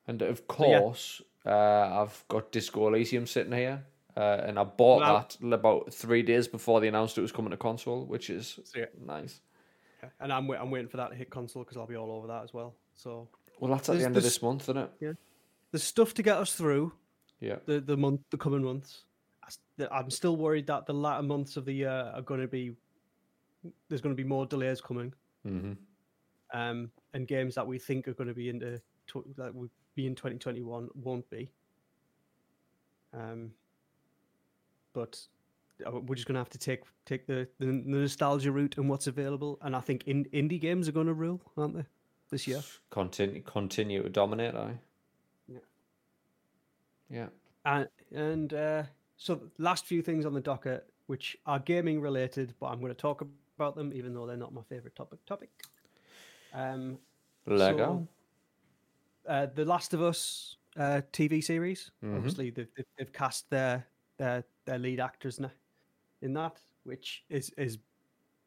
And 0.05 0.21
of 0.21 0.45
course, 0.47 1.21
yeah. 1.45 1.53
uh, 1.53 2.01
I've 2.01 2.25
got 2.27 2.51
Disco 2.51 2.89
Elysium 2.89 3.25
sitting 3.25 3.53
here. 3.53 3.85
Uh, 4.15 4.41
and 4.45 4.59
I 4.59 4.63
bought 4.63 4.99
well, 4.99 5.27
that 5.39 5.53
about 5.53 5.93
three 5.93 6.21
days 6.21 6.47
before 6.47 6.81
they 6.81 6.87
announced 6.87 7.17
it 7.17 7.21
was 7.21 7.31
coming 7.31 7.51
to 7.51 7.57
console, 7.57 8.05
which 8.05 8.29
is 8.29 8.59
yeah. 8.75 8.85
nice. 9.03 9.39
And 10.19 10.31
I'm 10.31 10.49
I'm 10.51 10.71
waiting 10.71 10.87
for 10.87 10.97
that 10.97 11.09
to 11.09 11.15
hit 11.15 11.29
console 11.29 11.63
because 11.63 11.77
I'll 11.77 11.87
be 11.87 11.95
all 11.95 12.11
over 12.11 12.27
that 12.27 12.43
as 12.43 12.53
well. 12.53 12.75
So 12.95 13.27
well, 13.59 13.71
that's 13.71 13.89
at 13.89 13.97
the 13.97 14.05
end 14.05 14.17
of 14.17 14.23
this 14.23 14.41
month, 14.41 14.63
isn't 14.63 14.77
it? 14.77 14.91
Yeah. 14.99 15.13
There's 15.71 15.83
stuff 15.83 16.13
to 16.15 16.23
get 16.23 16.37
us 16.37 16.53
through. 16.53 16.93
Yeah. 17.39 17.57
The 17.65 17.79
the 17.79 17.97
month, 17.97 18.21
the 18.29 18.37
coming 18.37 18.63
months. 18.63 19.03
I'm 19.91 20.09
still 20.09 20.37
worried 20.37 20.67
that 20.67 20.85
the 20.85 20.93
latter 20.93 21.23
months 21.23 21.57
of 21.57 21.65
the 21.65 21.73
year 21.73 22.11
are 22.13 22.21
going 22.21 22.41
to 22.41 22.47
be. 22.47 22.75
There's 23.89 24.01
going 24.01 24.15
to 24.15 24.21
be 24.21 24.27
more 24.27 24.45
delays 24.45 24.81
coming. 24.81 25.13
Mm-hmm. 25.47 25.73
Um, 26.57 26.91
and 27.13 27.27
games 27.27 27.55
that 27.55 27.65
we 27.65 27.79
think 27.79 28.07
are 28.07 28.13
going 28.13 28.27
to 28.27 28.33
be 28.33 28.49
into 28.49 28.79
that 29.37 29.53
would 29.53 29.69
be 29.95 30.07
in 30.07 30.15
2021 30.15 30.89
won't 30.95 31.29
be. 31.29 31.49
Um, 33.13 33.51
but 34.93 35.19
we're 35.91 36.15
just 36.15 36.27
going 36.27 36.35
to 36.35 36.39
have 36.39 36.49
to 36.49 36.57
take 36.57 36.81
take 37.05 37.25
the, 37.25 37.47
the, 37.59 37.65
nostalgia 37.65 38.51
route 38.51 38.77
and 38.77 38.89
what's 38.89 39.07
available. 39.07 39.57
And 39.61 39.75
I 39.75 39.79
think 39.79 40.03
in, 40.07 40.25
indie 40.25 40.59
games 40.59 40.87
are 40.87 40.91
going 40.91 41.07
to 41.07 41.13
rule, 41.13 41.41
aren't 41.57 41.75
they, 41.75 41.85
this 42.29 42.47
year? 42.47 42.61
Continue 42.89 43.41
continue 43.41 44.03
to 44.03 44.09
dominate, 44.09 44.55
I. 44.55 44.79
Yeah. 45.47 45.57
Yeah. 47.09 47.27
And 47.65 47.87
and 48.13 48.53
uh, 48.53 48.83
so 49.17 49.41
last 49.57 49.85
few 49.85 50.01
things 50.01 50.25
on 50.25 50.33
the 50.33 50.41
docket, 50.41 50.85
which 51.07 51.37
are 51.45 51.59
gaming 51.59 52.01
related, 52.01 52.53
but 52.59 52.67
I'm 52.67 52.79
going 52.79 52.93
to 52.93 53.01
talk 53.01 53.25
about 53.57 53.75
them, 53.75 53.91
even 53.93 54.13
though 54.13 54.25
they're 54.25 54.37
not 54.37 54.53
my 54.53 54.63
favorite 54.63 54.95
topic. 54.95 55.25
Topic. 55.25 55.49
Um, 56.53 56.99
Lego. 57.45 58.07
So, 59.25 59.31
uh, 59.31 59.47
the 59.53 59.65
Last 59.65 59.93
of 59.93 60.01
Us 60.01 60.57
uh, 60.77 61.01
TV 61.11 61.43
series. 61.43 61.91
Mm-hmm. 62.03 62.17
Obviously, 62.17 62.49
they've, 62.49 62.67
they've 62.97 63.13
cast 63.13 63.49
their 63.49 63.87
their 64.17 64.43
their 64.65 64.77
lead 64.77 64.99
actors 64.99 65.39
now 65.39 65.51
in 66.23 66.33
that, 66.33 66.59
which 66.85 67.23
is 67.29 67.51
is 67.57 67.77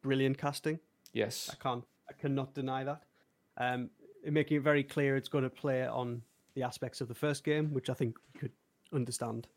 brilliant 0.01 0.37
casting. 0.37 0.79
Yes, 1.13 1.49
I 1.51 1.55
can't 1.63 1.85
I 2.09 2.13
cannot 2.13 2.53
deny 2.53 2.83
that. 2.83 3.03
um, 3.57 3.89
making 4.25 4.57
it 4.57 4.63
very 4.63 4.83
clear 4.83 5.15
it's 5.15 5.29
going 5.29 5.43
to 5.43 5.49
play 5.49 5.85
on 5.85 6.21
the 6.55 6.63
aspects 6.63 7.01
of 7.01 7.07
the 7.07 7.15
first 7.15 7.43
game, 7.43 7.73
which 7.73 7.89
I 7.89 7.93
think 7.93 8.17
you 8.33 8.39
could 8.39 8.51
understand 8.93 9.47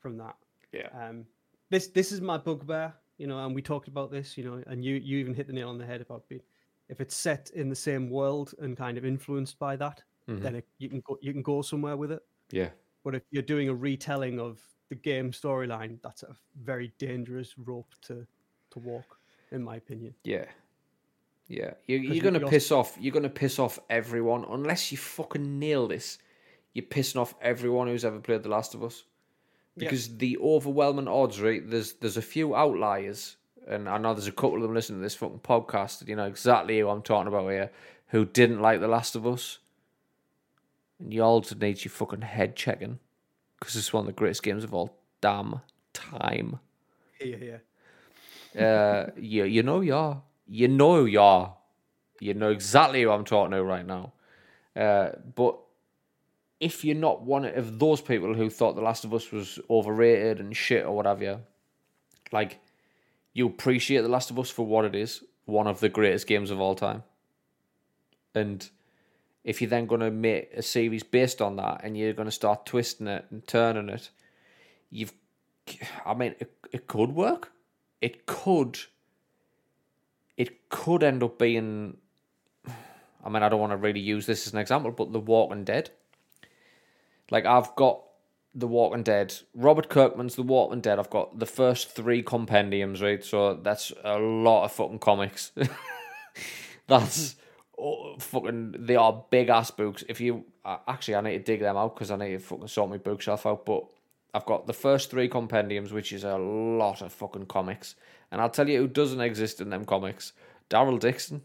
from 0.00 0.16
that. 0.18 0.36
Yeah. 0.72 0.88
Um, 0.98 1.24
this 1.70 1.88
this 1.88 2.12
is 2.12 2.20
my 2.20 2.38
bugbear, 2.38 2.94
you 3.18 3.26
know, 3.26 3.44
and 3.44 3.54
we 3.54 3.62
talked 3.62 3.88
about 3.88 4.10
this, 4.10 4.36
you 4.36 4.44
know, 4.44 4.62
and 4.66 4.84
you 4.84 4.96
you 4.96 5.18
even 5.18 5.34
hit 5.34 5.46
the 5.46 5.52
nail 5.52 5.68
on 5.68 5.78
the 5.78 5.86
head 5.86 6.00
about 6.00 6.28
being 6.28 6.42
if 6.88 7.00
it's 7.00 7.16
set 7.16 7.50
in 7.54 7.68
the 7.68 7.76
same 7.76 8.10
world 8.10 8.54
and 8.58 8.76
kind 8.76 8.98
of 8.98 9.04
influenced 9.04 9.58
by 9.58 9.74
that, 9.76 10.02
mm-hmm. 10.28 10.42
then 10.42 10.56
it, 10.56 10.66
you 10.78 10.88
can 10.88 11.00
go 11.00 11.18
you 11.22 11.32
can 11.32 11.42
go 11.42 11.62
somewhere 11.62 11.96
with 11.96 12.12
it. 12.12 12.22
Yeah. 12.50 12.70
But 13.04 13.14
if 13.14 13.22
you're 13.30 13.42
doing 13.42 13.68
a 13.68 13.74
retelling 13.74 14.40
of 14.40 14.60
the 14.94 15.00
game 15.00 15.32
storyline, 15.32 15.98
that's 16.02 16.22
a 16.22 16.34
very 16.62 16.92
dangerous 16.98 17.54
rope 17.58 17.94
to 18.02 18.26
to 18.70 18.78
walk, 18.78 19.18
in 19.50 19.62
my 19.62 19.76
opinion. 19.76 20.14
Yeah. 20.24 20.46
Yeah, 21.46 21.74
you're, 21.86 21.98
you're 21.98 22.22
going 22.22 22.40
to 22.40 22.48
piss 22.48 22.72
off. 22.72 22.96
You're 22.98 23.12
going 23.12 23.24
to 23.24 23.28
piss 23.28 23.58
off 23.58 23.78
everyone 23.90 24.46
unless 24.48 24.90
you 24.90 24.96
fucking 24.96 25.58
nail 25.58 25.86
this. 25.86 26.16
You're 26.72 26.86
pissing 26.86 27.20
off 27.20 27.34
everyone 27.42 27.86
who's 27.86 28.02
ever 28.02 28.18
played 28.18 28.42
The 28.42 28.48
Last 28.48 28.74
of 28.74 28.82
Us 28.82 29.04
because 29.76 30.08
yep. 30.08 30.18
the 30.20 30.38
overwhelming 30.38 31.06
odds, 31.06 31.42
right? 31.42 31.68
There's 31.68 31.92
there's 31.94 32.16
a 32.16 32.22
few 32.22 32.54
outliers, 32.54 33.36
and 33.68 33.90
I 33.90 33.98
know 33.98 34.14
there's 34.14 34.26
a 34.26 34.32
couple 34.32 34.56
of 34.56 34.62
them 34.62 34.72
listening 34.72 35.00
to 35.00 35.02
this 35.02 35.16
fucking 35.16 35.40
podcast. 35.40 35.98
that 35.98 36.08
You 36.08 36.16
know 36.16 36.24
exactly 36.24 36.78
who 36.78 36.88
I'm 36.88 37.02
talking 37.02 37.28
about 37.28 37.50
here, 37.50 37.70
who 38.06 38.24
didn't 38.24 38.62
like 38.62 38.80
The 38.80 38.88
Last 38.88 39.14
of 39.14 39.26
Us, 39.26 39.58
and 40.98 41.12
you 41.12 41.22
all 41.22 41.44
need 41.60 41.84
your 41.84 41.92
fucking 41.92 42.22
head 42.22 42.56
checking 42.56 43.00
because 43.64 43.76
it's 43.76 43.92
one 43.92 44.02
of 44.02 44.06
the 44.06 44.12
greatest 44.12 44.42
games 44.42 44.62
of 44.62 44.74
all 44.74 44.94
damn 45.20 45.60
time. 45.94 46.58
Yeah, 47.20 47.36
yeah. 48.54 48.62
Uh, 48.62 49.10
you 49.16 49.44
you 49.44 49.62
know 49.62 49.80
you 49.80 49.94
are 49.94 50.22
you 50.46 50.68
know 50.68 51.04
you 51.04 51.20
are. 51.20 51.56
You 52.20 52.34
know 52.34 52.50
exactly 52.50 53.02
who 53.02 53.10
I'm 53.10 53.24
talking 53.24 53.52
to 53.52 53.62
right 53.62 53.86
now. 53.86 54.12
Uh, 54.76 55.10
but 55.34 55.58
if 56.60 56.84
you're 56.84 56.96
not 56.96 57.22
one 57.22 57.44
of 57.44 57.78
those 57.78 58.00
people 58.00 58.34
who 58.34 58.48
thought 58.48 58.76
The 58.76 58.82
Last 58.82 59.04
of 59.04 59.12
Us 59.12 59.32
was 59.32 59.58
overrated 59.68 60.40
and 60.40 60.56
shit 60.56 60.84
or 60.84 60.94
whatever, 60.94 61.40
like 62.32 62.60
you 63.32 63.46
appreciate 63.46 64.02
The 64.02 64.08
Last 64.08 64.30
of 64.30 64.38
Us 64.38 64.50
for 64.50 64.64
what 64.64 64.84
it 64.84 64.94
is, 64.94 65.22
one 65.44 65.66
of 65.66 65.80
the 65.80 65.88
greatest 65.88 66.26
games 66.26 66.50
of 66.50 66.60
all 66.60 66.74
time. 66.74 67.02
And 68.34 68.68
if 69.44 69.60
you're 69.60 69.70
then 69.70 69.86
going 69.86 70.00
to 70.00 70.10
make 70.10 70.50
a 70.54 70.62
series 70.62 71.02
based 71.02 71.40
on 71.40 71.56
that 71.56 71.82
and 71.84 71.96
you're 71.96 72.14
going 72.14 72.26
to 72.28 72.32
start 72.32 72.66
twisting 72.66 73.06
it 73.06 73.26
and 73.30 73.46
turning 73.46 73.88
it, 73.88 74.10
you've, 74.90 75.12
I 76.04 76.14
mean, 76.14 76.34
it, 76.40 76.52
it 76.72 76.86
could 76.86 77.10
work. 77.10 77.52
It 78.00 78.26
could 78.26 78.78
it 80.36 80.68
could 80.68 81.02
end 81.02 81.22
up 81.22 81.38
being. 81.38 81.96
I 83.24 83.30
mean, 83.30 83.42
I 83.42 83.48
don't 83.48 83.60
want 83.60 83.72
to 83.72 83.76
really 83.76 84.00
use 84.00 84.26
this 84.26 84.46
as 84.46 84.52
an 84.52 84.58
example, 84.58 84.90
but 84.90 85.12
The 85.12 85.20
Walking 85.20 85.64
Dead. 85.64 85.90
Like, 87.30 87.46
I've 87.46 87.74
got 87.74 88.02
The 88.54 88.66
Walking 88.66 89.02
Dead, 89.02 89.34
Robert 89.54 89.88
Kirkman's 89.88 90.34
The 90.34 90.42
Walking 90.42 90.82
Dead. 90.82 90.98
I've 90.98 91.10
got 91.10 91.38
the 91.38 91.46
first 91.46 91.92
three 91.92 92.22
compendiums, 92.22 93.00
right? 93.00 93.24
So 93.24 93.54
that's 93.54 93.92
a 94.02 94.18
lot 94.18 94.64
of 94.64 94.72
fucking 94.72 94.98
comics. 94.98 95.52
that's 96.86 97.36
oh, 97.78 98.16
fucking. 98.18 98.76
They 98.78 98.96
are 98.96 99.24
big 99.30 99.48
ass 99.48 99.70
books. 99.70 100.04
If 100.08 100.20
you 100.20 100.44
uh, 100.64 100.78
actually, 100.88 101.16
I 101.16 101.20
need 101.20 101.38
to 101.38 101.44
dig 101.44 101.60
them 101.60 101.76
out 101.76 101.94
because 101.94 102.10
I 102.10 102.16
need 102.16 102.32
to 102.32 102.38
fucking 102.38 102.68
sort 102.68 102.90
my 102.90 102.98
bookshelf 102.98 103.46
out. 103.46 103.66
But 103.66 103.84
I've 104.32 104.46
got 104.46 104.66
the 104.66 104.72
first 104.72 105.10
three 105.10 105.28
compendiums, 105.28 105.92
which 105.92 106.12
is 106.12 106.24
a 106.24 106.36
lot 106.36 107.02
of 107.02 107.12
fucking 107.12 107.46
comics. 107.46 107.94
And 108.32 108.40
I'll 108.40 108.50
tell 108.50 108.68
you 108.68 108.78
who 108.80 108.88
doesn't 108.88 109.20
exist 109.20 109.60
in 109.60 109.70
them 109.70 109.84
comics 109.84 110.32
Daryl 110.68 110.98
Dixon. 110.98 111.42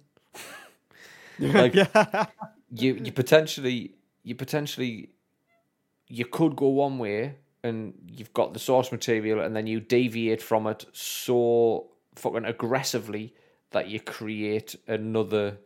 like, 1.39 1.75
yeah. 1.75 2.25
you, 2.71 2.95
you 2.95 3.11
potentially, 3.11 3.95
you 4.23 4.35
potentially, 4.35 5.09
you 6.07 6.25
could 6.25 6.55
go 6.55 6.67
one 6.69 6.97
way 6.97 7.35
and 7.63 7.93
you've 8.07 8.33
got 8.33 8.53
the 8.53 8.59
source 8.59 8.91
material 8.91 9.41
and 9.41 9.55
then 9.55 9.67
you 9.67 9.79
deviate 9.79 10.41
from 10.41 10.65
it 10.67 10.85
so 10.93 11.91
fucking 12.15 12.45
aggressively 12.45 13.33
that 13.71 13.87
you 13.87 13.99
create 13.99 14.75
another 14.87 15.57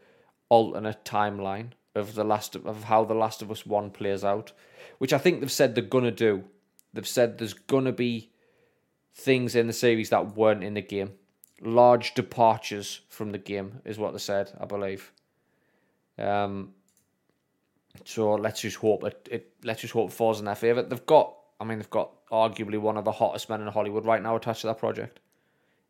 alternate 0.53 1.03
timeline 1.03 1.69
of 1.95 2.15
the 2.15 2.23
last 2.23 2.55
of, 2.55 2.83
how 2.83 3.03
the 3.03 3.13
Last 3.13 3.41
of 3.41 3.49
Us 3.51 3.65
One 3.65 3.89
plays 3.89 4.23
out, 4.23 4.51
which 4.97 5.13
I 5.13 5.17
think 5.17 5.39
they've 5.39 5.51
said 5.51 5.75
they're 5.75 5.83
gonna 5.83 6.11
do. 6.11 6.43
They've 6.93 7.07
said 7.07 7.37
there's 7.37 7.53
gonna 7.53 7.91
be 7.91 8.31
things 9.15 9.55
in 9.55 9.67
the 9.67 9.73
series 9.73 10.09
that 10.09 10.35
weren't 10.35 10.63
in 10.63 10.73
the 10.73 10.81
game. 10.81 11.11
Large 11.61 12.13
departures 12.13 13.01
from 13.09 13.31
the 13.31 13.37
game 13.37 13.81
is 13.85 13.97
what 13.97 14.11
they 14.11 14.19
said, 14.19 14.51
I 14.59 14.65
believe. 14.65 15.11
Um, 16.17 16.73
so 18.05 18.33
let's 18.35 18.61
just 18.61 18.77
hope 18.77 19.03
it, 19.03 19.27
it 19.31 19.53
let's 19.63 19.81
just 19.81 19.93
hope 19.93 20.09
it 20.09 20.13
falls 20.13 20.39
in 20.39 20.45
their 20.45 20.55
favour. 20.55 20.81
They've 20.83 21.05
got, 21.05 21.35
I 21.59 21.63
mean, 21.63 21.77
they've 21.79 21.89
got 21.89 22.11
arguably 22.31 22.79
one 22.79 22.97
of 22.97 23.05
the 23.05 23.11
hottest 23.11 23.49
men 23.49 23.61
in 23.61 23.67
Hollywood 23.67 24.05
right 24.05 24.21
now 24.21 24.35
attached 24.35 24.61
to 24.61 24.67
that 24.67 24.79
project, 24.79 25.19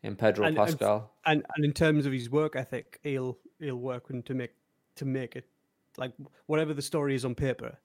in 0.03 0.16
Pedro 0.16 0.47
and, 0.47 0.55
Pascal. 0.55 1.11
And, 1.26 1.38
and 1.38 1.45
and 1.55 1.66
in 1.66 1.74
terms 1.74 2.05
of 2.05 2.14
his 2.14 2.30
work 2.30 2.55
ethic, 2.55 2.99
he'll 3.03 3.38
he'll 3.64 3.76
work 3.76 4.07
to 4.26 4.34
make 4.34 4.51
to 4.95 5.05
make 5.05 5.36
it 5.36 5.45
like 5.97 6.11
whatever 6.45 6.74
the 6.74 6.82
story 6.82 7.16
is 7.16 7.26
on 7.26 7.36
paper. 7.36 7.78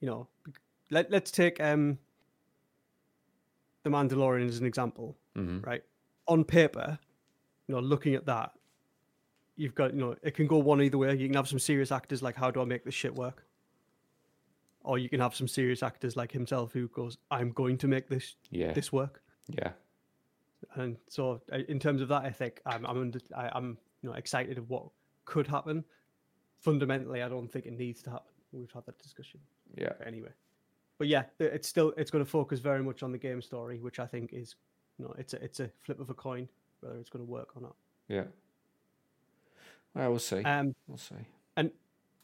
You 0.00 0.08
know, 0.08 0.28
let 0.90 1.10
let's 1.10 1.30
take 1.30 1.60
um 1.60 1.98
the 3.82 3.90
Mandalorian 3.90 4.48
as 4.48 4.58
an 4.58 4.66
example, 4.66 5.16
mm-hmm. 5.36 5.60
right? 5.60 5.82
On 6.26 6.44
paper, 6.44 6.98
you 7.66 7.74
know, 7.74 7.80
looking 7.80 8.14
at 8.14 8.26
that, 8.26 8.52
you've 9.56 9.74
got, 9.74 9.94
you 9.94 10.00
know, 10.00 10.16
it 10.22 10.34
can 10.34 10.46
go 10.46 10.58
one 10.58 10.82
either 10.82 10.98
way. 10.98 11.14
You 11.14 11.28
can 11.28 11.36
have 11.36 11.48
some 11.48 11.58
serious 11.58 11.92
actors 11.92 12.22
like, 12.22 12.36
how 12.36 12.50
do 12.50 12.60
I 12.60 12.64
make 12.64 12.84
this 12.84 12.94
shit 12.94 13.14
work? 13.14 13.44
Or 14.82 14.98
you 14.98 15.08
can 15.08 15.20
have 15.20 15.34
some 15.34 15.48
serious 15.48 15.82
actors 15.82 16.16
like 16.16 16.32
himself 16.32 16.72
who 16.72 16.88
goes, 16.88 17.18
I'm 17.30 17.52
going 17.52 17.78
to 17.78 17.88
make 17.88 18.08
this 18.08 18.36
yeah. 18.50 18.72
this 18.72 18.92
work. 18.92 19.22
Yeah. 19.48 19.72
And 20.74 20.96
so, 21.08 21.40
in 21.68 21.78
terms 21.78 22.00
of 22.00 22.08
that 22.08 22.24
ethic, 22.24 22.60
I'm 22.64 22.86
I'm 22.86 22.98
under, 22.98 23.18
I, 23.36 23.56
am 23.56 23.78
you 24.02 24.08
know 24.08 24.14
excited 24.14 24.58
of 24.58 24.68
what 24.68 24.84
could 25.24 25.46
happen. 25.46 25.84
Fundamentally, 26.60 27.22
I 27.22 27.28
don't 27.28 27.50
think 27.50 27.66
it 27.66 27.78
needs 27.78 28.02
to 28.02 28.10
happen. 28.10 28.32
We've 28.52 28.70
had 28.72 28.84
that 28.86 28.98
discussion. 28.98 29.40
Yeah. 29.76 29.92
Anyway 30.04 30.30
but 31.00 31.08
yeah, 31.08 31.22
it's 31.38 31.66
still 31.66 31.94
it's 31.96 32.10
going 32.10 32.22
to 32.22 32.30
focus 32.30 32.60
very 32.60 32.82
much 32.82 33.02
on 33.02 33.10
the 33.10 33.16
game 33.16 33.40
story, 33.40 33.78
which 33.78 33.98
I 33.98 34.04
think 34.04 34.34
is, 34.34 34.56
you 34.98 35.06
know, 35.06 35.14
it's 35.16 35.32
a 35.32 35.42
it's 35.42 35.58
a 35.58 35.70
flip 35.82 35.98
of 35.98 36.10
a 36.10 36.14
coin 36.14 36.46
whether 36.80 36.98
it's 36.98 37.08
going 37.08 37.24
to 37.24 37.30
work 37.30 37.56
or 37.56 37.62
not. 37.62 37.74
Yeah. 38.08 38.24
Well, 39.94 40.10
we'll 40.10 40.18
see. 40.18 40.42
Um, 40.42 40.74
we'll 40.86 40.98
see. 40.98 41.14
And 41.56 41.70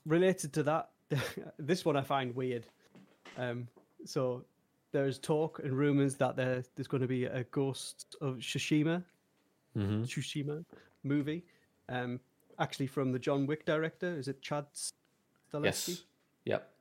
related 0.05 0.53
to 0.53 0.62
that, 0.64 0.91
this 1.59 1.87
one 1.87 1.97
I 1.97 2.03
find 2.03 2.37
weird. 2.37 2.66
Um, 3.39 3.66
so 4.05 4.45
there's 4.93 5.18
talk 5.18 5.61
and 5.64 5.72
rumors 5.72 6.16
that 6.16 6.37
there, 6.37 6.62
there's 6.74 6.87
going 6.87 7.01
to 7.01 7.09
be 7.09 7.24
a 7.24 7.45
Ghost 7.45 8.14
of 8.20 8.37
Tsushima, 8.37 9.03
mm-hmm. 9.77 10.03
Tsushima 10.03 10.64
movie, 11.03 11.45
um, 11.89 12.20
actually 12.59 12.87
from 12.87 13.12
the 13.12 13.18
John 13.18 13.47
Wick 13.47 13.64
director. 13.64 14.16
Is 14.18 14.28
it 14.28 14.43
Chad 14.43 14.66
Stahelski? 15.53 15.64
Yes. 15.64 16.05
Yep 16.45 16.72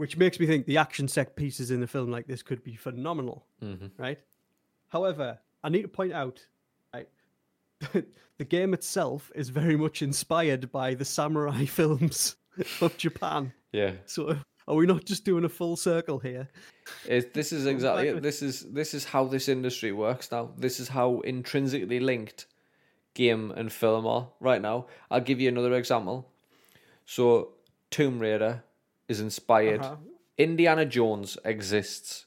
which 0.00 0.16
makes 0.16 0.40
me 0.40 0.46
think 0.46 0.64
the 0.64 0.78
action 0.78 1.06
set 1.06 1.36
pieces 1.36 1.70
in 1.70 1.82
a 1.82 1.86
film 1.86 2.10
like 2.10 2.26
this 2.26 2.42
could 2.42 2.64
be 2.64 2.74
phenomenal, 2.74 3.44
mm-hmm. 3.62 3.88
right? 3.98 4.18
However, 4.88 5.38
I 5.62 5.68
need 5.68 5.82
to 5.82 5.88
point 5.88 6.14
out, 6.14 6.40
the 7.92 8.44
game 8.44 8.72
itself 8.72 9.30
is 9.34 9.50
very 9.50 9.76
much 9.76 10.00
inspired 10.00 10.72
by 10.72 10.94
the 10.94 11.04
samurai 11.04 11.64
films 11.66 12.36
of 12.80 12.96
Japan. 12.96 13.52
Yeah. 13.72 13.92
So 14.06 14.38
are 14.66 14.74
we 14.74 14.86
not 14.86 15.04
just 15.04 15.26
doing 15.26 15.44
a 15.44 15.50
full 15.50 15.76
circle 15.76 16.18
here? 16.18 16.48
It, 17.06 17.34
this 17.34 17.52
is 17.52 17.66
exactly 17.74 18.08
it. 18.08 18.22
This 18.22 18.40
is 18.40 18.62
this 18.72 18.94
is 18.94 19.04
how 19.04 19.24
this 19.24 19.50
industry 19.50 19.92
works 19.92 20.32
now. 20.32 20.50
This 20.56 20.80
is 20.80 20.88
how 20.88 21.20
intrinsically 21.20 22.00
linked 22.00 22.46
game 23.14 23.50
and 23.50 23.72
film 23.72 24.06
are 24.06 24.28
right 24.40 24.62
now. 24.62 24.86
I'll 25.10 25.20
give 25.20 25.40
you 25.40 25.48
another 25.48 25.74
example. 25.74 26.28
So 27.06 27.50
Tomb 27.90 28.18
Raider 28.18 28.62
is 29.08 29.20
inspired. 29.20 29.80
Uh-huh. 29.80 29.96
Indiana 30.38 30.86
Jones 30.86 31.36
exists. 31.44 32.26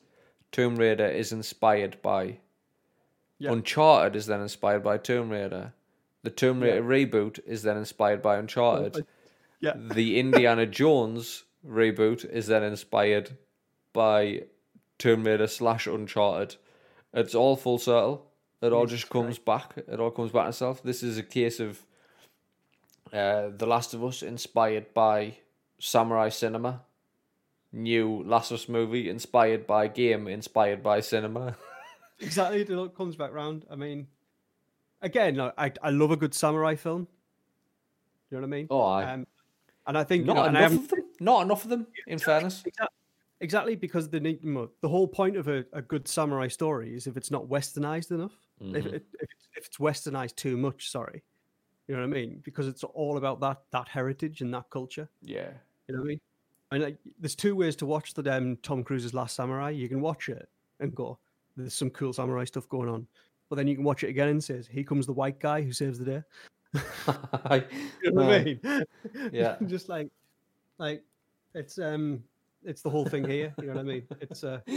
Tomb 0.52 0.76
Raider 0.76 1.08
is 1.08 1.32
inspired 1.32 2.02
by. 2.02 2.38
Yep. 3.40 3.52
Uncharted 3.52 4.16
is 4.16 4.28
then 4.28 4.42
inspired 4.42 4.84
by 4.84 4.98
Tomb 4.98 5.30
Raider. 5.30 5.74
The 6.24 6.30
Tomb 6.30 6.62
Raider 6.62 6.84
reboot 6.84 7.40
is 7.46 7.64
then 7.64 7.76
inspired 7.76 8.22
by 8.22 8.38
Uncharted. 8.38 8.98
Oh, 8.98 9.06
yeah. 9.60 9.74
The 9.76 10.20
Indiana 10.20 10.66
Jones 10.80 11.44
reboot 11.68 12.30
is 12.30 12.48
then 12.48 12.64
inspired 12.64 13.38
by 13.92 14.44
Tomb 14.98 15.24
Raider 15.24 15.48
slash 15.48 15.88
Uncharted. 15.88 16.56
It's 17.14 17.36
all 17.36 17.56
full 17.56 17.78
circle. 17.78 18.28
It 18.64 18.72
all 18.72 18.86
just 18.86 19.10
comes 19.10 19.38
back. 19.38 19.74
It 19.76 20.00
all 20.00 20.12
comes 20.12 20.32
back 20.32 20.44
to 20.44 20.50
itself. 20.50 20.82
This 20.82 21.04
is 21.04 21.18
a 21.18 21.24
case 21.24 21.60
of 21.60 21.84
uh, 23.12 23.50
The 23.58 23.66
Last 23.66 23.94
of 23.94 24.04
Us 24.06 24.24
inspired 24.24 24.94
by 24.94 25.36
samurai 25.80 26.30
cinema. 26.30 26.82
New 27.74 28.24
Last 28.24 28.52
of 28.52 28.56
Us 28.56 28.70
movie 28.70 29.10
inspired 29.10 29.68
by 29.68 29.90
game, 29.90 30.30
inspired 30.30 30.82
by 30.82 31.02
cinema. 31.02 31.58
exactly, 32.22 32.62
it 32.62 32.72
all 32.72 32.88
comes 32.88 33.18
back 33.18 33.34
round. 33.34 33.66
I 33.70 33.76
mean, 33.76 34.08
again, 35.02 35.42
I 35.42 35.74
I 35.82 35.90
love 35.90 36.12
a 36.12 36.16
good 36.16 36.34
samurai 36.34 36.76
film. 36.76 37.08
You 38.32 38.38
know 38.38 38.48
what 38.48 38.48
I 38.48 38.58
mean? 38.58 38.68
Oh, 38.70 38.82
I. 38.82 39.12
Um, 39.12 39.28
and 39.86 39.98
I 39.98 40.06
think 40.06 40.26
not 40.26 40.38
you 40.38 40.52
know, 40.54 40.60
enough 40.60 40.72
of 40.72 40.88
them. 40.88 41.04
Not 41.20 41.42
enough 41.42 41.64
of 41.66 41.70
them. 41.70 41.88
In 42.08 42.18
fairness, 42.18 42.64
exactly, 42.66 42.96
exactly 43.42 43.76
because 43.76 44.10
the 44.10 44.20
the 44.82 44.90
whole 44.90 45.08
point 45.08 45.38
of 45.38 45.48
a, 45.48 45.66
a, 45.74 45.82
good 45.82 46.08
samurai 46.08 46.48
story 46.48 46.96
is 46.96 47.08
if 47.08 47.18
it's 47.18 47.32
not 47.32 47.46
westernized 47.46 48.12
enough. 48.12 48.34
Mm-hmm. 48.62 48.76
If, 48.76 48.86
if, 48.86 48.94
if, 48.94 49.02
it's, 49.22 49.48
if 49.56 49.66
it's 49.68 49.78
westernized 49.78 50.36
too 50.36 50.58
much, 50.58 50.90
sorry, 50.90 51.24
you 51.88 51.96
know 51.96 52.02
what 52.02 52.08
I 52.08 52.22
mean? 52.22 52.42
Because 52.44 52.68
it's 52.68 52.84
all 52.84 53.18
about 53.18 53.40
that 53.42 53.62
that 53.72 53.88
heritage 53.88 54.42
and 54.42 54.54
that 54.54 54.70
culture. 54.70 55.10
Yeah. 55.22 55.50
You 55.88 55.96
know 55.96 56.02
what 56.02 56.06
I 56.06 56.10
mean? 56.10 56.22
And 56.72 56.84
like, 56.84 56.98
there's 57.20 57.36
two 57.36 57.56
ways 57.56 57.76
to 57.78 57.86
watch 57.86 58.14
the 58.14 58.36
um, 58.36 58.58
Tom 58.64 58.84
Cruise's 58.84 59.14
Last 59.14 59.36
Samurai. 59.36 59.70
You 59.70 59.90
can 59.90 60.02
watch 60.02 60.30
it 60.30 60.50
and 60.80 60.96
go, 60.96 61.20
"There's 61.56 61.74
some 61.74 61.90
cool 61.92 62.14
samurai 62.14 62.46
stuff 62.46 62.68
going 62.70 62.90
on," 62.90 63.06
but 63.50 63.58
then 63.58 63.68
you 63.68 63.76
can 63.76 63.84
watch 63.84 64.04
it 64.04 64.10
again 64.10 64.30
and 64.30 64.44
says, 64.44 64.66
"Here 64.66 64.84
comes 64.84 65.06
the 65.06 65.14
white 65.14 65.40
guy 65.40 65.62
who 65.62 65.72
saves 65.72 66.00
the 66.00 66.06
day." 66.06 66.24
you 68.02 68.12
know 68.12 68.26
what 68.26 68.36
I 68.36 68.44
mean? 68.44 68.60
Yeah. 69.32 69.58
Just 69.68 69.90
like, 69.90 70.10
like 70.80 71.04
it's 71.54 71.78
um, 71.78 72.24
it's 72.66 72.82
the 72.82 72.90
whole 72.90 73.06
thing 73.06 73.28
here. 73.28 73.54
You 73.60 73.68
know 73.68 73.74
what 73.74 73.80
I 73.80 73.84
mean? 73.84 74.04
It's 74.22 74.44
uh, 74.44 74.60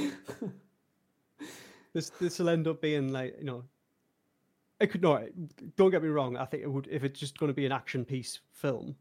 this 1.93 2.11
this 2.11 2.39
will 2.39 2.49
end 2.49 2.69
up 2.69 2.81
being 2.81 3.13
like 3.13 3.37
you 3.39 3.45
know 3.45 3.65
it 4.81 4.89
could 4.89 5.03
not. 5.03 5.23
Don't 5.77 5.91
get 5.91 6.03
me 6.03 6.09
wrong. 6.09 6.37
I 6.37 6.45
think 6.45 6.63
it 6.63 6.71
would 6.71 6.89
if 6.91 7.05
it's 7.05 7.19
just 7.19 7.39
going 7.39 7.49
to 7.49 7.55
be 7.55 7.67
an 7.67 7.73
action 7.73 8.05
piece 8.05 8.41
film, 8.53 8.95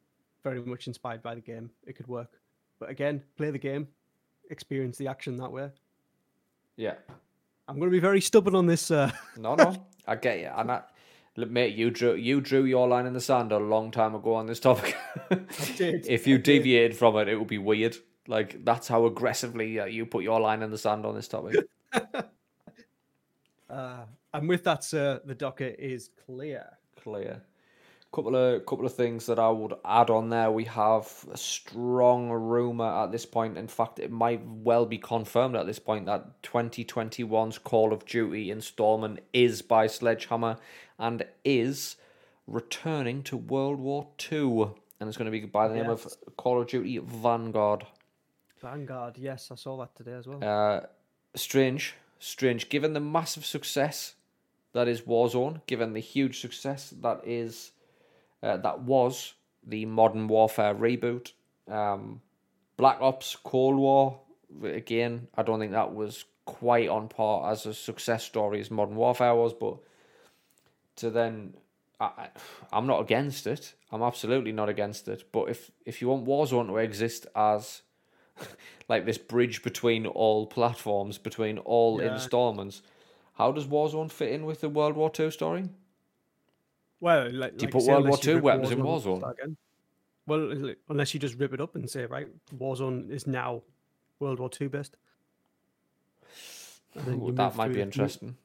very 0.43 0.61
much 0.61 0.88
inspired 0.88 1.21
by 1.21 1.36
the 1.36 1.41
game. 1.41 1.69
It 1.86 1.95
could 1.95 2.07
work. 2.07 2.39
But 2.79 2.89
again, 2.89 3.23
play 3.38 3.51
the 3.51 3.57
game, 3.57 3.88
experience 4.49 4.97
the 4.97 5.07
action 5.07 5.38
that 5.38 5.51
way. 5.51 5.69
Yeah. 6.77 6.95
I'm 7.67 7.79
going 7.79 7.89
to 7.89 7.95
be 7.95 7.99
very 7.99 8.21
stubborn 8.21 8.55
on 8.55 8.67
this. 8.67 8.91
Uh... 8.91 9.11
no, 9.38 9.55
no, 9.55 9.75
I 10.07 10.15
get 10.15 10.39
you. 10.39 10.51
And 10.55 10.71
I, 10.71 10.81
mate, 11.36 11.75
you 11.75 11.89
drew 11.89 12.15
you 12.15 12.41
drew 12.41 12.65
your 12.65 12.88
line 12.88 13.05
in 13.05 13.13
the 13.13 13.21
sand 13.21 13.51
a 13.51 13.57
long 13.57 13.91
time 13.91 14.15
ago 14.15 14.36
on 14.36 14.45
this 14.45 14.59
topic. 14.59 14.95
if 15.29 16.27
you 16.27 16.38
deviated 16.38 16.95
from 16.95 17.17
it, 17.17 17.27
it 17.27 17.38
would 17.38 17.47
be 17.47 17.57
weird. 17.57 17.97
Like 18.28 18.63
that's 18.65 18.88
how 18.88 19.05
aggressively 19.05 19.80
uh, 19.80 19.86
you 19.86 20.05
put 20.05 20.23
your 20.23 20.39
line 20.39 20.63
in 20.63 20.71
the 20.71 20.78
sand 20.78 21.05
on 21.05 21.15
this 21.15 21.28
topic. 21.28 21.55
uh, 23.69 24.05
and 24.34 24.49
with 24.49 24.63
that, 24.63 24.84
sir, 24.84 25.21
the 25.26 25.36
docket 25.36 25.78
is 25.80 26.09
clear. 26.26 26.65
Clear. 27.01 27.41
Couple 28.11 28.36
of 28.36 28.65
couple 28.65 28.86
of 28.86 28.95
things 28.95 29.26
that 29.26 29.39
I 29.39 29.49
would 29.49 29.73
add 29.84 30.09
on 30.09 30.30
there. 30.30 30.49
We 30.49 30.63
have 30.65 31.26
a 31.32 31.38
strong 31.38 32.30
rumor 32.30 33.03
at 33.03 33.11
this 33.11 33.26
point. 33.26 33.57
In 33.57 33.67
fact, 33.67 33.99
it 33.99 34.09
might 34.09 34.41
well 34.45 34.86
be 34.86 34.97
confirmed 34.97 35.55
at 35.55 35.65
this 35.65 35.80
point 35.80 36.05
that 36.05 36.41
2021's 36.41 37.57
Call 37.57 37.91
of 37.91 38.05
Duty 38.05 38.51
installment 38.51 39.19
is 39.34 39.61
by 39.61 39.88
Sledgehammer 39.88 40.57
and 40.97 41.26
is 41.43 41.97
returning 42.47 43.23
to 43.23 43.38
World 43.38 43.80
War 43.80 44.07
II, 44.32 44.69
and 44.99 45.09
it's 45.09 45.17
going 45.17 45.26
to 45.26 45.32
be 45.32 45.45
by 45.45 45.67
the 45.67 45.76
name 45.76 45.89
of 45.89 46.07
Call 46.38 46.61
of 46.61 46.67
Duty 46.67 46.99
Vanguard. 46.99 47.86
Vanguard, 48.66 49.18
yes, 49.20 49.49
I 49.51 49.55
saw 49.55 49.78
that 49.78 49.95
today 49.95 50.13
as 50.13 50.26
well. 50.28 50.43
Uh, 50.43 50.88
strange, 51.36 51.93
strange. 52.18 52.68
Given 52.70 52.93
the 52.93 52.99
massive 52.99 53.45
success 53.45 54.16
that 54.74 54.88
is 54.88 55.01
Warzone, 55.01 55.61
given 55.68 55.93
the 55.93 55.99
huge 55.99 56.41
success 56.41 56.91
that 57.01 57.22
is 57.26 57.72
uh, 58.41 58.57
that 58.57 58.82
was 58.82 59.34
the 59.66 59.86
Modern 59.86 60.28
Warfare 60.28 60.74
reboot. 60.74 61.34
Um, 61.68 62.22
Black 62.76 62.97
Ops 63.01 63.38
Cold 63.43 63.78
War, 63.78 64.20
again, 64.63 65.28
I 65.36 65.43
don't 65.43 65.59
think 65.59 65.72
that 65.72 65.93
was 65.93 66.26
quite 66.45 66.89
on 66.89 67.07
par 67.07 67.51
as 67.51 67.68
a 67.68 67.74
success 67.74 68.24
story 68.24 68.59
as 68.59 68.72
Modern 68.72 68.95
Warfare 68.95 69.36
was, 69.36 69.53
but 69.53 69.78
to 70.97 71.11
then, 71.11 71.53
I, 71.99 72.30
I'm 72.74 72.88
not 72.88 73.01
against 73.01 73.45
it. 73.45 73.76
I'm 73.91 74.01
absolutely 74.01 74.51
not 74.51 74.70
against 74.70 75.07
it. 75.07 75.24
But 75.32 75.49
if 75.49 75.70
if 75.86 76.01
you 76.01 76.07
want 76.09 76.26
Warzone 76.26 76.68
to 76.68 76.78
exist 76.78 77.28
as 77.36 77.84
like 78.88 79.05
this 79.05 79.17
bridge 79.17 79.63
between 79.63 80.05
all 80.05 80.45
platforms, 80.47 81.17
between 81.17 81.57
all 81.59 82.01
yeah. 82.01 82.13
installments, 82.13 82.81
how 83.33 83.51
does 83.51 83.65
Warzone 83.65 84.11
fit 84.11 84.31
in 84.31 84.45
with 84.45 84.61
the 84.61 84.69
World 84.69 84.95
War 84.95 85.11
II 85.17 85.31
story? 85.31 85.69
Well, 86.99 87.29
like, 87.31 87.57
do 87.57 87.65
you 87.65 87.67
like 87.67 87.71
put 87.71 87.83
World 87.83 88.07
War 88.07 88.17
II 88.23 88.36
weapons 88.36 88.71
in 88.71 88.79
Warzone? 88.79 89.55
Well, 90.27 90.73
unless 90.89 91.13
you 91.13 91.19
just 91.19 91.38
rip 91.38 91.53
it 91.53 91.61
up 91.61 91.75
and 91.75 91.88
say, 91.89 92.05
right, 92.05 92.27
Warzone 92.57 93.11
is 93.11 93.27
now 93.27 93.61
World 94.19 94.39
War 94.39 94.49
II 94.59 94.67
best. 94.69 94.95
Ooh, 97.07 97.31
that 97.33 97.55
might 97.55 97.73
be 97.73 97.81
interesting. 97.81 98.36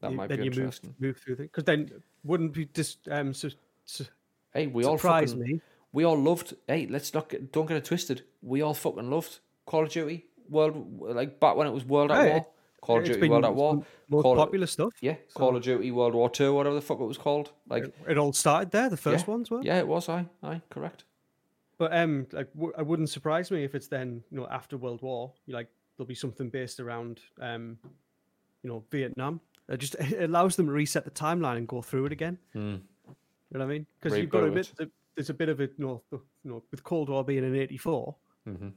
That 0.00 0.10
you, 0.10 0.16
might 0.16 0.28
then 0.28 0.38
be 0.38 0.44
you 0.44 0.50
interesting. 0.50 0.94
Move, 0.98 1.08
move 1.08 1.16
through 1.18 1.36
things 1.36 1.50
because 1.50 1.64
then 1.64 1.90
wouldn't 2.24 2.52
be 2.52 2.66
just 2.66 3.08
um. 3.08 3.32
Su- 3.32 3.50
su- 3.84 4.04
hey, 4.52 4.66
we 4.66 4.84
all 4.84 4.98
fucking, 4.98 5.38
me. 5.38 5.60
We 5.96 6.04
all 6.04 6.18
loved. 6.18 6.54
Hey, 6.68 6.86
let's 6.90 7.14
not 7.14 7.30
get, 7.30 7.50
don't 7.52 7.64
get 7.64 7.78
it 7.78 7.86
twisted. 7.86 8.22
We 8.42 8.60
all 8.60 8.74
fucking 8.74 9.08
loved 9.08 9.38
Call 9.64 9.84
of 9.84 9.88
Duty 9.88 10.26
World 10.46 11.00
like 11.00 11.40
back 11.40 11.56
when 11.56 11.66
it 11.66 11.72
was 11.72 11.86
World 11.86 12.12
at 12.12 12.32
War. 12.32 12.46
Call 12.82 12.98
of 12.98 13.04
Duty 13.06 13.30
World 13.30 13.46
at 13.46 13.54
War. 13.54 13.82
Most 14.10 14.22
Call 14.22 14.36
popular 14.36 14.66
stuff. 14.66 14.92
Yeah, 15.00 15.14
so. 15.28 15.38
Call 15.38 15.56
of 15.56 15.62
Duty 15.62 15.90
World 15.92 16.14
War 16.14 16.28
Two, 16.28 16.52
whatever 16.52 16.74
the 16.74 16.82
fuck 16.82 17.00
it 17.00 17.04
was 17.04 17.16
called. 17.16 17.50
Like 17.66 17.84
it, 17.84 17.94
it 18.10 18.18
all 18.18 18.34
started 18.34 18.72
there. 18.72 18.90
The 18.90 18.98
first 18.98 19.26
yeah, 19.26 19.30
ones 19.30 19.50
were. 19.50 19.62
Yeah, 19.62 19.78
it 19.78 19.88
was. 19.88 20.10
I, 20.10 20.26
I 20.42 20.60
correct. 20.68 21.04
But 21.78 21.96
um, 21.96 22.26
like 22.30 22.52
w- 22.52 22.74
it 22.78 22.86
wouldn't 22.86 23.08
surprise 23.08 23.50
me 23.50 23.64
if 23.64 23.74
it's 23.74 23.86
then 23.86 24.22
you 24.30 24.36
know 24.36 24.46
after 24.50 24.76
World 24.76 25.00
War, 25.00 25.32
like 25.48 25.68
there'll 25.96 26.06
be 26.06 26.14
something 26.14 26.50
based 26.50 26.78
around 26.78 27.22
um, 27.40 27.78
you 28.62 28.68
know 28.68 28.84
Vietnam. 28.90 29.40
It 29.70 29.78
just 29.78 29.94
it 29.98 30.24
allows 30.24 30.56
them 30.56 30.66
to 30.66 30.72
reset 30.72 31.06
the 31.06 31.10
timeline 31.10 31.56
and 31.56 31.66
go 31.66 31.80
through 31.80 32.04
it 32.04 32.12
again. 32.12 32.36
Mm. 32.54 32.82
You 33.50 33.58
know 33.58 33.60
what 33.60 33.62
I 33.62 33.66
mean? 33.78 33.86
Because 33.98 34.18
you've 34.18 34.28
got 34.28 34.40
to 34.40 34.46
admit 34.48 34.74
there's 35.16 35.30
a 35.30 35.34
bit 35.34 35.48
of 35.48 35.60
it. 35.60 35.74
You 35.78 35.86
know, 35.86 36.02
you 36.12 36.20
know, 36.44 36.62
with 36.70 36.84
Cold 36.84 37.08
War 37.08 37.24
being 37.24 37.44
in 37.44 37.56
'84. 37.56 38.14
Mm-hmm. 38.48 38.68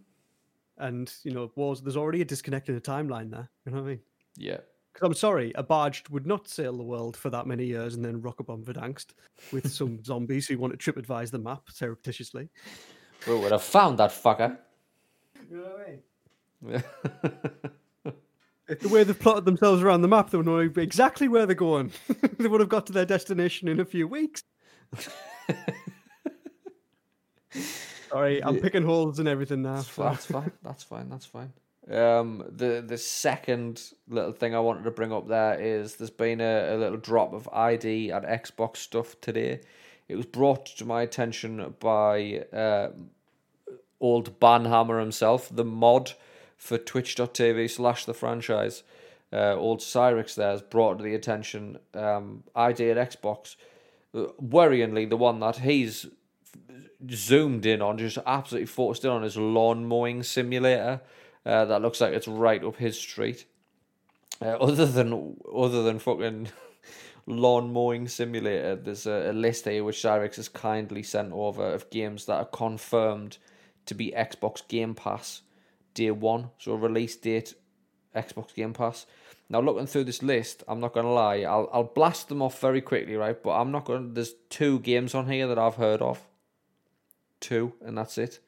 And 0.77 1.13
you 1.23 1.31
know, 1.31 1.51
wars. 1.55 1.81
There's 1.81 1.97
already 1.97 2.21
a 2.21 2.25
disconnect 2.25 2.69
in 2.69 2.75
the 2.75 2.81
timeline 2.81 3.29
there. 3.29 3.49
You 3.65 3.71
know 3.71 3.79
what 3.79 3.87
I 3.87 3.89
mean? 3.91 3.99
Yeah. 4.37 4.57
Because 4.93 5.05
I'm 5.05 5.13
sorry, 5.13 5.51
a 5.55 5.63
barge 5.63 6.03
would 6.09 6.25
not 6.25 6.47
sail 6.47 6.75
the 6.75 6.83
world 6.83 7.15
for 7.15 7.29
that 7.29 7.45
many 7.45 7.65
years 7.65 7.95
and 7.95 8.03
then 8.03 8.21
rock 8.21 8.39
up 8.39 8.49
on 8.49 8.63
Verdansk 8.63 9.07
with 9.51 9.71
some 9.71 10.03
zombies 10.03 10.47
who 10.47 10.57
want 10.57 10.73
to 10.73 10.77
trip 10.77 10.97
advise 10.97 11.29
the 11.31 11.37
map 11.37 11.69
surreptitiously. 11.69 12.49
We 13.27 13.35
would 13.35 13.51
have 13.51 13.61
found 13.61 13.99
that 13.99 14.11
fucker. 14.11 14.57
You 15.49 15.57
know 15.57 15.63
what 15.63 15.87
I 15.87 15.91
mean? 15.91 16.01
if 18.67 18.79
the 18.79 18.89
way 18.89 19.03
they've 19.03 19.19
plotted 19.19 19.45
themselves 19.45 19.81
around 19.81 20.01
the 20.01 20.07
map, 20.07 20.29
they 20.29 20.37
would 20.37 20.45
know 20.45 20.59
exactly 20.59 21.27
where 21.27 21.45
they're 21.45 21.55
going. 21.55 21.91
they 22.37 22.47
would 22.47 22.59
have 22.59 22.69
got 22.69 22.85
to 22.87 22.93
their 22.93 23.05
destination 23.05 23.67
in 23.67 23.79
a 23.79 23.85
few 23.85 24.07
weeks. 24.07 24.43
Sorry, 28.09 28.43
I'm 28.43 28.59
picking 28.59 28.83
holes 28.83 29.19
and 29.19 29.27
everything 29.27 29.61
now. 29.61 29.75
That's, 29.75 29.95
that's 29.95 30.25
fine. 30.25 30.51
That's 30.63 30.83
fine. 30.83 31.09
That's 31.09 31.25
fine. 31.25 31.53
Um, 31.89 32.43
the 32.47 32.83
the 32.85 32.97
second 32.97 33.81
little 34.07 34.31
thing 34.31 34.53
I 34.53 34.59
wanted 34.59 34.83
to 34.83 34.91
bring 34.91 35.11
up 35.11 35.27
there 35.27 35.59
is 35.59 35.95
there's 35.95 36.11
been 36.11 36.39
a, 36.39 36.75
a 36.75 36.77
little 36.77 36.97
drop 36.97 37.33
of 37.33 37.49
ID 37.51 38.11
and 38.11 38.25
Xbox 38.25 38.77
stuff 38.77 39.19
today. 39.21 39.61
It 40.07 40.15
was 40.15 40.25
brought 40.25 40.65
to 40.77 40.85
my 40.85 41.01
attention 41.01 41.75
by 41.79 42.45
uh, 42.53 42.89
old 43.99 44.39
Banhammer 44.39 44.99
himself, 44.99 45.49
the 45.51 45.65
mod 45.65 46.13
for 46.57 46.77
twitch.tv 46.77 47.69
slash 47.69 48.05
the 48.05 48.13
franchise. 48.13 48.83
Uh, 49.31 49.53
old 49.55 49.79
Cyrix 49.79 50.35
there 50.35 50.51
has 50.51 50.61
brought 50.61 50.97
to 50.97 51.03
the 51.03 51.13
attention 51.13 51.77
um, 51.93 52.43
ID 52.55 52.91
at 52.91 53.11
Xbox. 53.11 53.55
Uh, 54.13 54.25
worryingly, 54.41 55.07
the 55.07 55.17
one 55.17 55.39
that 55.39 55.57
he's 55.57 56.07
zoomed 57.11 57.65
in 57.65 57.81
on, 57.81 57.97
just 57.97 58.17
absolutely 58.25 58.65
focused 58.67 59.05
in 59.05 59.11
on, 59.11 59.23
his 59.23 59.37
lawn 59.37 59.85
mowing 59.85 60.23
simulator. 60.23 61.01
Uh, 61.45 61.65
that 61.65 61.81
looks 61.81 62.01
like 62.01 62.13
it's 62.13 62.27
right 62.27 62.63
up 62.63 62.75
his 62.77 62.99
street. 62.99 63.45
Uh, 64.41 64.57
other 64.57 64.85
than 64.85 65.37
other 65.53 65.83
than 65.83 65.99
fucking 65.99 66.49
lawn 67.25 67.71
mowing 67.71 68.07
simulator, 68.07 68.75
there's 68.75 69.05
a, 69.05 69.31
a 69.31 69.33
list 69.33 69.65
here 69.65 69.83
which 69.83 69.97
Cyrix 69.97 70.35
has 70.35 70.49
kindly 70.49 71.03
sent 71.03 71.31
over 71.31 71.73
of 71.73 71.89
games 71.89 72.25
that 72.25 72.35
are 72.35 72.45
confirmed 72.45 73.37
to 73.85 73.93
be 73.93 74.11
Xbox 74.15 74.67
Game 74.67 74.95
Pass 74.95 75.41
day 75.93 76.11
one, 76.11 76.49
so 76.57 76.75
release 76.75 77.15
date 77.15 77.55
Xbox 78.15 78.53
Game 78.53 78.73
Pass. 78.73 79.05
Now 79.49 79.61
looking 79.61 79.87
through 79.87 80.03
this 80.03 80.21
list, 80.21 80.63
I'm 80.67 80.79
not 80.79 80.93
gonna 80.93 81.11
lie, 81.11 81.41
I'll 81.41 81.69
I'll 81.73 81.83
blast 81.83 82.29
them 82.29 82.41
off 82.41 82.59
very 82.61 82.81
quickly, 82.81 83.15
right? 83.15 83.41
But 83.41 83.59
I'm 83.59 83.71
not 83.71 83.85
gonna. 83.85 84.07
There's 84.09 84.33
two 84.49 84.79
games 84.79 85.15
on 85.15 85.27
here 85.27 85.47
that 85.47 85.57
I've 85.57 85.75
heard 85.75 86.01
of 86.01 86.28
two, 87.39 87.73
and 87.81 87.97
that's 87.97 88.17
it. 88.17 88.39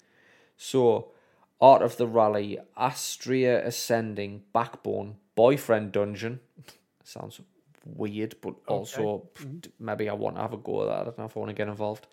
So, 0.58 1.12
Art 1.60 1.82
of 1.82 1.98
the 1.98 2.08
Rally, 2.08 2.60
Astria 2.78 3.66
Ascending, 3.66 4.44
Backbone, 4.54 5.16
Boyfriend 5.36 5.92
Dungeon. 5.92 6.40
Sounds 7.04 7.42
weird, 7.86 8.36
but 8.42 8.50
okay. 8.50 8.60
also 8.68 9.28
mm-hmm. 9.36 9.58
maybe 9.80 10.10
I 10.10 10.14
want 10.14 10.36
to 10.36 10.42
have 10.42 10.54
a 10.54 10.58
go 10.58 10.84
at 10.84 10.88
that. 10.88 11.02
I 11.02 11.04
don't 11.06 11.18
know 11.18 11.26
if 11.26 11.36
I 11.36 11.40
want 11.40 11.50
to 11.50 11.56
get 11.56 11.68
involved. 11.68 12.08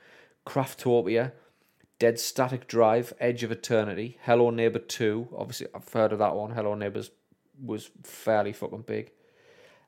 Craftopia, 0.47 1.33
Dead 1.99 2.19
Static 2.19 2.67
Drive, 2.67 3.13
Edge 3.21 3.43
of 3.43 3.51
Eternity, 3.51 4.19
Hello 4.23 4.51
Neighbor 4.51 4.79
2. 4.79 5.29
Obviously, 5.37 5.67
I've 5.75 5.93
heard 5.93 6.13
of 6.13 6.19
that 6.21 6.35
one. 6.35 6.53
Hello 6.53 6.75
Neighbors 6.75 7.11
was 7.63 7.91
fairly 8.03 8.53
fucking 8.53 8.83
big. 8.83 9.13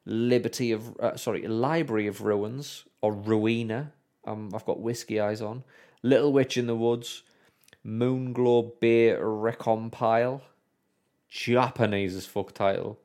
Liberty 0.05 0.72
of, 0.72 0.97
uh, 0.99 1.16
sorry, 1.16 1.47
Library 1.47 2.07
of 2.07 2.22
Ruins, 2.22 2.84
or 3.01 3.14
Ruina. 3.14 3.93
Um, 4.26 4.51
I've 4.55 4.64
got 4.64 4.80
whiskey 4.80 5.20
eyes 5.20 5.41
on. 5.41 5.64
Little 6.03 6.32
Witch 6.32 6.57
in 6.57 6.66
the 6.66 6.74
Woods, 6.74 7.22
Moonglow 7.86 8.80
Bay 8.80 9.14
Recompile, 9.14 10.40
Japanese 11.28 12.16
as 12.16 12.26
fuck 12.26 12.55
title. 12.55 12.98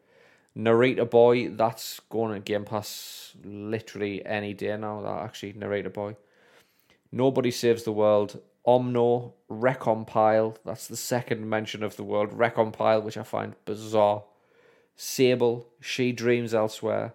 Narita 0.57 1.09
Boy, 1.09 1.49
that's 1.49 1.99
going 2.09 2.33
to 2.33 2.39
Game 2.39 2.63
Pass 2.63 3.33
literally 3.43 4.25
any 4.25 4.53
day 4.53 4.77
now. 4.77 5.01
That 5.01 5.23
actually 5.23 5.53
Narita 5.53 5.93
Boy. 5.93 6.15
Nobody 7.11 7.51
Saves 7.51 7.83
the 7.83 7.91
World, 7.91 8.39
Omno, 8.65 9.33
Recompile, 9.49 10.55
that's 10.65 10.87
the 10.87 10.95
second 10.95 11.47
mention 11.49 11.83
of 11.83 11.97
the 11.97 12.03
word 12.03 12.31
Recompile, 12.31 13.03
which 13.03 13.17
I 13.17 13.23
find 13.23 13.55
bizarre. 13.65 14.23
Sable, 14.95 15.67
She 15.81 16.11
Dreams 16.11 16.53
Elsewhere. 16.53 17.13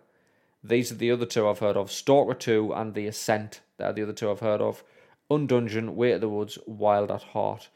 These 0.63 0.93
are 0.93 0.97
the 0.97 1.11
other 1.11 1.27
two 1.27 1.49
I've 1.49 1.59
heard 1.59 1.77
of. 1.77 1.91
Stalker 1.91 2.35
2 2.35 2.73
and 2.75 2.95
The 2.95 3.07
Ascent. 3.07 3.61
They're 3.79 3.93
the 3.95 4.03
other 4.03 4.13
two 4.13 4.31
I've 4.31 4.41
heard 4.41 4.61
of. 4.61 4.85
Undungeon, 5.31 5.95
Way 5.95 6.13
of 6.13 6.21
the 6.21 6.29
Woods, 6.29 6.59
Wild 6.67 7.11
at 7.11 7.23
Heart. 7.23 7.69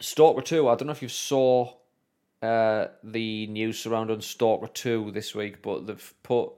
Stalker 0.00 0.42
2, 0.42 0.68
I 0.68 0.74
don't 0.74 0.86
know 0.86 0.92
if 0.92 1.02
you 1.02 1.08
saw 1.08 1.74
uh, 2.42 2.86
the 3.04 3.46
news 3.46 3.78
surrounding 3.78 4.20
Stalker 4.20 4.66
2 4.66 5.12
this 5.12 5.34
week, 5.34 5.62
but 5.62 5.86
they've 5.86 6.14
put, 6.22 6.50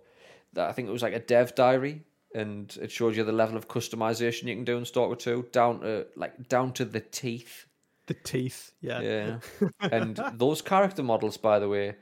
I 0.56 0.72
think 0.72 0.88
it 0.88 0.92
was 0.92 1.02
like 1.02 1.12
a 1.12 1.20
dev 1.20 1.54
diary, 1.54 2.02
and 2.34 2.76
it 2.80 2.90
showed 2.90 3.16
you 3.16 3.24
the 3.24 3.32
level 3.32 3.56
of 3.56 3.68
customization 3.68 4.44
you 4.44 4.54
can 4.54 4.64
do 4.64 4.78
in 4.78 4.86
Stalker 4.86 5.16
2, 5.16 5.48
down 5.52 5.80
to, 5.80 6.06
like, 6.16 6.48
down 6.48 6.72
to 6.72 6.84
the 6.86 7.00
teeth. 7.00 7.66
The 8.06 8.14
teeth, 8.14 8.72
yeah. 8.80 9.00
Yeah. 9.00 9.38
and 9.80 10.18
those 10.34 10.62
character 10.62 11.02
models, 11.02 11.36
by 11.36 11.58
the 11.58 11.68
way, 11.68 11.96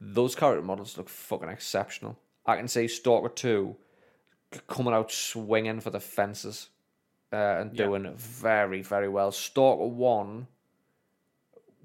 those 0.00 0.34
character 0.34 0.64
models 0.64 0.96
look 0.96 1.10
fucking 1.10 1.50
exceptional. 1.50 2.18
I 2.46 2.56
can 2.56 2.68
see 2.68 2.88
Stalker 2.88 3.28
2 3.28 3.76
coming 4.66 4.94
out 4.94 5.12
swinging 5.12 5.80
for 5.80 5.90
the 5.90 6.00
fences 6.00 6.70
uh, 7.32 7.36
and 7.60 7.76
doing 7.76 8.04
yeah. 8.04 8.10
very, 8.16 8.82
very 8.82 9.08
well. 9.08 9.32
Stalker 9.32 9.86
1 9.86 10.46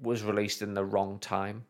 was 0.02 0.22
released 0.22 0.62
in 0.62 0.74
the 0.74 0.84
wrong 0.84 1.18
time. 1.18 1.64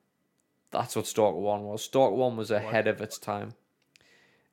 That's 0.71 0.97
what 0.97 1.07
Stalker 1.07 1.39
1 1.39 1.63
was. 1.63 1.85
Stalker 1.85 2.15
1 2.15 2.37
was 2.37 2.51
ahead 2.51 2.89
of 2.89 3.01
its 3.01 3.19
time. 3.19 3.55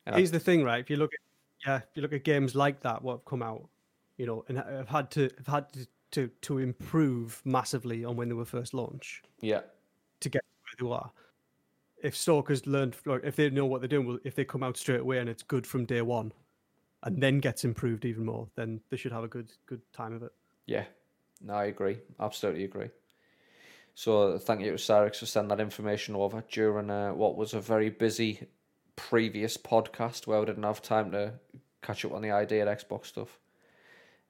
And 0.06 0.16
Here's 0.16 0.32
I... 0.32 0.34
the 0.34 0.40
thing, 0.40 0.64
right? 0.64 0.80
If 0.80 0.90
you 0.90 0.98
look 0.98 1.14
at 1.14 1.20
yeah, 1.66 1.78
if 1.78 1.96
you 1.96 2.02
look 2.02 2.12
at 2.12 2.26
games 2.26 2.56
like 2.56 2.82
that, 2.82 3.02
what 3.02 3.14
have 3.14 3.26
come 3.26 3.42
out, 3.42 3.66
you 4.18 4.26
know, 4.26 4.44
and 4.50 4.58
have 4.58 4.90
had 4.90 5.10
to 5.12 5.30
have 5.38 5.48
had 5.48 5.74
to, 5.74 5.88
to 6.12 6.28
to 6.42 6.58
improve 6.58 7.42
massively 7.46 8.04
on 8.04 8.18
when 8.18 8.28
they 8.28 8.36
were 8.36 8.44
first 8.44 8.74
launched. 8.74 9.28
Yeah. 9.40 9.62
To 10.20 10.30
get 10.30 10.44
where 10.44 10.90
they 10.90 10.94
are 10.94 11.10
if 12.04 12.16
Stalkers 12.18 12.68
learned, 12.68 12.98
like, 13.06 13.22
if 13.24 13.38
they 13.38 13.50
know 13.50 13.66
what 13.66 13.82
they're 13.82 13.88
doing, 13.88 14.20
if 14.26 14.36
they 14.36 14.44
come 14.44 14.62
out 14.62 14.78
straight 14.78 15.00
away 15.00 15.20
and 15.20 15.30
it's 15.30 15.42
good 15.42 15.66
from 15.66 15.86
day 15.86 16.02
one, 16.02 16.34
and 17.04 17.22
then 17.22 17.39
gets 17.39 17.64
improved 17.66 18.06
even 18.06 18.26
more, 18.26 18.47
then 18.56 18.80
they 18.89 18.97
should 18.97 19.12
have 19.12 19.24
a 19.24 19.28
good 19.28 19.51
good 19.66 19.82
time 19.93 20.14
of 20.14 20.24
it. 20.24 20.32
Yeah, 20.66 20.86
no, 21.41 21.54
I 21.54 21.66
agree, 21.66 21.97
absolutely 22.20 22.64
agree. 22.64 22.89
So 23.95 24.39
thank 24.39 24.62
you 24.62 24.72
to 24.72 24.78
Cyrix 24.78 25.18
for 25.18 25.26
sending 25.26 25.49
that 25.49 25.62
information 25.62 26.16
over 26.16 26.43
during 26.49 26.89
uh, 26.89 27.12
what 27.12 27.38
was 27.38 27.54
a 27.54 27.62
very 27.62 27.89
busy 27.89 28.47
previous 28.95 29.58
podcast 29.58 30.26
where 30.26 30.39
we 30.39 30.45
didn't 30.45 30.64
have 30.64 30.82
time 30.82 31.12
to 31.12 31.34
catch 31.82 32.04
up 32.06 32.14
on 32.14 32.22
the 32.22 32.32
ID 32.32 32.62
at 32.62 32.68
Xbox 32.68 33.08
stuff. 33.08 33.38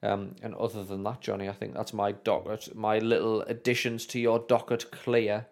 Um, 0.01 0.36
and 0.41 0.53
other 0.55 0.84
than 0.84 1.03
that, 1.03 1.21
Johnny, 1.21 1.47
I 1.47 1.53
think 1.53 1.74
that's 1.74 1.93
my 1.93 2.11
docket, 2.11 2.76
my 2.76 2.99
little 2.99 3.41
additions 3.43 4.05
to 4.07 4.19
your 4.19 4.39
docket 4.39 4.91
clear. 4.91 5.47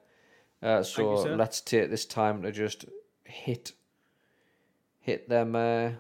Uh, 0.62 0.84
so 0.84 1.26
you, 1.26 1.36
let's 1.36 1.62
take 1.62 1.90
this 1.90 2.06
time 2.06 2.42
to 2.42 2.52
just 2.52 2.86
hit 3.24 3.72
hit 5.00 5.30
them 5.30 5.56
uh, 5.56 5.92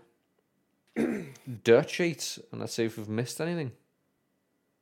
dirt 1.63 1.89
sheets 1.89 2.39
and 2.51 2.61
let's 2.61 2.73
see 2.73 2.85
if 2.85 2.97
we've 2.97 3.09
missed 3.09 3.39
anything. 3.41 3.71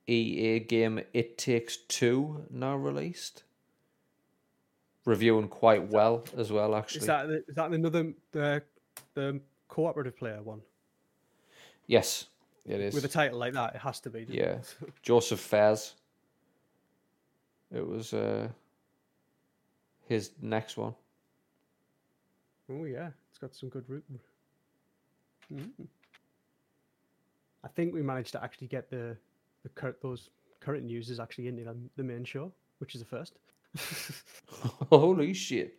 EA 0.06 0.60
game 0.60 1.00
It 1.12 1.38
Takes 1.38 1.76
Two 1.76 2.46
now 2.50 2.76
released. 2.76 3.44
Reviewing 5.04 5.48
quite 5.48 5.88
well 5.88 6.24
as 6.36 6.52
well, 6.52 6.74
actually. 6.74 7.00
Is 7.00 7.06
that 7.06 7.30
is 7.30 7.54
that 7.54 7.70
another 7.70 8.12
the 8.32 8.62
the 9.14 9.40
cooperative 9.68 10.16
player 10.16 10.42
one? 10.42 10.60
Yes, 11.86 12.26
it 12.66 12.80
is. 12.80 12.94
With 12.94 13.04
a 13.04 13.08
title 13.08 13.38
like 13.38 13.54
that, 13.54 13.76
it 13.76 13.80
has 13.80 14.00
to 14.00 14.10
be. 14.10 14.26
Yeah, 14.28 14.58
Josef 15.02 15.40
Fares. 15.40 15.94
It 17.72 17.86
was. 17.86 18.12
Uh, 18.12 18.48
his 20.10 20.32
next 20.42 20.76
one. 20.76 20.94
Oh 22.68 22.84
yeah, 22.84 23.10
it's 23.30 23.38
got 23.38 23.54
some 23.54 23.68
good 23.68 23.84
root. 23.88 24.04
Mm. 25.54 25.70
I 27.64 27.68
think 27.68 27.94
we 27.94 28.02
managed 28.02 28.32
to 28.32 28.42
actually 28.42 28.68
get 28.68 28.90
the 28.90 29.16
the 29.62 29.68
cur- 29.70 29.96
those 30.02 30.30
current 30.60 30.88
users 30.88 31.20
actually 31.20 31.48
into 31.48 31.64
the, 31.64 31.76
the 31.96 32.02
main 32.02 32.24
show, 32.24 32.52
which 32.78 32.94
is 32.94 33.00
the 33.00 33.06
first. 33.06 33.38
Holy 34.90 35.32
shit! 35.34 35.74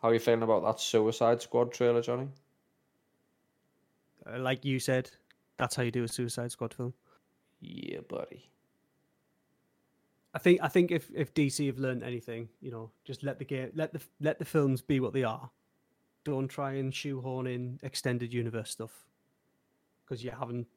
How 0.00 0.08
are 0.08 0.14
you 0.14 0.20
feeling 0.20 0.42
about 0.42 0.62
that 0.62 0.80
Suicide 0.80 1.42
Squad 1.42 1.72
trailer, 1.72 2.00
Johnny? 2.00 2.28
Uh, 4.24 4.38
like 4.38 4.64
you 4.64 4.78
said, 4.78 5.10
that's 5.56 5.74
how 5.74 5.82
you 5.82 5.90
do 5.90 6.04
a 6.04 6.08
Suicide 6.08 6.52
Squad 6.52 6.72
film. 6.72 6.94
Yeah, 7.60 8.00
buddy. 8.08 8.48
I 10.38 10.40
think 10.40 10.60
I 10.62 10.68
think 10.68 10.92
if, 10.92 11.10
if 11.12 11.34
DC 11.34 11.66
have 11.66 11.80
learned 11.80 12.04
anything, 12.04 12.48
you 12.60 12.70
know, 12.70 12.92
just 13.04 13.24
let 13.24 13.40
the 13.40 13.44
game 13.44 13.72
let 13.74 13.92
the 13.92 14.00
let 14.20 14.38
the 14.38 14.44
films 14.44 14.80
be 14.80 15.00
what 15.00 15.12
they 15.12 15.24
are. 15.24 15.50
Don't 16.22 16.46
try 16.46 16.74
and 16.74 16.94
shoehorn 16.94 17.48
in 17.48 17.80
extended 17.82 18.32
universe 18.32 18.70
stuff 18.70 18.92
because 20.04 20.22
you 20.22 20.30
haven't 20.30 20.68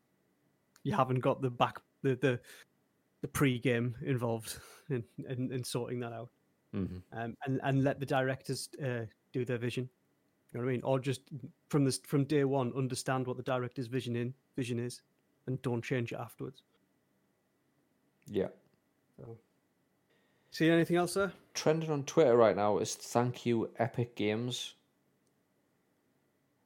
you 0.81 0.95
haven't 0.95 1.19
got 1.19 1.43
the 1.43 1.51
back 1.51 1.79
the 2.01 2.15
the, 2.15 2.39
the 3.21 3.27
pre-game 3.27 3.93
involved 4.03 4.57
in, 4.89 5.03
in, 5.29 5.51
in 5.51 5.63
sorting 5.63 5.99
that 5.99 6.11
out. 6.11 6.29
Mm-hmm. 6.75 6.97
Um, 7.13 7.37
and 7.45 7.59
and 7.63 7.83
let 7.83 7.99
the 7.99 8.05
directors 8.07 8.67
uh, 8.83 9.05
do 9.31 9.45
their 9.45 9.59
vision. 9.59 9.87
You 10.51 10.59
know 10.59 10.65
what 10.65 10.71
I 10.71 10.73
mean? 10.73 10.81
Or 10.83 10.99
just 10.99 11.21
from 11.69 11.85
this 11.85 11.99
from 11.99 12.23
day 12.23 12.45
one, 12.45 12.73
understand 12.75 13.27
what 13.27 13.37
the 13.37 13.43
director's 13.43 13.85
vision 13.85 14.15
in 14.15 14.33
vision 14.55 14.79
is, 14.79 15.03
and 15.45 15.61
don't 15.61 15.83
change 15.83 16.13
it 16.13 16.17
afterwards. 16.19 16.63
Yeah. 18.27 18.47
So. 19.17 19.37
See 20.51 20.69
anything 20.69 20.97
else, 20.97 21.13
sir? 21.13 21.31
Trending 21.53 21.89
on 21.89 22.03
Twitter 22.03 22.35
right 22.35 22.55
now 22.55 22.77
is 22.79 22.93
thank 22.95 23.45
you 23.45 23.69
Epic 23.79 24.15
Games. 24.15 24.73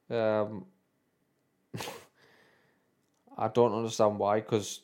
Um, 0.09 0.65
I 3.37 3.47
don't 3.47 3.73
understand 3.73 4.17
why, 4.17 4.39
because 4.39 4.81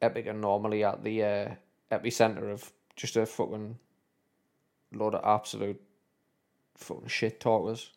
Epic 0.00 0.26
are 0.26 0.32
normally 0.32 0.82
at 0.82 1.04
the 1.04 1.22
uh, 1.22 1.48
epicenter 1.92 2.52
of 2.52 2.72
just 2.96 3.16
a 3.16 3.26
fucking 3.26 3.78
load 4.92 5.14
of 5.14 5.24
absolute 5.24 5.80
fucking 6.74 7.08
shit 7.08 7.38
talkers. 7.38 7.90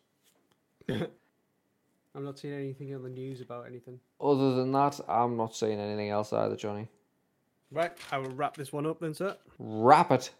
I'm 0.88 2.24
not 2.24 2.38
seeing 2.38 2.54
anything 2.54 2.94
on 2.94 3.02
the 3.02 3.08
news 3.08 3.40
about 3.40 3.66
anything. 3.66 4.00
Other 4.20 4.54
than 4.54 4.72
that, 4.72 5.00
I'm 5.08 5.36
not 5.36 5.54
seeing 5.54 5.78
anything 5.78 6.10
else 6.10 6.32
either, 6.32 6.56
Johnny. 6.56 6.88
Right, 7.72 7.92
I 8.10 8.18
will 8.18 8.30
wrap 8.30 8.56
this 8.56 8.72
one 8.72 8.86
up 8.86 9.00
then, 9.00 9.14
sir. 9.14 9.36
Wrap 9.58 10.10
it. 10.10 10.32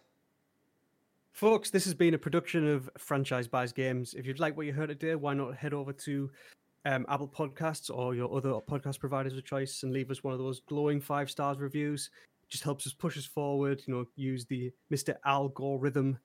Folks, 1.31 1.69
this 1.69 1.85
has 1.85 1.93
been 1.93 2.13
a 2.13 2.17
production 2.17 2.67
of 2.67 2.89
Franchise 2.97 3.47
Buys 3.47 3.71
Games. 3.71 4.13
If 4.13 4.25
you'd 4.25 4.39
like 4.39 4.57
what 4.57 4.65
you 4.65 4.73
heard 4.73 4.89
today, 4.89 5.15
why 5.15 5.33
not 5.33 5.55
head 5.55 5.73
over 5.73 5.93
to 5.93 6.29
um, 6.85 7.05
Apple 7.07 7.29
Podcasts 7.29 7.89
or 7.89 8.13
your 8.15 8.35
other 8.35 8.49
podcast 8.69 8.99
providers 8.99 9.33
of 9.33 9.45
choice 9.45 9.83
and 9.83 9.93
leave 9.93 10.11
us 10.11 10.23
one 10.23 10.33
of 10.33 10.39
those 10.39 10.59
glowing 10.59 10.99
five 10.99 11.31
stars 11.31 11.59
reviews. 11.59 12.09
just 12.49 12.63
helps 12.63 12.85
us 12.85 12.93
push 12.93 13.17
us 13.17 13.25
forward. 13.25 13.81
You 13.85 13.93
know, 13.93 14.05
use 14.15 14.45
the 14.45 14.71
Mr. 14.91 15.15
algorithm 15.25 16.19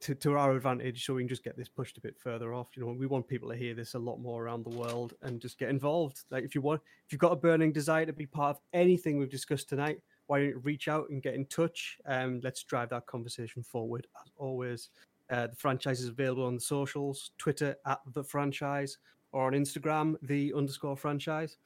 to, 0.00 0.14
to 0.14 0.36
our 0.36 0.54
advantage 0.54 1.06
so 1.06 1.14
we 1.14 1.22
can 1.22 1.28
just 1.28 1.44
get 1.44 1.56
this 1.56 1.68
pushed 1.68 1.96
a 1.96 2.00
bit 2.00 2.14
further 2.18 2.52
off 2.52 2.66
you 2.76 2.84
know 2.84 2.92
we 2.92 3.06
want 3.06 3.26
people 3.26 3.48
to 3.48 3.56
hear 3.56 3.74
this 3.74 3.94
a 3.94 3.98
lot 3.98 4.18
more 4.18 4.44
around 4.44 4.62
the 4.62 4.76
world 4.76 5.14
and 5.22 5.40
just 5.40 5.58
get 5.58 5.70
involved 5.70 6.24
like 6.30 6.44
if 6.44 6.54
you 6.54 6.60
want 6.60 6.80
if 7.06 7.12
you've 7.12 7.20
got 7.20 7.32
a 7.32 7.36
burning 7.36 7.72
desire 7.72 8.04
to 8.04 8.12
be 8.12 8.26
part 8.26 8.56
of 8.56 8.60
anything 8.74 9.18
we've 9.18 9.30
discussed 9.30 9.68
tonight 9.68 10.00
why 10.26 10.38
don't 10.38 10.48
you 10.48 10.58
reach 10.58 10.88
out 10.88 11.08
and 11.10 11.22
get 11.22 11.34
in 11.34 11.46
touch 11.46 11.98
and 12.06 12.42
let's 12.42 12.62
drive 12.62 12.90
that 12.90 13.06
conversation 13.06 13.62
forward. 13.62 14.06
As 14.24 14.32
always 14.36 14.90
uh, 15.30 15.46
the 15.46 15.56
franchise 15.56 16.00
is 16.00 16.08
available 16.08 16.44
on 16.44 16.54
the 16.54 16.60
socials 16.60 17.30
twitter 17.38 17.74
at 17.86 18.00
the 18.12 18.22
franchise 18.22 18.98
or 19.32 19.46
on 19.46 19.52
instagram 19.52 20.16
the 20.22 20.52
underscore 20.54 20.96
franchise. 20.96 21.56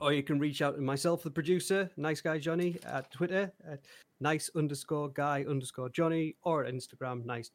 Or 0.00 0.12
you 0.12 0.22
can 0.22 0.38
reach 0.38 0.62
out 0.62 0.76
to 0.76 0.80
myself, 0.80 1.24
the 1.24 1.30
producer, 1.30 1.90
nice 1.96 2.20
guy 2.20 2.38
Johnny, 2.38 2.76
at 2.86 3.10
Twitter 3.10 3.52
at 3.68 3.80
nice 4.20 4.48
underscore 4.54 5.08
guy 5.08 5.44
underscore 5.48 5.88
Johnny, 5.88 6.36
or 6.42 6.64
at 6.64 6.72
Instagram, 6.72 7.24
nice 7.24 7.48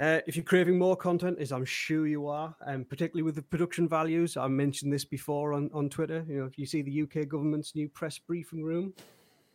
Uh, 0.00 0.20
if 0.26 0.36
you're 0.36 0.44
craving 0.44 0.78
more 0.78 0.96
content, 0.96 1.38
as 1.38 1.52
I'm 1.52 1.64
sure 1.64 2.06
you 2.06 2.26
are, 2.26 2.54
and 2.66 2.76
um, 2.76 2.84
particularly 2.84 3.22
with 3.22 3.36
the 3.36 3.42
production 3.42 3.88
values, 3.88 4.36
I 4.36 4.48
mentioned 4.48 4.92
this 4.92 5.04
before 5.04 5.52
on, 5.52 5.70
on 5.72 5.88
Twitter. 5.88 6.24
You 6.28 6.40
know, 6.40 6.46
if 6.46 6.58
you 6.58 6.66
see 6.66 6.82
the 6.82 7.02
UK 7.02 7.28
government's 7.28 7.74
new 7.74 7.88
press 7.88 8.18
briefing 8.18 8.64
room, 8.64 8.94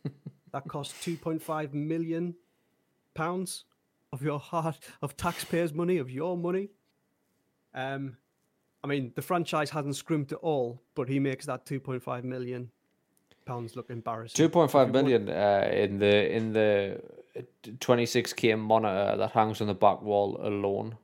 that 0.52 0.66
costs 0.68 1.04
2.5 1.04 1.74
million 1.74 2.34
pounds. 3.14 3.64
of 4.12 4.22
your 4.22 4.38
heart, 4.38 4.78
of 5.02 5.16
taxpayers' 5.16 5.74
money, 5.74 5.98
of 5.98 6.10
your 6.10 6.36
money. 6.36 6.70
Um, 7.74 8.16
I 8.82 8.86
mean, 8.86 9.12
the 9.14 9.22
franchise 9.22 9.70
hasn't 9.70 9.96
scrimped 9.96 10.32
at 10.32 10.38
all, 10.38 10.80
but 10.94 11.08
he 11.08 11.18
makes 11.18 11.46
that 11.46 11.66
2.5 11.66 12.24
million 12.24 12.70
pounds 13.44 13.76
look 13.76 13.90
embarrassing. 13.90 14.48
2.5 14.48 14.92
million 14.92 15.28
uh, 15.28 15.68
in 15.72 15.98
the 15.98 16.32
in 16.32 16.52
the 16.52 17.00
26k 17.64 18.58
monitor 18.58 19.16
that 19.16 19.32
hangs 19.32 19.60
on 19.60 19.66
the 19.66 19.74
back 19.74 20.02
wall 20.02 20.38
alone. 20.42 20.96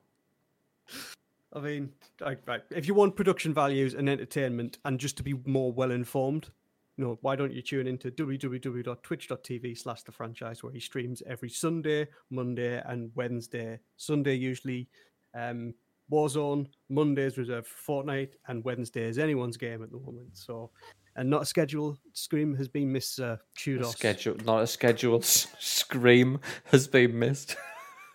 I 1.52 1.60
mean, 1.60 1.92
right, 2.20 2.62
if 2.70 2.88
you 2.88 2.94
want 2.94 3.14
production 3.14 3.54
values 3.54 3.94
and 3.94 4.08
entertainment 4.08 4.78
and 4.84 4.98
just 4.98 5.16
to 5.18 5.22
be 5.22 5.34
more 5.46 5.72
well 5.72 5.92
informed, 5.92 6.50
you 6.96 7.04
know, 7.04 7.18
why 7.22 7.36
don't 7.36 7.52
you 7.52 7.62
tune 7.62 7.86
into 7.86 8.10
www.twitch.tv 8.10 9.78
slash 9.78 10.02
the 10.02 10.12
franchise 10.12 10.62
where 10.62 10.72
he 10.72 10.80
streams 10.80 11.22
every 11.26 11.48
Sunday, 11.48 12.08
Monday, 12.30 12.82
and 12.86 13.10
Wednesday. 13.14 13.78
Sunday 13.96 14.34
usually 14.34 14.88
um, 15.34 15.74
Warzone, 16.10 16.66
Mondays 16.88 17.38
reserved 17.38 17.66
for 17.66 18.04
Fortnite, 18.04 18.34
and 18.48 18.64
Wednesday 18.64 19.04
is 19.04 19.18
anyone's 19.18 19.56
game 19.56 19.82
at 19.82 19.90
the 19.90 19.98
moment. 19.98 20.36
So, 20.36 20.70
and 21.16 21.30
not 21.30 21.42
a 21.42 21.46
schedule 21.46 21.96
scream 22.12 22.54
has 22.56 22.68
been 22.68 22.90
missed. 22.90 23.20
Uh, 23.20 23.36
kudos. 23.62 23.92
schedule, 23.92 24.36
not 24.44 24.62
a 24.62 24.66
scheduled 24.66 25.24
scream 25.24 26.40
has 26.66 26.86
been 26.88 27.18
missed. 27.18 27.56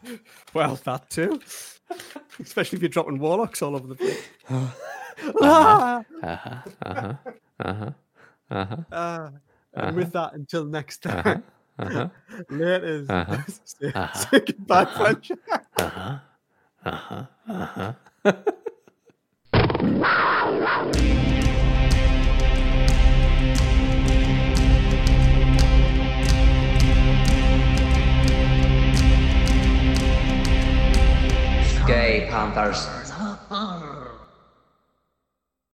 well, 0.54 0.76
that 0.84 1.10
too. 1.10 1.40
Especially 2.40 2.78
if 2.78 2.82
you're 2.82 2.90
dropping 2.90 3.20
warlocks 3.20 3.62
all 3.62 3.76
over 3.76 3.88
the 3.88 3.96
place. 3.96 4.24
uh-huh, 4.50 6.04
uh-huh, 6.24 6.62
uh-huh, 6.84 7.14
uh-huh, 7.60 7.92
uh-huh. 8.52 8.76
Uh, 8.92 9.30
and 9.74 9.96
with 9.96 10.12
that, 10.14 10.34
until 10.34 10.66
next 10.66 11.06
uh-huh. 11.06 11.22
time. 11.22 11.44
Uh-huh. 11.80 12.10
Later. 12.50 13.06
Uh-huh. 13.10 13.38
say, 13.64 13.92
uh-huh. 13.94 14.14
say 14.14 14.40
goodbye, 14.40 14.84
uh-huh. 14.84 15.16
Uh-huh. 15.78 16.18
Uh-huh. 16.86 17.94
Uh-huh. 18.26 18.54
Panthers. 32.40 32.99